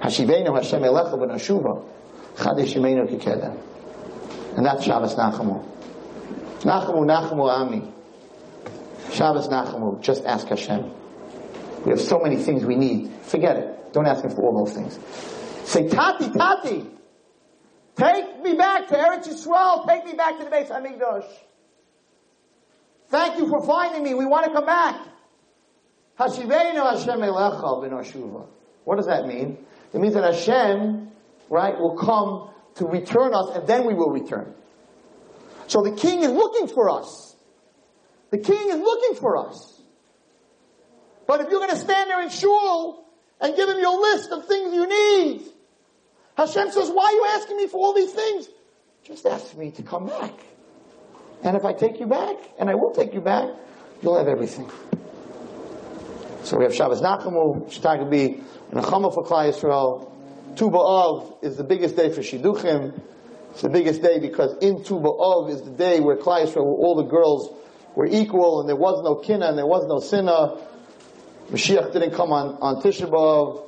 Hashivenu 0.00 0.54
Hashem 0.54 0.82
elecha 0.82 1.14
v'nashuva, 1.14 1.82
Chadesh 2.34 3.08
Kikeda. 3.08 3.58
And 4.58 4.66
that's 4.66 4.84
Shabbos 4.84 5.14
Nachamu. 5.14 5.66
Nachamu, 6.60 7.06
Nachamu 7.06 7.48
Ami. 7.50 7.90
Shabbos 9.14 9.48
Nachamu. 9.48 10.02
Just 10.02 10.26
ask 10.26 10.46
Hashem. 10.46 10.92
We 11.86 11.92
have 11.92 12.02
so 12.02 12.18
many 12.18 12.36
things 12.36 12.66
we 12.66 12.76
need. 12.76 13.14
Forget 13.22 13.56
it. 13.56 13.94
Don't 13.94 14.06
ask 14.06 14.22
Him 14.22 14.30
for 14.30 14.42
all 14.42 14.62
those 14.62 14.74
things. 14.74 14.98
Say, 15.64 15.88
Tati, 15.88 16.28
Tati, 16.32 16.86
take 17.96 18.42
me 18.42 18.54
back 18.54 18.88
to 18.88 18.94
Eretz 18.94 19.28
Yisrael. 19.28 19.86
Take 19.86 20.04
me 20.04 20.14
back 20.14 20.38
to 20.38 20.44
the 20.44 20.50
Beis 20.50 20.68
Hamikdash. 20.68 21.26
Thank 23.08 23.38
you 23.38 23.48
for 23.48 23.64
finding 23.64 24.02
me. 24.02 24.14
We 24.14 24.26
want 24.26 24.46
to 24.46 24.52
come 24.52 24.66
back. 24.66 25.00
Hashivenu 26.18 26.74
Hashem 26.74 27.20
What 28.84 28.96
does 28.96 29.06
that 29.06 29.26
mean? 29.26 29.58
It 29.92 30.00
means 30.00 30.14
that 30.14 30.24
Hashem, 30.24 31.10
right, 31.50 31.78
will 31.78 31.96
come 31.96 32.50
to 32.76 32.86
return 32.86 33.34
us, 33.34 33.50
and 33.54 33.66
then 33.66 33.86
we 33.86 33.94
will 33.94 34.10
return. 34.10 34.54
So 35.66 35.82
the 35.82 35.92
king 35.92 36.22
is 36.22 36.30
looking 36.30 36.68
for 36.68 36.90
us. 36.90 37.36
The 38.30 38.38
king 38.38 38.70
is 38.70 38.76
looking 38.76 39.20
for 39.20 39.36
us. 39.36 39.80
But 41.26 41.40
if 41.40 41.48
you're 41.50 41.60
going 41.60 41.70
to 41.70 41.76
stand 41.76 42.10
there 42.10 42.22
in 42.22 42.30
shul 42.30 43.08
and 43.40 43.56
give 43.56 43.68
him 43.68 43.78
your 43.78 44.00
list 44.00 44.30
of 44.30 44.46
things 44.46 44.74
you 44.74 44.86
need, 44.86 45.42
Hashem 46.36 46.70
says, 46.70 46.90
why 46.90 47.04
are 47.04 47.12
you 47.12 47.26
asking 47.40 47.56
me 47.56 47.66
for 47.66 47.78
all 47.78 47.94
these 47.94 48.12
things? 48.12 48.48
Just 49.04 49.24
ask 49.24 49.56
me 49.56 49.70
to 49.72 49.82
come 49.82 50.06
back. 50.06 50.34
And 51.42 51.56
if 51.56 51.64
I 51.64 51.72
take 51.72 52.00
you 52.00 52.06
back, 52.06 52.36
and 52.58 52.68
I 52.68 52.74
will 52.74 52.92
take 52.92 53.14
you 53.14 53.20
back, 53.20 53.48
you'll 54.02 54.18
have 54.18 54.28
everything. 54.28 54.70
So 56.42 56.58
we 56.58 56.64
have 56.64 56.74
Shabbos 56.74 57.00
Nachamu, 57.00 57.68
Shtag 57.72 57.98
will 58.00 58.10
be 58.10 58.40
for 58.70 59.24
Klal 59.24 59.52
Yisrael. 59.52 60.12
Tu 60.56 60.70
B'Av 60.70 61.42
is 61.42 61.56
the 61.56 61.64
biggest 61.64 61.96
day 61.96 62.12
for 62.12 62.20
Shidduchim. 62.20 63.00
It's 63.50 63.62
the 63.62 63.68
biggest 63.68 64.02
day 64.02 64.18
because 64.18 64.56
in 64.58 64.84
Tu 64.84 64.94
B'Av 64.94 65.50
is 65.50 65.62
the 65.62 65.70
day 65.70 66.00
where 66.00 66.16
Klal 66.16 66.44
Yisrael, 66.44 66.64
where 66.64 66.74
all 66.74 66.96
the 66.96 67.04
girls 67.04 67.50
were 67.94 68.06
equal 68.06 68.60
and 68.60 68.68
there 68.68 68.76
was 68.76 69.02
no 69.02 69.16
kina 69.16 69.46
and 69.46 69.56
there 69.56 69.66
was 69.66 69.86
no 69.86 70.00
sinna. 70.00 70.58
Mashiach 71.50 71.92
didn't 71.92 72.12
come 72.12 72.32
on, 72.32 72.58
on 72.60 72.82
Tisha 72.82 73.08
B'Av. 73.08 73.65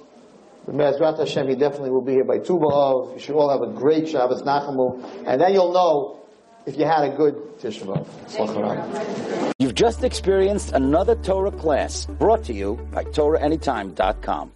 But 0.68 0.74
Me'ezrat 0.74 1.18
Hashem, 1.18 1.48
he 1.48 1.54
definitely 1.54 1.88
will 1.88 2.02
be 2.02 2.12
here 2.12 2.24
by 2.24 2.40
Tu 2.40 2.58
B'Av. 2.58 3.14
You 3.14 3.18
should 3.18 3.36
all 3.36 3.48
have 3.48 3.62
a 3.62 3.72
great 3.72 4.06
Shabbos 4.06 4.42
Nachamu. 4.42 5.02
And 5.26 5.40
then 5.40 5.54
you'll 5.54 5.72
know 5.72 6.20
if 6.66 6.76
you 6.76 6.84
had 6.84 7.04
a 7.04 7.16
good 7.16 7.36
Tisha 7.58 7.86
B'Av. 7.86 9.54
You've 9.58 9.74
just 9.74 10.04
experienced 10.04 10.72
another 10.72 11.14
Torah 11.14 11.52
class 11.52 12.04
brought 12.04 12.44
to 12.44 12.52
you 12.52 12.78
by 12.92 13.04
TorahAnytime.com. 13.04 14.52